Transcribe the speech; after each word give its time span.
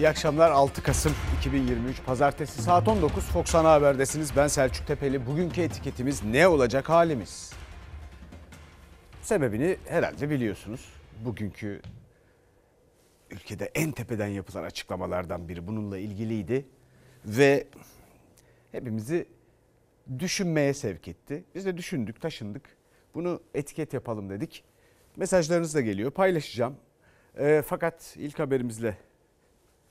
İyi 0.00 0.08
akşamlar 0.08 0.50
6 0.50 0.82
Kasım 0.82 1.12
2023 1.38 2.04
Pazartesi 2.04 2.62
saat 2.62 2.88
19 2.88 3.24
Fox 3.24 3.54
Ana 3.54 3.72
Haber'desiniz. 3.72 4.36
Ben 4.36 4.46
Selçuk 4.46 4.86
Tepeli. 4.86 5.26
Bugünkü 5.26 5.60
etiketimiz 5.60 6.24
ne 6.24 6.48
olacak 6.48 6.88
halimiz? 6.88 7.52
Sebebini 9.22 9.76
herhalde 9.88 10.30
biliyorsunuz. 10.30 10.88
Bugünkü 11.24 11.80
ülkede 13.30 13.70
en 13.74 13.92
tepeden 13.92 14.26
yapılan 14.26 14.64
açıklamalardan 14.64 15.48
biri 15.48 15.66
bununla 15.66 15.98
ilgiliydi. 15.98 16.66
Ve 17.24 17.66
hepimizi 18.72 19.28
düşünmeye 20.18 20.74
sevk 20.74 21.08
etti. 21.08 21.44
Biz 21.54 21.66
de 21.66 21.76
düşündük, 21.76 22.20
taşındık. 22.20 22.62
Bunu 23.14 23.40
etiket 23.54 23.94
yapalım 23.94 24.30
dedik. 24.30 24.64
Mesajlarınız 25.16 25.74
da 25.74 25.80
geliyor. 25.80 26.10
Paylaşacağım. 26.10 26.76
E, 27.38 27.62
fakat 27.66 28.14
ilk 28.18 28.38
haberimizle 28.38 28.96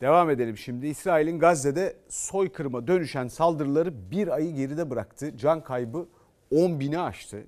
devam 0.01 0.29
edelim 0.29 0.57
şimdi. 0.57 0.87
İsrail'in 0.87 1.39
Gazze'de 1.39 1.97
soykırıma 2.09 2.87
dönüşen 2.87 3.27
saldırıları 3.27 4.11
bir 4.11 4.27
ayı 4.27 4.55
geride 4.55 4.89
bıraktı. 4.89 5.37
Can 5.37 5.63
kaybı 5.63 6.07
10 6.51 6.79
bini 6.79 6.99
aştı. 6.99 7.43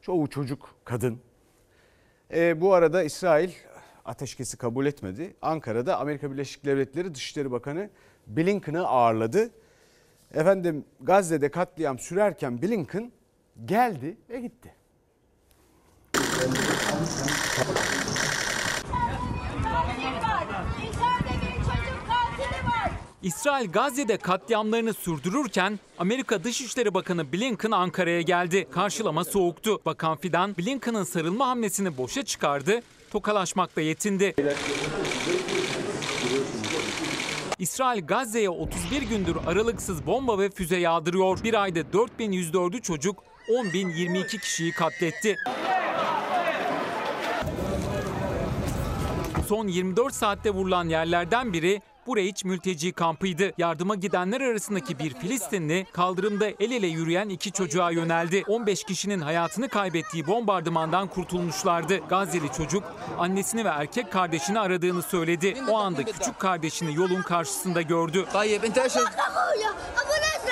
Çoğu 0.00 0.30
çocuk, 0.30 0.74
kadın. 0.84 1.20
E, 2.34 2.60
bu 2.60 2.74
arada 2.74 3.02
İsrail 3.02 3.50
ateşkesi 4.04 4.56
kabul 4.56 4.86
etmedi. 4.86 5.36
Ankara'da 5.42 5.98
Amerika 5.98 6.32
Birleşik 6.32 6.64
Devletleri 6.64 7.14
Dışişleri 7.14 7.50
Bakanı 7.50 7.90
Blinken'ı 8.26 8.86
ağırladı. 8.86 9.50
Efendim 10.34 10.84
Gazze'de 11.00 11.50
katliam 11.50 11.98
sürerken 11.98 12.62
Blinken 12.62 13.12
geldi 13.64 14.16
ve 14.30 14.40
gitti. 14.40 14.74
İsrail 23.22 23.72
Gazze'de 23.72 24.16
katliamlarını 24.16 24.94
sürdürürken 24.94 25.78
Amerika 25.98 26.44
Dışişleri 26.44 26.94
Bakanı 26.94 27.32
Blinken 27.32 27.70
Ankara'ya 27.70 28.20
geldi. 28.20 28.68
Karşılama 28.70 29.24
soğuktu. 29.24 29.80
Bakan 29.86 30.16
Fidan 30.16 30.56
Blinken'ın 30.58 31.04
sarılma 31.04 31.48
hamlesini 31.48 31.96
boşa 31.96 32.24
çıkardı, 32.24 32.82
tokalaşmakla 33.10 33.82
yetindi. 33.82 34.34
İsrail 37.58 38.06
Gazze'ye 38.06 38.50
31 38.50 39.02
gündür 39.02 39.36
aralıksız 39.46 40.06
bomba 40.06 40.38
ve 40.38 40.50
füze 40.50 40.76
yağdırıyor. 40.76 41.44
Bir 41.44 41.62
ayda 41.62 41.80
4104'ü 41.80 42.82
çocuk, 42.82 43.24
10.022 43.48 44.40
kişiyi 44.40 44.72
katletti. 44.72 45.36
Son 49.48 49.68
24 49.68 50.14
saatte 50.14 50.50
vurulan 50.50 50.88
yerlerden 50.88 51.52
biri 51.52 51.82
Bureiç 52.07 52.45
mülteci 52.45 52.91
kampıydı. 52.91 53.51
Yardıma 53.57 53.95
gidenler 53.95 54.41
arasındaki 54.41 54.99
bir 54.99 55.13
Filistinli 55.13 55.85
kaldırımda 55.93 56.45
el 56.47 56.71
ele 56.71 56.87
yürüyen 56.87 57.29
iki 57.29 57.51
çocuğa 57.51 57.91
yöneldi. 57.91 58.43
15 58.47 58.83
kişinin 58.83 59.21
hayatını 59.21 59.69
kaybettiği 59.69 60.27
bombardımandan 60.27 61.07
kurtulmuşlardı. 61.07 61.97
Gazze'li 62.09 62.51
çocuk 62.51 62.83
annesini 63.17 63.65
ve 63.65 63.69
erkek 63.69 64.11
kardeşini 64.11 64.59
aradığını 64.59 65.01
söyledi. 65.01 65.57
O 65.69 65.77
anda 65.77 66.03
küçük 66.03 66.39
kardeşini 66.39 66.95
yolun 66.95 67.21
karşısında 67.21 67.81
gördü. 67.81 68.25
طيب 68.33 68.61
انت 68.67 68.77
ايش 68.77 68.95
أخويا 68.97 69.71
أبو 70.01 70.13
نصر 70.23 70.47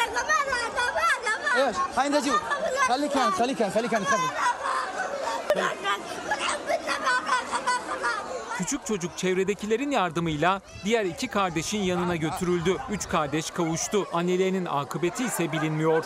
Küçük 8.60 8.86
çocuk 8.86 9.18
çevredekilerin 9.18 9.90
yardımıyla 9.90 10.60
diğer 10.84 11.04
iki 11.04 11.28
kardeşin 11.28 11.78
yanına 11.78 12.16
götürüldü. 12.16 12.76
Üç 12.90 13.08
kardeş 13.08 13.50
kavuştu. 13.50 14.06
Annelerinin 14.12 14.64
akıbeti 14.64 15.24
ise 15.24 15.52
bilinmiyor. 15.52 16.04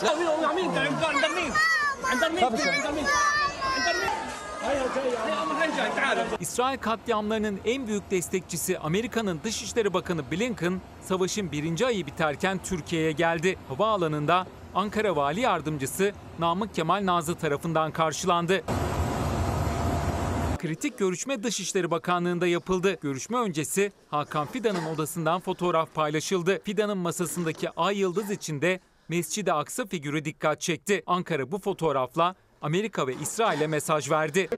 İsrail 6.41 6.79
katliamlarının 6.79 7.61
en 7.65 7.87
büyük 7.87 8.11
destekçisi 8.11 8.79
Amerika'nın 8.79 9.41
Dışişleri 9.45 9.95
Bakanı 9.95 10.31
Blinken, 10.31 10.81
savaşın 11.03 11.53
birinci 11.53 11.87
ayı 11.87 12.07
biterken 12.07 12.61
Türkiye'ye 12.65 13.13
geldi. 13.13 13.57
Havaalanında 13.69 14.47
Ankara 14.75 15.17
Vali 15.17 15.41
Yardımcısı 15.41 16.13
Namık 16.39 16.75
Kemal 16.75 17.07
Nazlı 17.07 17.35
tarafından 17.35 17.93
karşılandı. 17.93 18.63
Kritik 20.65 20.99
görüşme 20.99 21.43
Dışişleri 21.43 21.91
Bakanlığı'nda 21.91 22.47
yapıldı. 22.47 22.99
Görüşme 23.01 23.39
öncesi 23.39 23.93
Hakan 24.11 24.47
Fidan'ın 24.47 24.85
odasından 24.85 25.41
fotoğraf 25.41 25.95
paylaşıldı. 25.95 26.61
Fidan'ın 26.65 26.99
masasındaki 26.99 27.71
ay 27.71 27.99
yıldız 27.99 28.31
içinde 28.31 28.81
Mescid-i 29.09 29.53
Aksa 29.53 29.87
figürü 29.87 30.25
dikkat 30.25 30.61
çekti. 30.61 31.03
Ankara 31.07 31.53
bu 31.53 31.59
fotoğrafla 31.59 32.35
Amerika 32.63 33.07
ve 33.07 33.15
İsrail'e 33.15 33.67
mesaj 33.67 34.11
verdi. 34.11 34.49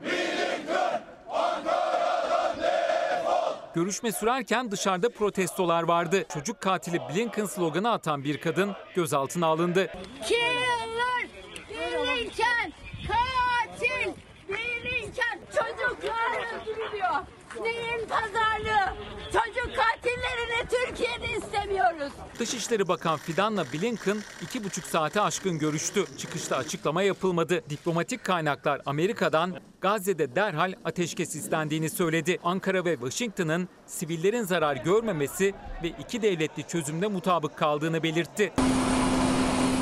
Görüşme 3.75 4.13
sürerken 4.13 4.71
dışarıda 4.71 5.09
protestolar 5.09 5.83
vardı. 5.83 6.25
Çocuk 6.35 6.61
katili 6.61 7.01
Blinken 7.01 7.47
sloganı 7.47 7.93
atan 7.93 8.25
bir 8.25 8.41
kadın 8.41 8.73
gözaltına 8.95 9.47
alındı. 9.47 9.91
Killer 10.29 11.29
Blinken 11.71 12.73
katil 13.09 14.13
Blinken 14.49 15.39
çocuklar 15.47 16.61
öldürülüyor. 16.63 17.15
Neyin 17.61 18.09
pazarlığı? 18.09 18.95
Çocuk 19.25 19.77
katillerini 19.77 20.69
Türkiye'de 20.71 21.39
istemiyoruz. 21.39 22.13
Dışişleri 22.39 22.89
Bakan 22.89 23.17
Fidan'la 23.17 23.65
Blinken 23.73 24.17
iki 24.43 24.65
buçuk 24.65 24.85
saate 24.85 25.21
aşkın 25.21 25.59
görüştü. 25.59 26.05
Çıkışta 26.19 26.57
açıklama 26.57 27.03
yapılmadı. 27.03 27.63
Diplomatik 27.71 28.25
kaynaklar 28.25 28.81
Amerika'dan 28.87 29.55
Gazze'de 29.81 30.37
derhal 30.37 30.73
ateşkes 30.85 31.37
istendiğini 31.37 31.91
söyledi. 31.91 32.39
Ankara 32.45 32.85
ve 32.85 32.93
Washington'ın 32.95 33.69
sivillerin 33.87 34.43
zarar 34.43 34.77
görmemesi 34.77 35.55
ve 35.83 35.89
iki 35.89 36.23
devletli 36.23 36.63
çözümde 36.63 37.07
mutabık 37.07 37.57
kaldığını 37.57 38.03
belirtti. 38.03 38.53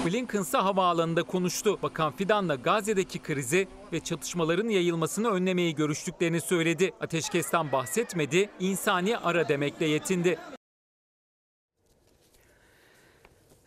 Blinken 0.07 0.41
ise 0.41 0.59
havaalanında 0.59 1.23
konuştu. 1.23 1.79
Bakan 1.83 2.13
Fidan'la 2.17 2.55
Gazze'deki 2.55 3.19
krizi 3.19 3.69
ve 3.93 4.01
çatışmaların 4.01 4.69
yayılmasını 4.69 5.31
önlemeyi 5.31 5.75
görüştüklerini 5.75 6.41
söyledi. 6.41 6.93
Ateşkesten 7.01 7.73
bahsetmedi, 7.73 8.51
insani 8.61 9.19
ara 9.19 9.49
demekle 9.49 9.87
yetindi. 9.87 10.39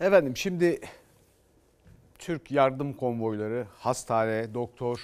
Efendim 0.02 0.38
şimdi 0.38 0.80
Türk 2.19 2.52
yardım 2.52 2.94
konvoyları, 2.94 3.68
hastane, 3.78 4.53
doktor 4.53 5.00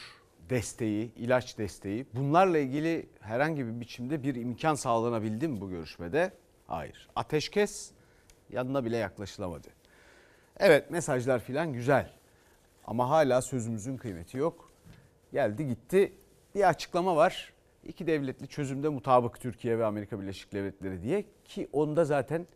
desteği, 0.50 1.12
ilaç 1.16 1.58
desteği 1.58 2.06
bunlarla 2.14 2.58
ilgili 2.58 3.10
herhangi 3.20 3.68
bir 3.68 3.80
biçimde 3.80 4.24
bir 4.24 4.36
imkan 4.36 4.76
sağlanabildi 4.76 5.48
mi 5.48 5.62
bu 5.62 5.70
görüşmede? 5.70 6.32
Hayır. 6.68 7.10
Ateşkes 7.16 7.92
yanına 8.50 8.86
bile 8.86 8.98
yaklaşılamadı. 8.98 9.68
Evet 10.58 10.92
mesajlar 10.92 11.40
filan 11.40 11.74
güzel 11.74 12.14
ama 12.86 13.10
hala 13.10 13.42
sözümüzün 13.42 13.98
kıymeti 13.98 14.38
yok. 14.38 14.72
Geldi 15.32 15.68
gitti 15.68 16.14
bir 16.56 16.70
açıklama 16.70 17.16
var. 17.16 17.54
İki 17.84 18.08
devletli 18.08 18.48
çözümde 18.48 18.90
mutabık 18.90 19.40
Türkiye 19.40 19.80
ve 19.80 19.86
Amerika 19.86 20.22
Birleşik 20.22 20.54
Devletleri 20.54 21.02
diye 21.02 21.26
ki 21.46 21.70
onda 21.72 22.06
zaten 22.06 22.48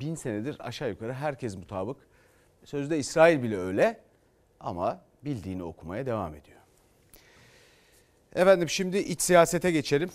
bin 0.00 0.14
senedir 0.14 0.56
aşağı 0.60 0.88
yukarı 0.88 1.12
herkes 1.12 1.56
mutabık. 1.56 1.96
Sözde 2.64 2.98
İsrail 2.98 3.42
bile 3.42 3.58
öyle 3.58 4.00
ama 4.60 5.00
bildiğini 5.24 5.62
okumaya 5.62 6.06
devam 6.06 6.34
ediyor. 6.34 6.58
Efendim 8.34 8.68
şimdi 8.68 8.98
iç 8.98 9.22
siyasete 9.22 9.70
geçelim. 9.70 10.10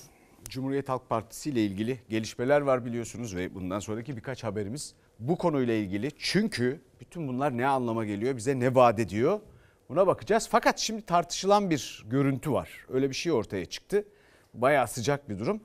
Cumhuriyet 0.49 0.89
Halk 0.89 1.09
Partisi 1.09 1.49
ile 1.49 1.65
ilgili 1.65 1.99
gelişmeler 2.09 2.61
var 2.61 2.85
biliyorsunuz 2.85 3.35
ve 3.35 3.55
bundan 3.55 3.79
sonraki 3.79 4.17
birkaç 4.17 4.43
haberimiz 4.43 4.93
bu 5.19 5.37
konuyla 5.37 5.73
ilgili. 5.73 6.11
Çünkü 6.17 6.81
bütün 6.99 7.27
bunlar 7.27 7.57
ne 7.57 7.67
anlama 7.67 8.05
geliyor, 8.05 8.37
bize 8.37 8.59
ne 8.59 8.75
vaat 8.75 8.99
ediyor 8.99 9.39
buna 9.89 10.07
bakacağız. 10.07 10.47
Fakat 10.51 10.79
şimdi 10.79 11.01
tartışılan 11.01 11.69
bir 11.69 12.05
görüntü 12.09 12.51
var. 12.51 12.85
Öyle 12.89 13.09
bir 13.09 13.15
şey 13.15 13.31
ortaya 13.31 13.65
çıktı. 13.65 14.05
Bayağı 14.53 14.87
sıcak 14.87 15.29
bir 15.29 15.39
durum. 15.39 15.61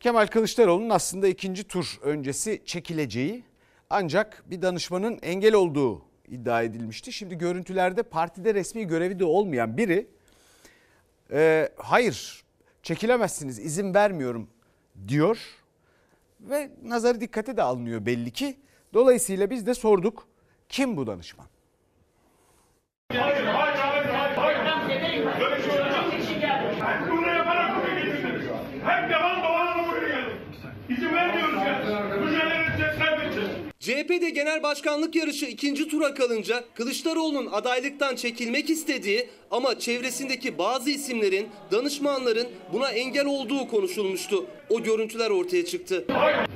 Kemal 0.00 0.26
Kılıçdaroğlu'nun 0.26 0.90
aslında 0.90 1.28
ikinci 1.28 1.64
tur 1.64 1.98
öncesi 2.02 2.62
çekileceği 2.66 3.44
ancak 3.90 4.44
bir 4.46 4.62
danışmanın 4.62 5.18
engel 5.22 5.54
olduğu 5.54 6.02
iddia 6.28 6.62
edilmişti. 6.62 7.12
Şimdi 7.12 7.38
görüntülerde 7.38 8.02
partide 8.02 8.54
resmi 8.54 8.86
görevi 8.86 9.18
de 9.18 9.24
olmayan 9.24 9.76
biri 9.76 10.06
e, 11.32 11.68
hayır 11.76 12.44
çekilemezsiniz 12.82 13.58
izin 13.58 13.94
vermiyorum 13.94 14.48
diyor 15.08 15.38
ve 16.40 16.70
nazarı 16.84 17.20
dikkate 17.20 17.56
de 17.56 17.62
alınıyor 17.62 18.06
belli 18.06 18.30
ki. 18.30 18.56
Dolayısıyla 18.94 19.50
biz 19.50 19.66
de 19.66 19.74
sorduk 19.74 20.28
kim 20.68 20.96
bu 20.96 21.06
danışman? 21.06 21.46
Hayır, 23.12 23.44
hayır, 23.44 23.76
hayır. 23.76 25.40
Böyle 25.40 25.62
şey 25.62 25.80
olmaz. 25.80 25.94
Hem 26.80 27.10
bunu 27.10 27.26
yaparak 27.26 27.76
buraya 27.76 28.00
getirdiniz. 28.04 28.46
Hem 28.84 29.10
yalan 29.10 29.42
dolanla 29.42 29.88
buraya 29.88 30.08
geldik. 30.08 30.40
İzin 30.88 31.14
vermiyoruz 31.14 31.54
ya. 31.54 31.76
CHP'de 33.86 34.30
genel 34.30 34.62
başkanlık 34.62 35.14
yarışı 35.14 35.46
ikinci 35.46 35.88
tura 35.88 36.14
kalınca 36.14 36.64
Kılıçdaroğlu'nun 36.74 37.46
adaylıktan 37.46 38.16
çekilmek 38.16 38.70
istediği 38.70 39.28
ama 39.50 39.78
çevresindeki 39.78 40.58
bazı 40.58 40.90
isimlerin, 40.90 41.48
danışmanların 41.72 42.48
buna 42.72 42.90
engel 42.90 43.26
olduğu 43.26 43.68
konuşulmuştu. 43.68 44.46
O 44.70 44.82
görüntüler 44.82 45.30
ortaya 45.30 45.64
çıktı. 45.64 46.04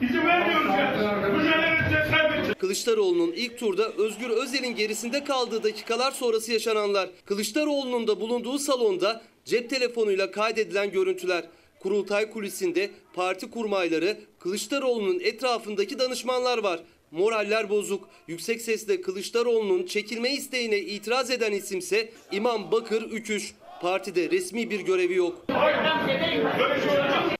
İzin 0.02 0.26
vermiyoruz 0.26 0.70
ya. 0.70 1.28
Mücadele 1.36 1.78
edeceğiz, 1.82 2.10
kaybedeceğiz. 2.10 2.54
Kılıçdaroğlu'nun 2.58 3.32
ilk 3.32 3.58
turda 3.58 3.92
Özgür 3.92 4.30
Özel'in 4.30 4.74
gerisinde 4.74 5.24
kaldığı 5.24 5.62
dakikalar 5.62 6.12
sonrası 6.12 6.52
yaşananlar. 6.52 7.10
Kılıçdaroğlu'nun 7.24 8.06
da 8.06 8.20
bulunduğu 8.20 8.58
salonda 8.58 9.22
cep 9.44 9.70
telefonuyla 9.70 10.30
kaydedilen 10.30 10.90
görüntüler. 10.90 11.44
Kurultay 11.80 12.30
kulisinde 12.30 12.90
parti 13.14 13.50
kurmayları, 13.50 14.16
Kılıçdaroğlu'nun 14.38 15.20
etrafındaki 15.20 15.98
danışmanlar 15.98 16.58
var. 16.58 16.80
Moraller 17.10 17.70
bozuk. 17.70 18.08
Yüksek 18.28 18.60
sesle 18.62 19.00
Kılıçdaroğlu'nun 19.00 19.86
çekilme 19.86 20.34
isteğine 20.34 20.78
itiraz 20.78 21.30
eden 21.30 21.52
isimse 21.52 22.10
İmam 22.32 22.72
Bakır 22.72 23.02
Üküş. 23.02 23.54
Partide 23.82 24.30
resmi 24.30 24.70
bir 24.70 24.80
görevi 24.80 25.14
yok. 25.14 25.46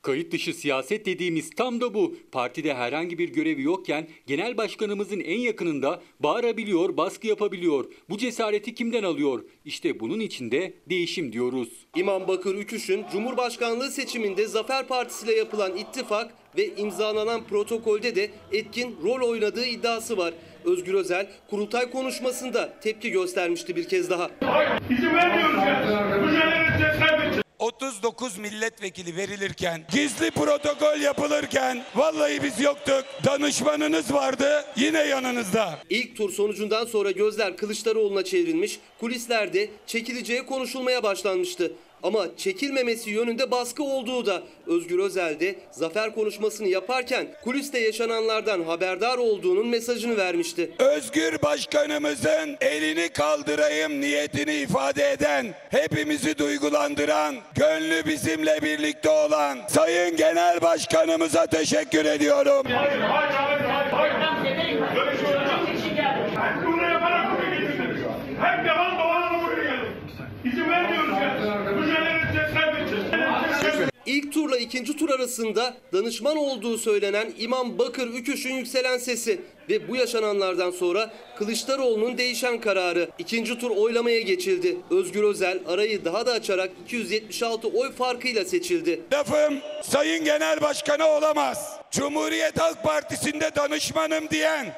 Kayıt 0.02 0.32
dışı 0.32 0.55
siyaset 0.55 1.06
dediğimiz 1.06 1.50
tam 1.50 1.81
da 1.81 1.94
bu. 1.94 2.17
Partide 2.32 2.75
herhangi 2.75 3.19
bir 3.19 3.28
görevi 3.28 3.62
yokken 3.62 4.08
genel 4.26 4.56
başkanımızın 4.56 5.20
en 5.20 5.38
yakınında 5.38 6.02
bağırabiliyor, 6.20 6.96
baskı 6.96 7.26
yapabiliyor. 7.26 7.84
Bu 8.11 8.19
cesareti 8.19 8.75
kimden 8.75 9.02
alıyor? 9.02 9.44
İşte 9.64 10.00
bunun 10.00 10.20
içinde 10.20 10.75
değişim 10.88 11.32
diyoruz. 11.32 11.69
İmam 11.96 12.28
Bakır 12.28 12.55
Üküş'ün 12.55 13.05
Cumhurbaşkanlığı 13.12 13.90
seçiminde 13.90 14.46
Zafer 14.46 14.88
Partisi 14.88 15.26
ile 15.26 15.34
yapılan 15.34 15.76
ittifak 15.76 16.34
ve 16.56 16.67
imzalanan 16.76 17.44
protokolde 17.44 18.17
de 18.17 18.31
etkin 18.52 18.97
rol 19.05 19.29
oynadığı 19.31 19.64
iddiası 19.64 20.17
var. 20.17 20.35
Özgür 20.64 20.94
Özel 20.94 21.26
kurultay 21.50 21.91
konuşmasında 21.91 22.73
tepki 22.81 23.11
göstermişti 23.11 23.76
bir 23.76 23.88
kez 23.88 24.11
daha. 24.11 24.31
İzin 24.91 25.14
vermiyoruz 25.14 25.56
ya. 25.56 26.19
Mücadele 26.19 26.67
edeceğiz, 26.67 26.99
kaybedeceğiz. 27.00 27.41
39 27.58 28.38
milletvekili 28.38 29.17
verilirken, 29.17 29.81
gizli 29.93 30.31
protokol 30.31 31.00
yapılırken 31.00 31.82
vallahi 31.94 32.43
biz 32.43 32.61
yoktuk. 32.61 33.05
Danışmanınız 33.26 34.12
vardı 34.14 34.64
yine 34.76 34.99
yanınızda. 34.99 35.79
İlk 35.91 36.17
tur 36.17 36.32
sonucundan 36.32 36.85
sonra 36.85 37.11
gözler 37.11 37.56
Kılıçdaroğlu'na 37.56 38.25
çevrilmiş, 38.25 38.79
kulislerde 39.00 39.69
çekileceği 39.87 40.47
konuşulmaya 40.47 41.02
başlanmıştı. 41.02 41.73
Ama 42.02 42.26
çekilmemesi 42.37 43.11
yönünde 43.11 43.50
baskı 43.50 43.82
olduğu 43.82 44.26
da 44.26 44.43
Özgür 44.67 44.99
Özel 44.99 45.41
de 45.41 45.55
zafer 45.70 46.14
konuşmasını 46.14 46.69
yaparken 46.69 47.26
kuliste 47.44 47.79
yaşananlardan 47.79 48.62
haberdar 48.62 49.19
olduğunun 49.19 49.67
mesajını 49.67 50.17
vermişti. 50.17 50.70
Özgür 50.79 51.43
Başkanımızın 51.43 52.56
elini 52.61 53.08
kaldırayım 53.08 54.00
niyetini 54.00 54.55
ifade 54.55 55.11
eden, 55.11 55.47
hepimizi 55.70 56.38
duygulandıran, 56.38 57.37
gönlü 57.55 58.06
bizimle 58.06 58.62
birlikte 58.62 59.11
olan 59.11 59.58
Sayın 59.69 60.17
Genel 60.17 60.61
Başkanımıza 60.62 61.47
teşekkür 61.47 62.05
ediyorum. 62.05 62.62
Hayır, 62.64 63.00
hayır, 63.00 63.31
hayır, 63.31 63.61
hayır, 63.61 63.91
hayır. 63.91 64.11
Bunu 66.67 66.82
yaparak 66.82 67.26
buraya 67.32 67.50
getirdiniz. 67.61 68.00
Hep 68.41 68.67
yalan 68.67 68.99
dolanla 68.99 69.43
buraya 69.44 69.62
geldik. 69.64 69.93
İzin 70.44 70.69
vermiyoruz 70.70 71.11
ya. 71.11 71.80
İlk 74.11 74.33
turla 74.33 74.59
ikinci 74.59 74.97
tur 74.97 75.11
arasında 75.11 75.75
danışman 75.93 76.37
olduğu 76.37 76.79
söylenen 76.79 77.33
İmam 77.39 77.79
Bakır 77.79 78.15
Üküş'ün 78.15 78.55
yükselen 78.55 78.99
sesi 78.99 79.41
ve 79.69 79.89
bu 79.89 79.97
yaşananlardan 79.97 80.71
sonra 80.71 81.11
Kılıçdaroğlu'nun 81.39 82.19
değişen 82.19 82.61
kararı. 82.61 83.09
İkinci 83.19 83.59
tur 83.59 83.71
oylamaya 83.71 84.21
geçildi. 84.21 84.77
Özgür 84.91 85.23
Özel 85.23 85.59
arayı 85.69 86.05
daha 86.05 86.27
da 86.27 86.33
açarak 86.33 86.71
276 86.85 87.69
oy 87.69 87.93
farkıyla 87.93 88.45
seçildi. 88.45 89.01
Lafım 89.12 89.59
Sayın 89.83 90.25
Genel 90.25 90.61
Başkanı 90.61 91.07
olamaz. 91.07 91.77
Cumhuriyet 91.91 92.61
Halk 92.61 92.83
Partisi'nde 92.83 93.51
danışmanım 93.57 94.31
diyen 94.31 94.77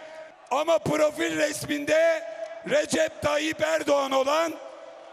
ama 0.50 0.78
profil 0.78 1.36
resminde 1.36 2.22
Recep 2.70 3.22
Tayyip 3.22 3.62
Erdoğan 3.62 4.12
olan 4.12 4.52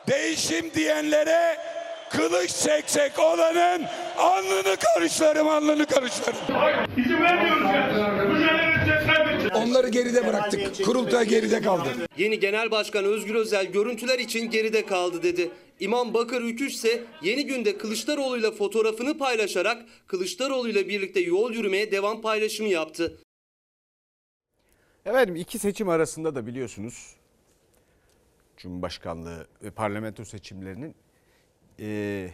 değişim 0.07 0.71
diyenlere 0.73 1.57
kılıç 2.09 2.51
çeksek 2.51 3.19
olanın 3.19 3.85
alnını 4.17 4.75
karışlarım 4.75 5.47
alnını 5.47 5.85
karışlarım. 5.85 6.39
İzin 6.97 7.21
vermiyoruz. 7.21 7.61
Mücadele 8.33 9.07
kaybedeceğiz. 9.07 9.55
Onları 9.55 9.89
geride 9.89 10.27
bıraktık. 10.27 10.85
Kurultay 10.85 11.27
geride 11.27 11.61
kaldı. 11.61 11.89
Yeni 12.17 12.39
Genel 12.39 12.71
Başkan 12.71 13.05
Özgür 13.05 13.35
Özel 13.35 13.65
görüntüler 13.65 14.19
için 14.19 14.49
geride 14.49 14.85
kaldı 14.85 15.23
dedi. 15.23 15.51
İmam 15.79 16.13
Bakır 16.13 16.41
Üküş 16.41 16.73
ise 16.73 17.03
yeni 17.21 17.45
günde 17.45 17.77
Kılıçdaroğlu'yla 17.77 18.51
fotoğrafını 18.51 19.17
paylaşarak 19.17 19.85
Kılıçdaroğlu'yla 20.07 20.87
birlikte 20.87 21.19
yol 21.19 21.53
yürümeye 21.53 21.91
devam 21.91 22.21
paylaşımı 22.21 22.69
yaptı. 22.69 23.17
Efendim 25.05 25.35
iki 25.35 25.59
seçim 25.59 25.89
arasında 25.89 26.35
da 26.35 26.47
biliyorsunuz 26.47 27.15
Cumhurbaşkanlığı 28.57 29.47
ve 29.63 29.71
parlamento 29.71 30.25
seçimlerinin 30.25 30.95
e, 31.79 32.29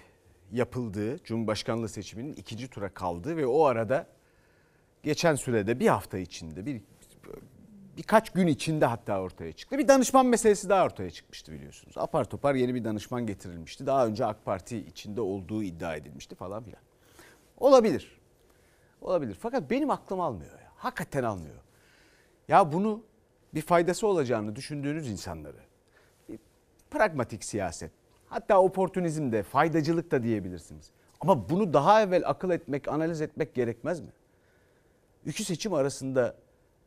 yapıldığı 0.52 1.24
Cumhurbaşkanlığı 1.24 1.90
seçiminin 1.90 2.34
ikinci 2.34 2.68
tura 2.68 2.90
kaldığı 2.90 3.38
ve 3.38 3.46
o 3.46 3.66
arada 3.66 4.08
geçen 5.04 5.36
sürede 5.36 5.80
bir 5.80 5.88
hafta 5.88 6.18
içinde 6.18 6.66
bir 6.66 6.82
birkaç 7.98 8.30
gün 8.30 8.48
içinde 8.48 8.86
hatta 8.86 9.22
ortaya 9.22 9.52
çıktı. 9.52 9.78
Bir 9.78 9.88
danışman 9.88 10.26
meselesi 10.26 10.70
daha 10.70 10.86
ortaya 10.86 11.12
çıkmıştı 11.12 11.52
biliyorsunuz. 11.52 11.98
Apar 11.98 12.26
topar 12.26 12.56
yeni 12.56 12.76
bir 12.76 12.84
danışman 12.84 13.28
getirilmişti. 13.28 13.86
Daha 13.86 14.08
önce 14.08 14.26
AK 14.26 14.46
Parti 14.46 14.78
içinde 14.78 15.22
olduğu 15.22 15.64
iddia 15.64 15.96
edilmişti 15.96 16.36
falan 16.36 16.64
filan. 16.64 16.82
Olabilir. 17.58 18.22
Olabilir. 19.02 19.38
Fakat 19.40 19.70
benim 19.70 19.90
aklım 19.90 20.22
almıyor 20.22 20.60
ya. 20.60 20.72
Hakikaten 20.76 21.24
almıyor. 21.24 21.62
Ya 22.48 22.72
bunu 22.72 23.04
bir 23.54 23.62
faydası 23.62 24.08
olacağını 24.08 24.56
düşündüğünüz 24.56 25.10
insanları 25.10 25.60
bir 26.30 26.40
pragmatik 26.92 27.44
siyaset 27.44 27.92
hatta 28.36 28.62
oportunizm 28.62 29.32
de 29.32 29.44
faydacılık 29.44 30.12
da 30.12 30.24
diyebilirsiniz. 30.24 30.92
Ama 31.22 31.50
bunu 31.50 31.74
daha 31.74 32.02
evvel 32.02 32.24
akıl 32.26 32.50
etmek, 32.50 32.88
analiz 32.88 33.22
etmek 33.22 33.56
gerekmez 33.56 34.00
mi? 34.00 34.10
İki 35.26 35.44
seçim 35.44 35.74
arasında 35.74 36.36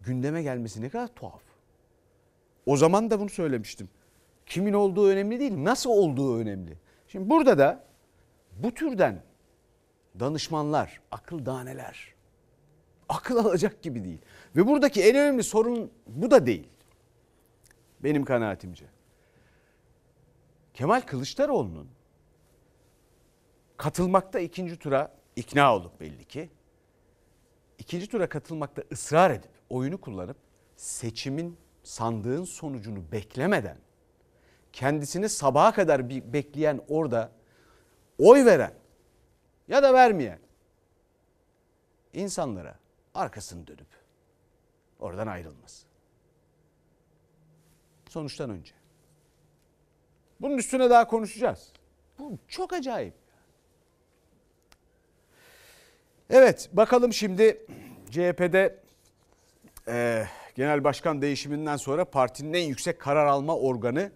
gündeme 0.00 0.42
gelmesi 0.42 0.82
ne 0.82 0.88
kadar 0.88 1.08
tuhaf. 1.08 1.42
O 2.66 2.76
zaman 2.76 3.10
da 3.10 3.20
bunu 3.20 3.28
söylemiştim. 3.28 3.88
Kimin 4.46 4.72
olduğu 4.72 5.08
önemli 5.08 5.40
değil, 5.40 5.64
nasıl 5.64 5.90
olduğu 5.90 6.38
önemli. 6.38 6.78
Şimdi 7.08 7.30
burada 7.30 7.58
da 7.58 7.84
bu 8.56 8.74
türden 8.74 9.22
danışmanlar, 10.20 11.00
akıl 11.10 11.46
daneler 11.46 12.14
akıl 13.08 13.36
alacak 13.36 13.82
gibi 13.82 14.04
değil. 14.04 14.18
Ve 14.56 14.66
buradaki 14.66 15.02
en 15.02 15.16
önemli 15.16 15.42
sorun 15.42 15.90
bu 16.06 16.30
da 16.30 16.46
değil. 16.46 16.68
Benim 18.00 18.24
kanaatimce. 18.24 18.84
Kemal 20.78 21.00
Kılıçdaroğlu'nun 21.00 21.88
katılmakta 23.76 24.40
ikinci 24.40 24.78
tura 24.78 25.16
ikna 25.36 25.76
olup 25.76 26.00
belli 26.00 26.24
ki 26.24 26.50
ikinci 27.78 28.06
tura 28.06 28.28
katılmakta 28.28 28.82
ısrar 28.92 29.30
edip 29.30 29.50
oyunu 29.70 30.00
kullanıp 30.00 30.36
seçimin 30.76 31.58
sandığın 31.82 32.44
sonucunu 32.44 33.12
beklemeden 33.12 33.78
kendisini 34.72 35.28
sabaha 35.28 35.72
kadar 35.72 36.08
bir 36.08 36.32
bekleyen 36.32 36.80
orada 36.88 37.32
oy 38.18 38.44
veren 38.44 38.74
ya 39.68 39.82
da 39.82 39.94
vermeyen 39.94 40.40
insanlara 42.12 42.78
arkasını 43.14 43.66
dönüp 43.66 43.90
oradan 44.98 45.26
ayrılması. 45.26 45.86
Sonuçtan 48.08 48.50
önce. 48.50 48.77
Bunun 50.40 50.58
üstüne 50.58 50.90
daha 50.90 51.06
konuşacağız. 51.06 51.72
Bu 52.18 52.38
çok 52.48 52.72
acayip. 52.72 53.14
Evet 56.30 56.68
bakalım 56.72 57.12
şimdi 57.12 57.66
CHP'de 58.10 58.78
e, 59.88 60.24
genel 60.54 60.84
başkan 60.84 61.22
değişiminden 61.22 61.76
sonra 61.76 62.04
partinin 62.04 62.52
en 62.52 62.64
yüksek 62.64 63.00
karar 63.00 63.26
alma 63.26 63.56
organı 63.56 64.12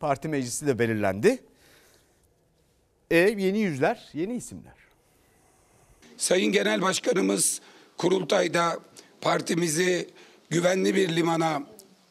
parti 0.00 0.28
meclisi 0.28 0.66
de 0.66 0.78
belirlendi. 0.78 1.42
E, 3.10 3.16
yeni 3.16 3.58
yüzler, 3.58 4.08
yeni 4.12 4.36
isimler. 4.36 4.74
Sayın 6.16 6.52
Genel 6.52 6.82
Başkanımız 6.82 7.60
kurultayda 7.96 8.78
partimizi 9.20 10.08
güvenli 10.50 10.94
bir 10.94 11.16
limana 11.16 11.62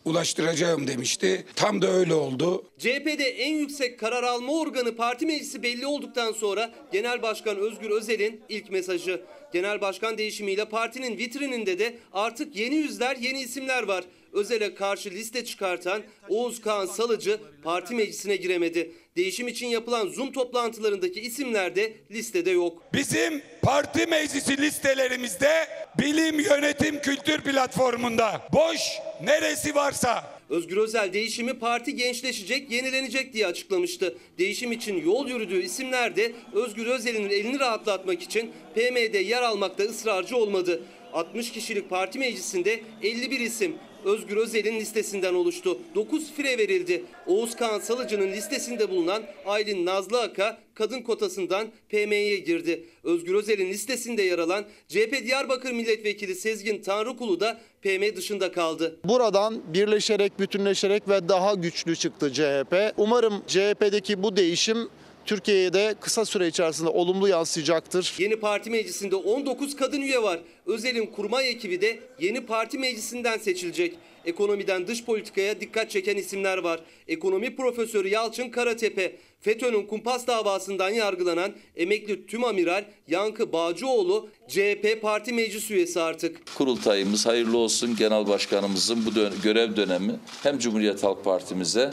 ulaştıracağım 0.05 0.88
demişti. 0.88 1.45
Tam 1.55 1.81
da 1.81 1.88
öyle 1.91 2.13
oldu. 2.13 2.63
CHP'de 2.77 3.24
en 3.24 3.55
yüksek 3.55 4.00
karar 4.00 4.24
alma 4.24 4.60
organı 4.60 4.95
parti 4.95 5.25
meclisi 5.25 5.63
belli 5.63 5.86
olduktan 5.86 6.31
sonra 6.31 6.74
Genel 6.91 7.22
Başkan 7.22 7.57
Özgür 7.57 7.89
Özel'in 7.89 8.41
ilk 8.50 8.72
mesajı. 8.72 9.22
Genel 9.53 9.81
Başkan 9.81 10.17
değişimiyle 10.17 10.65
partinin 10.65 11.17
vitrininde 11.17 11.79
de 11.79 11.95
artık 12.13 12.55
yeni 12.55 12.75
yüzler, 12.75 13.15
yeni 13.15 13.41
isimler 13.41 13.83
var. 13.83 14.03
Özel'e 14.33 14.75
karşı 14.75 15.10
liste 15.10 15.45
çıkartan 15.45 16.01
Oğuz 16.29 16.62
Kağan 16.62 16.86
Salıcı 16.86 17.39
parti 17.63 17.95
meclisine 17.95 18.36
giremedi. 18.36 18.91
Değişim 19.15 19.48
için 19.48 19.67
yapılan 19.67 20.08
Zoom 20.08 20.32
toplantılarındaki 20.32 21.22
isimler 21.22 21.75
de 21.75 21.93
listede 22.12 22.51
yok. 22.51 22.84
Bizim 22.93 23.41
parti 23.62 24.08
meclisi 24.08 24.58
listelerimizde 24.58 25.67
bilim 26.00 26.39
yönetim 26.39 27.01
kültür 27.01 27.41
platformunda 27.41 28.41
boş 28.53 28.79
neresi 29.24 29.75
varsa 29.75 30.34
Özgür 30.50 30.77
Özel 30.77 31.13
değişimi 31.13 31.53
parti 31.53 31.96
gençleşecek, 31.96 32.72
yenilenecek 32.72 33.34
diye 33.34 33.48
açıklamıştı. 33.48 34.17
Değişim 34.38 34.72
için 34.72 35.05
yol 35.05 35.27
yürüdüğü 35.27 35.62
isimler 35.62 36.15
de 36.15 36.32
Özgür 36.53 36.86
Özel'in 36.86 37.29
elini 37.29 37.60
rahatlatmak 37.60 38.22
için 38.22 38.51
PM'de 38.75 39.17
yer 39.17 39.41
almakta 39.41 39.84
ısrarcı 39.84 40.38
olmadı. 40.38 40.84
60 41.13 41.51
kişilik 41.51 41.89
parti 41.89 42.20
meclisinde 42.20 42.79
51 43.01 43.39
isim 43.39 43.75
Özgür 44.05 44.38
Özel'in 44.38 44.79
listesinden 44.79 45.33
oluştu. 45.33 45.77
9 45.95 46.31
fire 46.31 46.57
verildi. 46.57 47.03
Oğuz 47.27 47.55
Kağan 47.55 47.79
Salıcı'nın 47.79 48.31
listesinde 48.31 48.89
bulunan 48.89 49.24
Aylin 49.45 49.86
Nazlı 49.86 50.22
Aka 50.22 50.57
kadın 50.74 51.01
kotasından 51.01 51.67
PM'ye 51.89 52.38
girdi. 52.38 52.86
Özgür 53.03 53.33
Özel'in 53.33 53.69
listesinde 53.69 54.22
yer 54.24 54.39
alan 54.39 54.65
CHP 54.88 55.25
Diyarbakır 55.25 55.72
Milletvekili 55.72 56.36
Sezgin 56.36 56.81
Tanrıkulu 56.81 57.39
da 57.39 57.62
PM 57.81 58.15
dışında 58.15 58.51
kaldı. 58.51 59.00
Buradan 59.05 59.74
birleşerek, 59.74 60.39
bütünleşerek 60.39 61.10
ve 61.10 61.29
daha 61.29 61.53
güçlü 61.53 61.95
çıktı 61.95 62.33
CHP. 62.33 62.93
Umarım 62.98 63.43
CHP'deki 63.48 64.24
bu 64.24 64.36
değişim 64.36 64.89
Türkiye'ye 65.25 65.74
de 65.74 65.96
kısa 66.01 66.25
süre 66.25 66.48
içerisinde 66.48 66.89
olumlu 66.89 67.27
yansıyacaktır. 67.27 68.13
Yeni 68.20 68.36
parti 68.36 68.70
meclisinde 68.70 69.15
19 69.15 69.75
kadın 69.75 70.01
üye 70.01 70.24
var. 70.24 70.39
Özel'in 70.65 71.06
kurmay 71.06 71.50
ekibi 71.50 71.82
de 71.82 72.00
yeni 72.20 72.42
parti 72.46 72.77
meclisinden 72.77 73.38
seçilecek. 73.38 73.94
Ekonomiden 74.25 74.88
dış 74.88 75.03
politikaya 75.03 75.62
dikkat 75.62 75.92
çeken 75.92 76.18
isimler 76.18 76.58
var. 76.58 76.80
Ekonomi 77.08 77.56
profesörü 77.56 78.08
Yalçın 78.08 78.50
Karatepe, 78.50 79.15
FETÖ'nün 79.42 79.86
kumpas 79.88 80.27
davasından 80.27 80.89
yargılanan 80.89 81.51
emekli 81.75 82.25
tüm 82.27 82.44
amiral 82.44 82.84
Yankı 83.08 83.51
Bağcıoğlu 83.53 84.30
CHP 84.48 85.00
parti 85.01 85.34
meclis 85.34 85.72
üyesi 85.72 86.01
artık. 86.01 86.56
Kurultayımız 86.56 87.25
hayırlı 87.25 87.58
olsun. 87.58 87.96
Genel 87.96 88.27
başkanımızın 88.27 89.06
bu 89.06 89.15
dön- 89.15 89.34
görev 89.44 89.75
dönemi 89.75 90.15
hem 90.44 90.60
Cumhuriyet 90.60 91.03
Halk 91.03 91.24
Partimize 91.24 91.92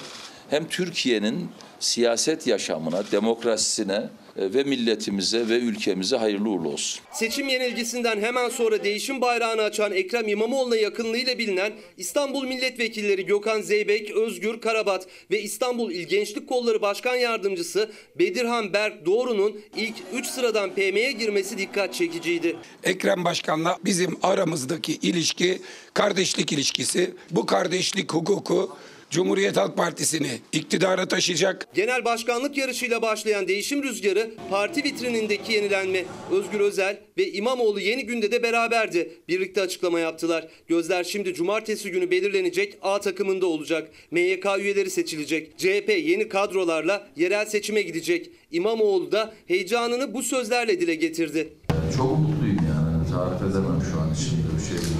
hem 0.50 0.68
Türkiye'nin 0.68 1.48
siyaset 1.80 2.46
yaşamına, 2.46 3.10
demokrasisine 3.12 4.10
e, 4.36 4.54
ve 4.54 4.64
milletimize 4.64 5.48
ve 5.48 5.58
ülkemize 5.58 6.16
hayırlı 6.16 6.48
uğurlu 6.48 6.68
olsun. 6.68 7.00
Seçim 7.12 7.48
yenilgisinden 7.48 8.20
hemen 8.20 8.48
sonra 8.48 8.84
değişim 8.84 9.20
bayrağını 9.20 9.62
açan 9.62 9.92
Ekrem 9.92 10.28
İmamoğlu'na 10.28 10.76
yakınlığıyla 10.76 11.38
bilinen 11.38 11.72
İstanbul 11.96 12.44
Milletvekilleri 12.44 13.26
Gökhan 13.26 13.60
Zeybek, 13.60 14.10
Özgür 14.10 14.60
Karabat 14.60 15.06
ve 15.30 15.42
İstanbul 15.42 15.90
İl 15.90 16.08
Gençlik 16.08 16.48
Kolları 16.48 16.82
Başkan 16.82 17.16
Yardımcısı 17.16 17.90
Bedirhan 18.18 18.72
Berk 18.72 19.06
Doğru'nun 19.06 19.60
ilk 19.76 19.94
3 20.14 20.26
sıradan 20.26 20.70
PM'ye 20.70 21.12
girmesi 21.12 21.58
dikkat 21.58 21.94
çekiciydi. 21.94 22.56
Ekrem 22.84 23.24
Başkan'la 23.24 23.78
bizim 23.84 24.18
aramızdaki 24.22 24.92
ilişki 24.92 25.58
kardeşlik 25.94 26.52
ilişkisi. 26.52 27.14
Bu 27.30 27.46
kardeşlik 27.46 28.12
hukuku 28.12 28.76
Cumhuriyet 29.10 29.56
Halk 29.56 29.76
Partisi'ni 29.76 30.30
iktidara 30.52 31.08
taşıyacak. 31.08 31.66
Genel 31.74 32.04
başkanlık 32.04 32.56
yarışıyla 32.56 33.02
başlayan 33.02 33.48
değişim 33.48 33.82
rüzgarı 33.82 34.30
parti 34.50 34.84
vitrinindeki 34.84 35.52
yenilenme. 35.52 36.04
Özgür 36.32 36.60
Özel 36.60 37.00
ve 37.18 37.32
İmamoğlu 37.32 37.80
yeni 37.80 38.06
günde 38.06 38.32
de 38.32 38.42
beraberdi. 38.42 39.12
Birlikte 39.28 39.62
açıklama 39.62 40.00
yaptılar. 40.00 40.48
Gözler 40.68 41.04
şimdi 41.04 41.34
cumartesi 41.34 41.90
günü 41.90 42.10
belirlenecek 42.10 42.78
A 42.82 43.00
takımında 43.00 43.46
olacak. 43.46 43.88
MYK 44.10 44.46
üyeleri 44.58 44.90
seçilecek. 44.90 45.58
CHP 45.58 45.88
yeni 46.04 46.28
kadrolarla 46.28 47.08
yerel 47.16 47.46
seçime 47.46 47.82
gidecek. 47.82 48.30
İmamoğlu 48.50 49.12
da 49.12 49.34
heyecanını 49.46 50.14
bu 50.14 50.22
sözlerle 50.22 50.80
dile 50.80 50.94
getirdi. 50.94 51.52
Çok 51.96 52.18
mutluyum 52.18 52.56
yani. 52.68 53.10
Tarif 53.10 53.42
edemem 53.42 53.82
şu 53.92 54.00
an 54.00 54.14
içimde 54.14 54.56
bir 54.58 54.68
şey. 54.68 54.90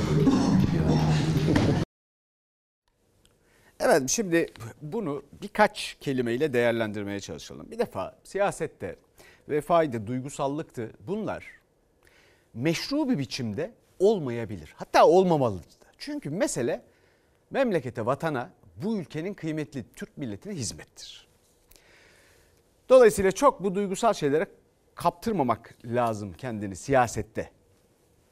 Evet 3.82 4.10
şimdi 4.10 4.46
bunu 4.82 5.22
birkaç 5.42 5.96
kelimeyle 6.00 6.52
değerlendirmeye 6.52 7.20
çalışalım. 7.20 7.70
Bir 7.70 7.78
defa 7.78 8.18
siyasette 8.24 8.96
vefaydı, 9.48 10.06
duygusallıktı 10.06 10.90
bunlar 11.06 11.44
meşru 12.54 13.08
bir 13.08 13.18
biçimde 13.18 13.70
olmayabilir. 13.98 14.74
Hatta 14.76 15.06
olmamalıdır. 15.06 15.66
Çünkü 15.98 16.30
mesele 16.30 16.82
memlekete, 17.50 18.06
vatana, 18.06 18.50
bu 18.76 18.96
ülkenin 18.96 19.34
kıymetli 19.34 19.84
Türk 19.96 20.18
milletine 20.18 20.52
hizmettir. 20.52 21.28
Dolayısıyla 22.88 23.32
çok 23.32 23.62
bu 23.62 23.74
duygusal 23.74 24.12
şeylere 24.12 24.46
kaptırmamak 24.94 25.74
lazım 25.84 26.32
kendini 26.32 26.76
siyasette. 26.76 27.50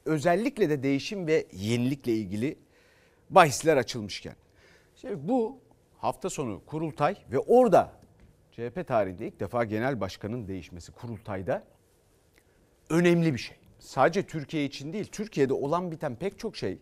Özellikle 0.05 0.69
de 0.69 0.83
değişim 0.83 1.27
ve 1.27 1.47
yenilikle 1.53 2.13
ilgili 2.13 2.55
bahisler 3.29 3.77
açılmışken. 3.77 4.35
Şimdi 5.01 5.27
bu 5.27 5.59
hafta 5.97 6.29
sonu 6.29 6.61
kurultay 6.65 7.15
ve 7.31 7.39
orada 7.39 7.91
CHP 8.51 8.87
tarihinde 8.87 9.27
ilk 9.27 9.39
defa 9.39 9.63
genel 9.63 10.01
başkanın 10.01 10.47
değişmesi 10.47 10.91
kurultayda 10.91 11.63
önemli 12.89 13.33
bir 13.33 13.39
şey. 13.39 13.57
Sadece 13.79 14.27
Türkiye 14.27 14.65
için 14.65 14.93
değil, 14.93 15.05
Türkiye'de 15.11 15.53
olan 15.53 15.91
biten 15.91 16.15
pek 16.15 16.39
çok 16.39 16.57
şey 16.57 16.79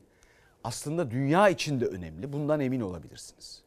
aslında 0.64 1.12
dünya 1.12 1.50
için 1.50 1.82
de 1.82 1.86
önemli. 1.86 2.34
Bundan 2.34 2.60
emin 2.60 2.82
olabilirsiniz. 2.82 3.64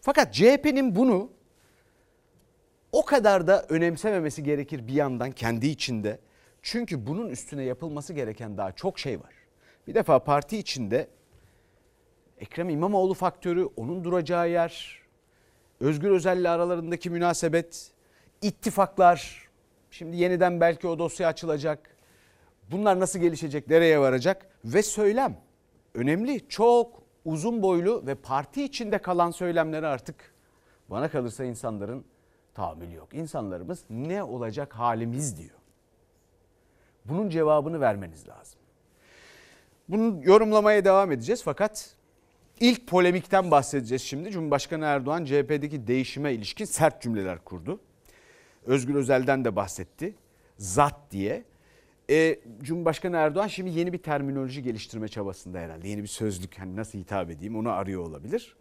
Fakat 0.00 0.34
CHP'nin 0.34 0.96
bunu 0.96 1.30
o 2.92 3.04
kadar 3.04 3.46
da 3.46 3.62
önemsememesi 3.68 4.42
gerekir 4.42 4.86
bir 4.86 4.94
yandan 4.94 5.32
kendi 5.32 5.66
içinde. 5.66 6.20
Çünkü 6.62 7.06
bunun 7.06 7.28
üstüne 7.28 7.62
yapılması 7.62 8.12
gereken 8.12 8.58
daha 8.58 8.72
çok 8.72 8.98
şey 8.98 9.20
var. 9.20 9.34
Bir 9.86 9.94
defa 9.94 10.24
parti 10.24 10.58
içinde 10.58 11.08
Ekrem 12.38 12.68
İmamoğlu 12.68 13.14
faktörü, 13.14 13.68
onun 13.76 14.04
duracağı 14.04 14.50
yer, 14.50 15.00
Özgür 15.80 16.10
Özel'le 16.10 16.44
aralarındaki 16.44 17.10
münasebet, 17.10 17.92
ittifaklar, 18.42 19.48
şimdi 19.90 20.16
yeniden 20.16 20.60
belki 20.60 20.88
o 20.88 20.98
dosya 20.98 21.28
açılacak. 21.28 21.96
Bunlar 22.70 23.00
nasıl 23.00 23.18
gelişecek, 23.18 23.68
nereye 23.68 24.00
varacak 24.00 24.46
ve 24.64 24.82
söylem. 24.82 25.36
Önemli, 25.94 26.48
çok 26.48 27.02
uzun 27.24 27.62
boylu 27.62 28.06
ve 28.06 28.14
parti 28.14 28.64
içinde 28.64 28.98
kalan 28.98 29.30
söylemleri 29.30 29.86
artık 29.86 30.34
bana 30.90 31.10
kalırsa 31.10 31.44
insanların 31.44 32.04
tahammülü 32.54 32.94
yok. 32.94 33.14
İnsanlarımız 33.14 33.84
ne 33.90 34.22
olacak 34.22 34.74
halimiz 34.74 35.38
diyor. 35.38 35.58
Bunun 37.04 37.28
cevabını 37.28 37.80
vermeniz 37.80 38.28
lazım. 38.28 38.60
Bunu 39.88 40.20
yorumlamaya 40.24 40.84
devam 40.84 41.12
edeceğiz 41.12 41.42
fakat 41.42 41.96
ilk 42.60 42.86
polemikten 42.86 43.50
bahsedeceğiz 43.50 44.02
şimdi. 44.02 44.30
Cumhurbaşkanı 44.30 44.84
Erdoğan 44.84 45.24
CHP'deki 45.24 45.86
değişime 45.86 46.32
ilişkin 46.32 46.64
sert 46.64 47.02
cümleler 47.02 47.38
kurdu. 47.38 47.80
Özgür 48.66 48.94
Özel'den 48.94 49.44
de 49.44 49.56
bahsetti. 49.56 50.14
Zat 50.58 50.96
diye. 51.10 51.44
E, 52.10 52.38
Cumhurbaşkanı 52.62 53.16
Erdoğan 53.16 53.46
şimdi 53.48 53.70
yeni 53.70 53.92
bir 53.92 53.98
terminoloji 53.98 54.62
geliştirme 54.62 55.08
çabasında 55.08 55.58
herhalde. 55.58 55.88
Yeni 55.88 56.02
bir 56.02 56.08
sözlük 56.08 56.58
hani 56.58 56.76
nasıl 56.76 56.98
hitap 56.98 57.30
edeyim 57.30 57.56
onu 57.56 57.70
arıyor 57.70 58.02
olabilir. 58.02 58.56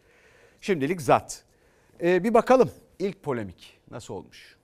Şimdilik 0.61 1.01
zat. 1.01 1.43
E, 2.03 2.23
bir 2.23 2.33
bakalım 2.33 2.71
ilk 2.99 3.23
polemik 3.23 3.79
nasıl 3.91 4.13
olmuş? 4.13 4.55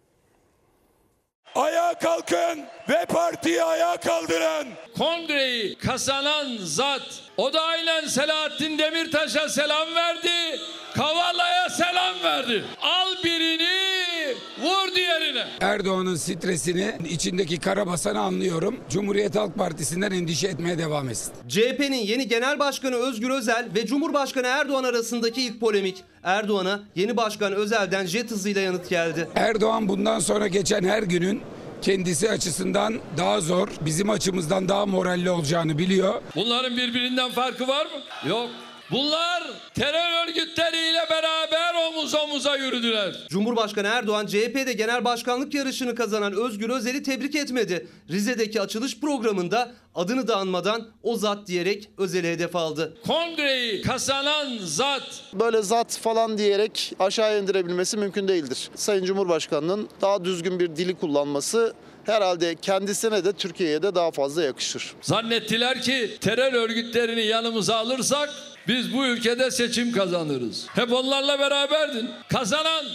Ayağa 1.55 1.93
kalkın 1.93 2.65
ve 2.89 3.05
partiyi 3.05 3.63
ayağa 3.63 3.97
kaldırın. 3.97 4.67
Kongreyi 4.97 5.77
kazanan 5.77 6.57
zat 6.57 7.01
o 7.37 7.53
da 7.53 7.61
aynen 7.61 8.05
Selahattin 8.05 8.77
Demirtaş'a 8.77 9.49
selam 9.49 9.95
verdi. 9.95 10.59
Kavala'ya 10.95 11.69
selam 11.69 12.23
verdi. 12.23 12.63
Al 12.81 13.23
birini 13.23 14.35
vur 14.61 14.95
diğerine. 14.95 15.45
Erdoğan'ın 15.61 16.15
stresini, 16.15 16.95
içindeki 17.09 17.59
karabasanı 17.59 18.19
anlıyorum. 18.19 18.79
Cumhuriyet 18.89 19.35
Halk 19.35 19.55
Partisi'nden 19.55 20.11
endişe 20.11 20.47
etmeye 20.47 20.77
devam 20.77 21.09
etsin. 21.09 21.33
CHP'nin 21.47 21.97
yeni 21.97 22.27
genel 22.27 22.59
başkanı 22.59 22.95
Özgür 22.95 23.29
Özel 23.29 23.67
ve 23.75 23.85
Cumhurbaşkanı 23.85 24.47
Erdoğan 24.47 24.83
arasındaki 24.83 25.41
ilk 25.41 25.59
polemik. 25.59 26.03
Erdoğan'a 26.23 26.79
yeni 26.95 27.17
başkan 27.17 27.53
Özel'den 27.53 28.05
jet 28.05 28.31
hızıyla 28.31 28.61
yanıt 28.61 28.89
geldi. 28.89 29.27
Erdoğan 29.35 29.89
bundan 29.89 30.19
sonra 30.19 30.47
geçen 30.47 30.83
her 30.83 31.03
günün 31.03 31.41
kendisi 31.81 32.29
açısından 32.29 32.99
daha 33.17 33.41
zor, 33.41 33.67
bizim 33.81 34.09
açımızdan 34.09 34.69
daha 34.69 34.85
moralli 34.85 35.29
olacağını 35.29 35.77
biliyor. 35.77 36.21
Bunların 36.35 36.77
birbirinden 36.77 37.31
farkı 37.31 37.67
var 37.67 37.85
mı? 37.85 38.29
Yok. 38.29 38.49
Bunlar 38.91 39.43
terör 39.73 40.27
örgütleriyle 40.27 40.99
beraber 41.09 41.73
omuz 41.87 42.15
omuza 42.15 42.55
yürüdüler. 42.55 43.15
Cumhurbaşkanı 43.29 43.87
Erdoğan 43.87 44.25
CHP'de 44.25 44.73
genel 44.73 45.05
başkanlık 45.05 45.53
yarışını 45.53 45.95
kazanan 45.95 46.33
Özgür 46.33 46.69
Özel'i 46.69 47.03
tebrik 47.03 47.35
etmedi. 47.35 47.87
Rize'deki 48.09 48.61
açılış 48.61 48.99
programında 48.99 49.71
adını 49.95 50.27
da 50.27 50.35
anmadan 50.37 50.87
o 51.03 51.15
zat 51.15 51.47
diyerek 51.47 51.89
Özel'i 51.97 52.27
hedef 52.27 52.55
aldı. 52.55 52.97
Kongreyi 53.07 53.81
kazanan 53.81 54.57
zat 54.57 55.23
Böyle 55.33 55.61
zat 55.61 55.97
falan 55.97 56.37
diyerek 56.37 56.93
aşağı 56.99 57.39
indirebilmesi 57.41 57.97
mümkün 57.97 58.27
değildir. 58.27 58.69
Sayın 58.75 59.05
Cumhurbaşkanı'nın 59.05 59.89
daha 60.01 60.25
düzgün 60.25 60.59
bir 60.59 60.75
dili 60.75 60.95
kullanması 60.95 61.73
herhalde 62.05 62.55
kendisine 62.55 63.25
de 63.25 63.33
Türkiye'ye 63.33 63.83
de 63.83 63.95
daha 63.95 64.11
fazla 64.11 64.43
yakışır. 64.43 64.93
zannettiler 65.01 65.81
ki 65.81 66.17
terör 66.21 66.53
örgütlerini 66.53 67.21
yanımıza 67.25 67.75
alırsak 67.75 68.29
biz 68.69 68.93
bu 68.93 69.05
ülkede 69.05 69.51
seçim 69.51 69.91
kazanırız. 69.91 70.65
Hep 70.73 70.93
onlarla 70.93 71.39
beraberdin. 71.39 72.09
Kazanan 72.29 72.85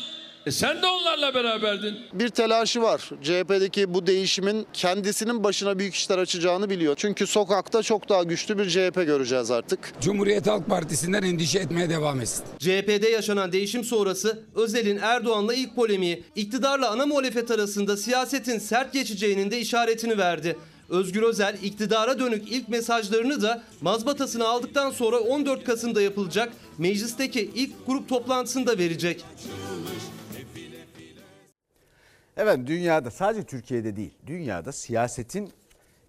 e 0.47 0.51
sen 0.51 0.83
de 0.83 0.87
onlarla 0.87 1.35
beraberdin. 1.35 1.95
Bir 2.13 2.29
telaşı 2.29 2.83
var. 2.83 3.11
CHP'deki 3.23 3.95
bu 3.95 4.07
değişimin 4.07 4.67
kendisinin 4.73 5.45
başına 5.45 5.79
büyük 5.79 5.95
işler 5.95 6.19
açacağını 6.19 6.71
biliyor. 6.71 6.95
Çünkü 6.97 7.27
sokakta 7.27 7.83
çok 7.83 8.09
daha 8.09 8.23
güçlü 8.23 8.59
bir 8.59 8.71
CHP 8.71 8.95
göreceğiz 8.95 9.51
artık. 9.51 9.93
Cumhuriyet 10.01 10.47
Halk 10.47 10.67
Partisi'nden 10.67 11.23
endişe 11.23 11.59
etmeye 11.59 11.91
devam 11.91 12.21
etsin. 12.21 12.45
CHP'de 12.59 13.09
yaşanan 13.09 13.53
değişim 13.53 13.85
sonrası 13.85 14.43
Özel'in 14.55 14.99
Erdoğan'la 15.03 15.55
ilk 15.55 15.77
polemiği 15.77 16.25
iktidarla 16.37 16.91
ana 16.91 17.07
muhalefet 17.07 17.51
arasında 17.51 17.97
siyasetin 17.97 18.59
sert 18.59 18.93
geçeceğinin 18.93 19.51
de 19.51 19.59
işaretini 19.61 20.19
verdi. 20.19 20.57
Özgür 20.95 21.23
Özel 21.23 21.59
iktidara 21.63 22.19
dönük 22.19 22.53
ilk 22.53 22.69
mesajlarını 22.69 23.43
da 23.43 23.63
mazbatasını 23.81 24.49
aldıktan 24.49 24.91
sonra 24.91 25.19
14 25.19 25.65
Kasım'da 25.65 26.03
yapılacak 26.03 26.53
meclisteki 26.79 27.41
ilk 27.55 27.87
grup 27.87 28.09
toplantısında 28.09 28.79
verecek. 28.79 29.25
Evet 32.37 32.59
dünyada 32.67 33.11
sadece 33.11 33.47
Türkiye'de 33.47 33.97
değil 33.97 34.15
dünyada 34.27 34.73
siyasetin 34.73 35.53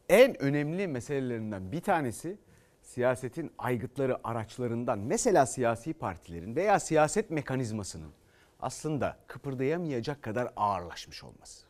en 0.10 0.42
önemli 0.42 0.88
meselelerinden 0.88 1.72
bir 1.72 1.82
tanesi 1.82 2.38
siyasetin 2.82 3.51
aygıtları 3.58 4.18
araçlarından 4.24 5.00
mesela 5.00 5.46
siyasi 5.46 5.94
partilerin 5.94 6.56
veya 6.56 6.80
siyaset 6.80 7.30
mekanizmasının 7.30 8.12
aslında 8.60 9.18
kıpırdayamayacak 9.27 10.22
kadar 10.22 10.54
ağırlaşmış 10.56 11.24
olması. 11.24 11.65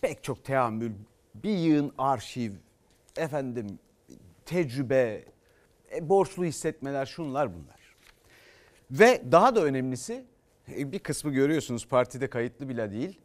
Pek 0.00 0.24
çok 0.24 0.44
teamül, 0.44 0.92
bir 1.42 1.58
yığın 1.58 1.92
arşiv, 1.98 2.52
efendim 3.16 3.78
tecrübe, 4.44 5.24
e, 5.94 6.08
borçlu 6.08 6.44
hissetmeler 6.44 7.06
şunlar 7.06 7.54
bunlar. 7.54 7.96
Ve 8.90 9.22
daha 9.32 9.54
da 9.56 9.64
önemlisi 9.64 10.24
e, 10.76 10.92
bir 10.92 10.98
kısmı 10.98 11.30
görüyorsunuz 11.30 11.88
partide 11.88 12.30
kayıtlı 12.30 12.68
bile 12.68 12.90
değil. 12.90 13.20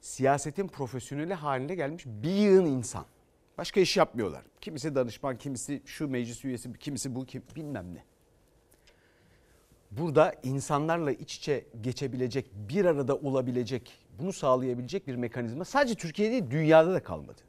Siyasetin 0.00 0.68
profesyoneli 0.68 1.34
haline 1.34 1.74
gelmiş 1.74 2.06
bir 2.06 2.30
yığın 2.30 2.66
insan. 2.66 3.04
Başka 3.58 3.80
iş 3.80 3.96
yapmıyorlar. 3.96 4.42
Kimisi 4.60 4.94
danışman, 4.94 5.38
kimisi 5.38 5.82
şu 5.84 6.08
meclis 6.08 6.44
üyesi, 6.44 6.72
kimisi 6.72 7.14
bu, 7.14 7.26
kim, 7.26 7.42
bilmem 7.56 7.94
ne. 7.94 8.04
Burada 9.90 10.34
insanlarla 10.42 11.12
iç 11.12 11.36
içe 11.36 11.64
geçebilecek, 11.80 12.50
bir 12.68 12.84
arada 12.84 13.16
olabilecek, 13.16 13.98
bunu 14.20 14.32
sağlayabilecek 14.32 15.06
bir 15.06 15.14
mekanizma 15.14 15.64
sadece 15.64 15.94
Türkiye'de 15.94 16.32
değil 16.32 16.50
dünyada 16.50 16.94
da 16.94 17.02
kalmadı. 17.02 17.40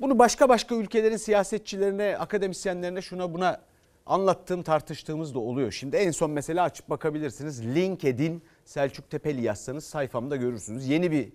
Bunu 0.00 0.18
başka 0.18 0.48
başka 0.48 0.74
ülkelerin 0.74 1.16
siyasetçilerine, 1.16 2.16
akademisyenlerine 2.18 3.02
şuna 3.02 3.34
buna 3.34 3.60
anlattığım, 4.06 4.62
tartıştığımız 4.62 5.34
da 5.34 5.38
oluyor. 5.38 5.72
Şimdi 5.72 5.96
en 5.96 6.10
son 6.10 6.30
mesela 6.30 6.64
açıp 6.64 6.90
bakabilirsiniz. 6.90 7.66
LinkedIn 7.66 8.42
Selçuk 8.64 9.10
Tepeli 9.10 9.42
yazsanız 9.42 9.84
sayfamda 9.84 10.36
görürsünüz. 10.36 10.88
Yeni 10.88 11.10
bir 11.10 11.32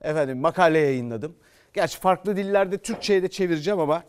efendim 0.00 0.38
makale 0.38 0.78
yayınladım. 0.78 1.36
Gerçi 1.72 1.98
farklı 1.98 2.36
dillerde 2.36 2.78
Türkçe'ye 2.78 3.22
de 3.22 3.28
çevireceğim 3.28 3.80
ama 3.80 4.04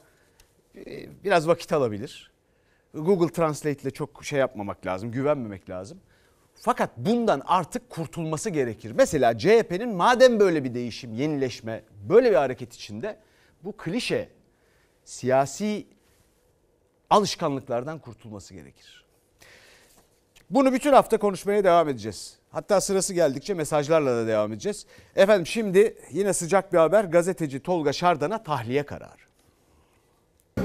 e, 0.76 1.10
biraz 1.24 1.48
vakit 1.48 1.74
alabilir. 1.74 2.32
Google 2.94 3.34
Translate 3.34 3.82
ile 3.82 3.92
çok 3.92 4.26
şey 4.26 4.40
yapmamak 4.40 4.86
lazım, 4.86 5.12
güvenmemek 5.12 5.70
lazım. 5.70 6.00
Fakat 6.62 6.90
bundan 6.98 7.42
artık 7.46 7.90
kurtulması 7.90 8.50
gerekir. 8.50 8.92
Mesela 8.92 9.38
CHP'nin 9.38 9.96
madem 9.96 10.40
böyle 10.40 10.64
bir 10.64 10.74
değişim, 10.74 11.14
yenileşme, 11.14 11.84
böyle 12.10 12.32
bir 12.32 12.36
hareket 12.36 12.74
içinde 12.74 13.18
bu 13.64 13.78
klişe 13.78 14.30
siyasi 15.04 15.88
alışkanlıklardan 17.10 18.00
kurtulması 18.00 18.54
gerekir. 18.54 19.06
Bunu 20.50 20.74
bütün 20.74 20.94
hafta 20.94 21.18
konuşmaya 21.18 21.64
devam 21.64 21.90
edeceğiz. 21.90 22.38
Hatta 22.50 22.82
sırası 22.82 23.14
geldikçe 23.14 23.54
mesajlarla 23.54 24.16
da 24.16 24.28
devam 24.28 24.54
edeceğiz. 24.54 24.86
Efendim 25.16 25.48
şimdi 25.48 25.98
yine 26.12 26.34
sıcak 26.34 26.74
bir 26.74 26.78
haber 26.78 27.04
gazeteci 27.04 27.60
Tolga 27.60 27.94
Şardan'a 27.94 28.44
tahliye 28.44 28.84
kararı. 28.84 29.28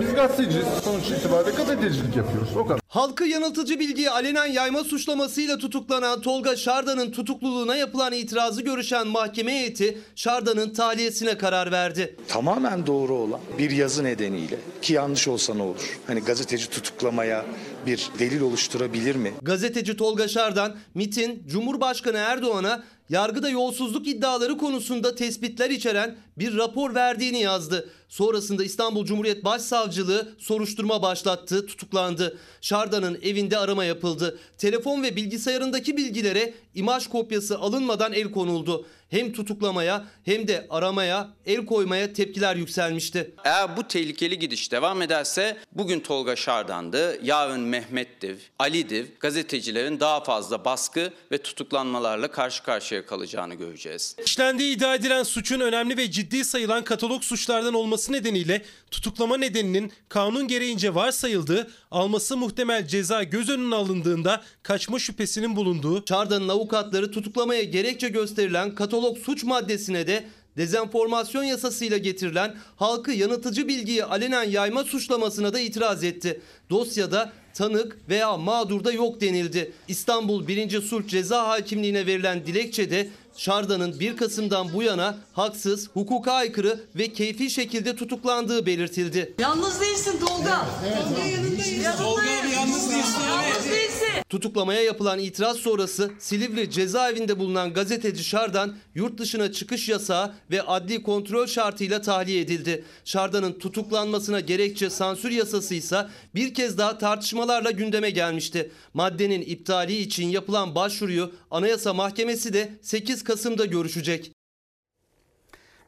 Biz 0.01 0.15
gazeteciyiz. 0.15 0.67
Sonuç 0.85 1.11
itibariyle 1.11 1.57
gazetecilik 1.57 2.17
yapıyoruz. 2.17 2.57
O 2.57 2.67
kadar. 2.67 2.81
Halkı 2.89 3.25
yanıltıcı 3.25 3.81
bilgiyi 3.81 4.11
alenen 4.11 4.47
yayma 4.47 4.85
suçlamasıyla 4.85 5.59
tutuklanan 5.59 6.21
Tolga 6.21 6.57
Şardan'ın 6.57 7.11
tutukluluğuna 7.11 7.77
yapılan 7.77 8.13
itirazı 8.13 8.63
görüşen 8.63 9.07
mahkeme 9.09 9.53
heyeti 9.53 9.99
Şardan'ın 10.17 10.71
tahliyesine 10.71 11.39
karar 11.39 11.73
verdi. 11.73 12.17
tamamen 12.29 12.87
doğru 12.87 13.15
olan 13.15 13.41
bir 13.59 13.71
yazı 13.71 14.05
nedeniyle 14.05 14.57
ki 14.83 14.93
yanlış 14.93 15.29
olsa 15.29 15.55
ne 15.55 15.63
olur? 15.63 15.99
Hani 16.07 16.21
gazeteci 16.21 16.71
tutuklamaya 16.71 17.45
bir 17.87 18.09
delil 18.19 18.41
oluşturabilir 18.41 19.17
mi? 19.17 19.33
Gazeteci 19.43 19.97
Tolga 19.97 20.29
Şardan, 20.29 20.77
MIT'in 20.95 21.43
Cumhurbaşkanı 21.49 22.17
Erdoğan'a 22.19 22.83
yargıda 23.09 23.49
yolsuzluk 23.49 24.07
iddiaları 24.07 24.59
konusunda 24.59 25.15
tespitler 25.15 25.71
içeren 25.71 26.17
bir 26.39 26.57
rapor 26.57 26.95
verdiğini 26.95 27.41
yazdı. 27.41 27.91
Sonrasında 28.09 28.65
İstanbul 28.65 29.05
Cumhuriyet 29.05 29.45
Başsavcılığı 29.45 30.35
soruşturma 30.39 31.03
başlattı, 31.03 31.67
tutuklandı. 31.67 32.39
Şardan'ın 32.61 33.19
evinde 33.23 33.59
arama 33.59 33.85
yapıldı. 33.85 34.39
Telefon 34.59 35.03
ve 35.03 35.17
bilgisayarındaki 35.17 35.97
bilgilere 35.97 36.55
imaj 36.75 37.07
kopyası 37.07 37.59
alınmadan 37.59 38.13
el 38.13 38.31
konuldu. 38.31 38.87
Hem 39.13 39.33
tutuklamaya 39.33 40.05
hem 40.25 40.49
de 40.49 40.67
aramaya, 40.71 41.31
el 41.47 41.67
koymaya 41.67 42.13
tepkiler 42.13 42.57
yükselmişti. 42.57 43.35
Eğer 43.45 43.77
bu 43.77 43.89
tehlikeli 43.89 44.39
gidiş 44.39 44.73
devam 44.73 45.03
ederse 45.03 45.57
bugün 45.73 46.01
Tolga 46.01 46.37
Şardan'dı, 46.37 47.19
yarın 47.23 47.61
Mehmet'tiv, 47.61 48.37
Ali'div 48.59 49.07
gazetecilerin 49.21 50.01
daha 50.01 50.25
fazla 50.25 50.65
baskı 50.65 51.13
ve 51.33 51.39
tutuklanmalarla 51.39 52.31
karşı 52.31 52.63
karşıya 52.63 53.07
kalacağını 53.07 53.55
göreceğiz. 53.55 54.17
İşlendiği 54.27 54.77
iddia 54.77 54.95
edilen 54.95 55.23
suçun 55.23 55.61
önemli 55.61 55.97
ve 55.97 56.11
ciddi 56.11 56.45
sayılan 56.45 56.85
katalog 56.85 57.23
suçlardan 57.23 57.75
olması 57.75 58.13
nedeniyle 58.13 58.63
tutuklama 58.91 59.37
nedeninin 59.37 59.93
kanun 60.09 60.49
gereğince 60.49 60.95
varsayıldığı, 60.95 61.71
alması 61.91 62.37
muhtemel 62.37 62.87
ceza 62.89 63.23
göz 63.23 63.49
önüne 63.49 63.75
alındığında 63.75 64.43
kaçma 64.63 64.99
şüphesinin 64.99 65.57
bulunduğu, 65.57 66.05
Şardan'ın 66.09 66.49
avukatları 66.49 67.11
tutuklamaya 67.11 67.63
gerekçe 67.63 68.09
gösterilen 68.09 68.75
katalog 68.75 69.02
suç 69.19 69.45
maddesine 69.45 70.07
de 70.07 70.25
dezenformasyon 70.57 71.45
yasasıyla 71.45 71.99
getirilen 71.99 72.55
halkı 72.77 73.13
yanıltıcı 73.13 73.69
bilgiyi 73.69 74.05
alenen 74.05 74.45
yayma 74.45 74.85
suçlamasına 74.85 75.53
da 75.53 75.61
itiraz 75.61 76.05
etti. 76.05 76.41
Dosyada 76.71 77.33
tanık 77.55 77.99
veya 78.09 78.37
mağdurda 78.37 78.93
yok 78.93 79.21
denildi. 79.21 79.73
İstanbul 79.89 80.49
1. 80.49 80.81
Sulh 80.81 81.07
Ceza 81.07 81.49
Hakimliğine 81.49 82.07
verilen 82.07 82.47
dilekçede 82.47 83.09
Şardan'ın 83.37 84.01
1 84.01 84.17
Kasım'dan 84.17 84.73
bu 84.73 84.83
yana 84.83 85.17
haksız, 85.33 85.91
hukuka 85.95 86.33
aykırı 86.33 86.81
ve 86.95 87.13
keyfi 87.13 87.51
şekilde 87.51 87.97
tutuklandığı 87.97 88.67
belirtildi. 88.67 89.35
Yalnız 89.39 89.81
değilsin 89.81 90.21
Tolga. 90.21 90.67
Tolga 91.09 91.25
yanındayız. 91.25 91.97
Tolga 91.99 92.23
abi 92.23 92.51
yalnız 92.55 92.91
değilsin. 92.91 93.21
Yalnız 93.29 93.71
değilsin. 93.71 94.03
Tutuklamaya 94.29 94.83
yapılan 94.83 95.19
itiraz 95.19 95.57
sonrası 95.57 96.11
Silivri 96.19 96.71
cezaevinde 96.71 97.39
bulunan 97.39 97.73
gazeteci 97.73 98.25
Şardan 98.25 98.77
yurt 98.95 99.19
dışına 99.19 99.53
çıkış 99.53 99.89
yasağı 99.89 100.35
ve 100.51 100.63
adli 100.63 101.03
kontrol 101.03 101.47
şartıyla 101.47 102.01
tahliye 102.03 102.41
edildi. 102.41 102.85
Şardan'ın 103.05 103.53
tutuklanmasına 103.53 104.41
gerekçe 104.41 104.91
sansür 104.91 105.31
yasası 105.31 105.75
ise 105.75 106.07
bir 106.35 106.55
kez 106.55 106.79
daha 106.79 106.99
tartışmalarla 106.99 107.71
gündeme 107.71 108.11
gelmişti. 108.11 108.71
Maddenin 108.95 109.43
iptali 109.43 109.97
için 109.97 110.29
yapılan 110.29 110.75
başvuruyu 110.75 111.33
Anayasa 111.51 111.95
Mahkemesi 111.95 112.53
de 112.53 112.73
8 112.83 113.22
Kasım'da 113.25 113.65
görüşecek. 113.65 114.33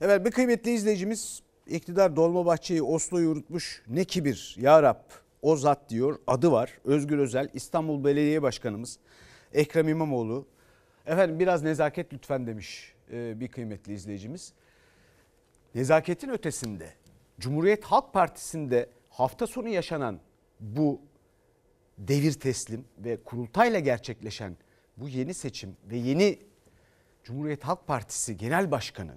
Evet 0.00 0.26
bir 0.26 0.30
kıymetli 0.30 0.70
izleyicimiz 0.70 1.42
iktidar 1.66 2.16
Dolmabahçe'yi 2.16 2.82
Oslo'yu 2.82 3.28
yurtmuş 3.28 3.82
ne 3.88 4.04
kibir 4.04 4.56
ya 4.58 4.82
Rab 4.82 5.00
o 5.42 5.56
zat 5.56 5.90
diyor 5.90 6.18
adı 6.26 6.52
var 6.52 6.78
Özgür 6.84 7.18
Özel 7.18 7.48
İstanbul 7.54 8.04
Belediye 8.04 8.42
Başkanımız 8.42 8.98
Ekrem 9.52 9.88
İmamoğlu 9.88 10.46
efendim 11.06 11.38
biraz 11.38 11.62
nezaket 11.62 12.12
lütfen 12.12 12.46
demiş 12.46 12.94
e, 13.12 13.40
bir 13.40 13.48
kıymetli 13.48 13.92
izleyicimiz. 13.92 14.52
Nezaketin 15.74 16.28
ötesinde 16.28 16.92
Cumhuriyet 17.40 17.84
Halk 17.84 18.12
Partisi'nde 18.12 18.90
hafta 19.08 19.46
sonu 19.46 19.68
yaşanan 19.68 20.20
bu 20.60 21.00
devir 21.98 22.32
teslim 22.32 22.84
ve 22.98 23.16
kurultayla 23.16 23.78
gerçekleşen 23.80 24.56
bu 24.96 25.08
yeni 25.08 25.34
seçim 25.34 25.76
ve 25.90 25.96
yeni 25.96 26.38
Cumhuriyet 27.24 27.64
Halk 27.64 27.86
Partisi 27.86 28.36
Genel 28.36 28.70
Başkanı 28.70 29.12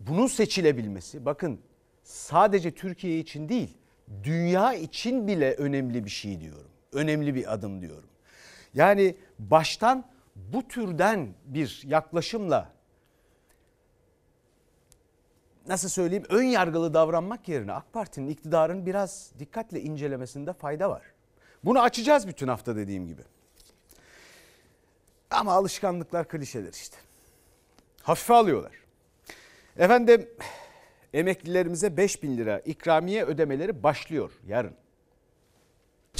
bunun 0.00 0.26
seçilebilmesi 0.26 1.24
bakın 1.24 1.60
sadece 2.02 2.70
Türkiye 2.74 3.18
için 3.18 3.48
değil 3.48 3.76
dünya 4.22 4.74
için 4.74 5.26
bile 5.26 5.54
önemli 5.54 6.04
bir 6.04 6.10
şey 6.10 6.40
diyorum. 6.40 6.70
Önemli 6.92 7.34
bir 7.34 7.52
adım 7.52 7.82
diyorum. 7.82 8.08
Yani 8.74 9.16
baştan 9.38 10.04
bu 10.36 10.68
türden 10.68 11.34
bir 11.44 11.82
yaklaşımla 11.86 12.72
nasıl 15.66 15.88
söyleyeyim 15.88 16.24
ön 16.28 16.42
yargılı 16.42 16.94
davranmak 16.94 17.48
yerine 17.48 17.72
AK 17.72 17.92
Parti'nin 17.92 18.28
iktidarın 18.28 18.86
biraz 18.86 19.32
dikkatle 19.38 19.80
incelemesinde 19.80 20.52
fayda 20.52 20.90
var. 20.90 21.02
Bunu 21.64 21.80
açacağız 21.80 22.28
bütün 22.28 22.48
hafta 22.48 22.76
dediğim 22.76 23.06
gibi. 23.06 23.22
Ama 25.30 25.52
alışkanlıklar 25.52 26.28
klişeler 26.28 26.72
işte. 26.72 26.96
Hafife 28.02 28.34
alıyorlar. 28.34 28.72
Efendim 29.76 30.28
emeklilerimize 31.14 31.96
5 31.96 32.22
bin 32.22 32.38
lira 32.38 32.58
ikramiye 32.58 33.24
ödemeleri 33.24 33.82
başlıyor 33.82 34.30
yarın. 34.46 34.74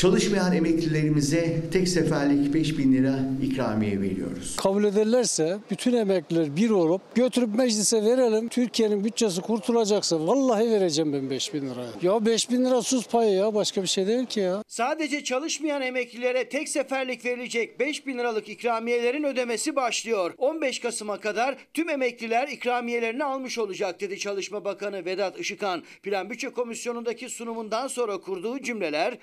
Çalışmayan 0.04 0.56
emeklilerimize 0.56 1.56
tek 1.72 1.88
seferlik 1.88 2.54
5 2.54 2.78
bin 2.78 2.92
lira 2.92 3.18
ikramiye 3.42 4.00
veriyoruz. 4.00 4.56
Kabul 4.56 4.84
ederlerse 4.84 5.58
bütün 5.70 5.92
emekliler 5.92 6.56
bir 6.56 6.70
olup 6.70 7.14
götürüp 7.14 7.54
meclise 7.54 8.04
verelim. 8.04 8.48
Türkiye'nin 8.48 9.04
bütçesi 9.04 9.40
kurtulacaksa 9.40 10.26
vallahi 10.26 10.70
vereceğim 10.70 11.12
ben 11.12 11.30
5 11.30 11.54
bin 11.54 11.60
lira. 11.70 11.84
Ya 12.02 12.26
5 12.26 12.50
bin 12.50 12.64
lira 12.64 12.82
sus 12.82 13.06
payı 13.08 13.32
ya 13.34 13.54
başka 13.54 13.82
bir 13.82 13.86
şey 13.86 14.06
değil 14.06 14.26
ki 14.26 14.40
ya. 14.40 14.62
Sadece 14.68 15.24
çalışmayan 15.24 15.82
emeklilere 15.82 16.48
tek 16.48 16.68
seferlik 16.68 17.24
verilecek 17.24 17.80
5 17.80 18.06
bin 18.06 18.18
liralık 18.18 18.48
ikramiyelerin 18.48 19.24
ödemesi 19.24 19.76
başlıyor. 19.76 20.34
15 20.38 20.78
Kasım'a 20.78 21.20
kadar 21.20 21.56
tüm 21.74 21.88
emekliler 21.88 22.48
ikramiyelerini 22.48 23.24
almış 23.24 23.58
olacak 23.58 24.00
dedi 24.00 24.18
Çalışma 24.18 24.64
Bakanı 24.64 25.04
Vedat 25.04 25.40
Işıkhan. 25.40 25.82
Plan 26.02 26.30
Bütçe 26.30 26.48
Komisyonu'ndaki 26.48 27.28
sunumundan 27.28 27.88
sonra 27.88 28.18
kurduğu 28.20 28.62
cümleler 28.62 29.18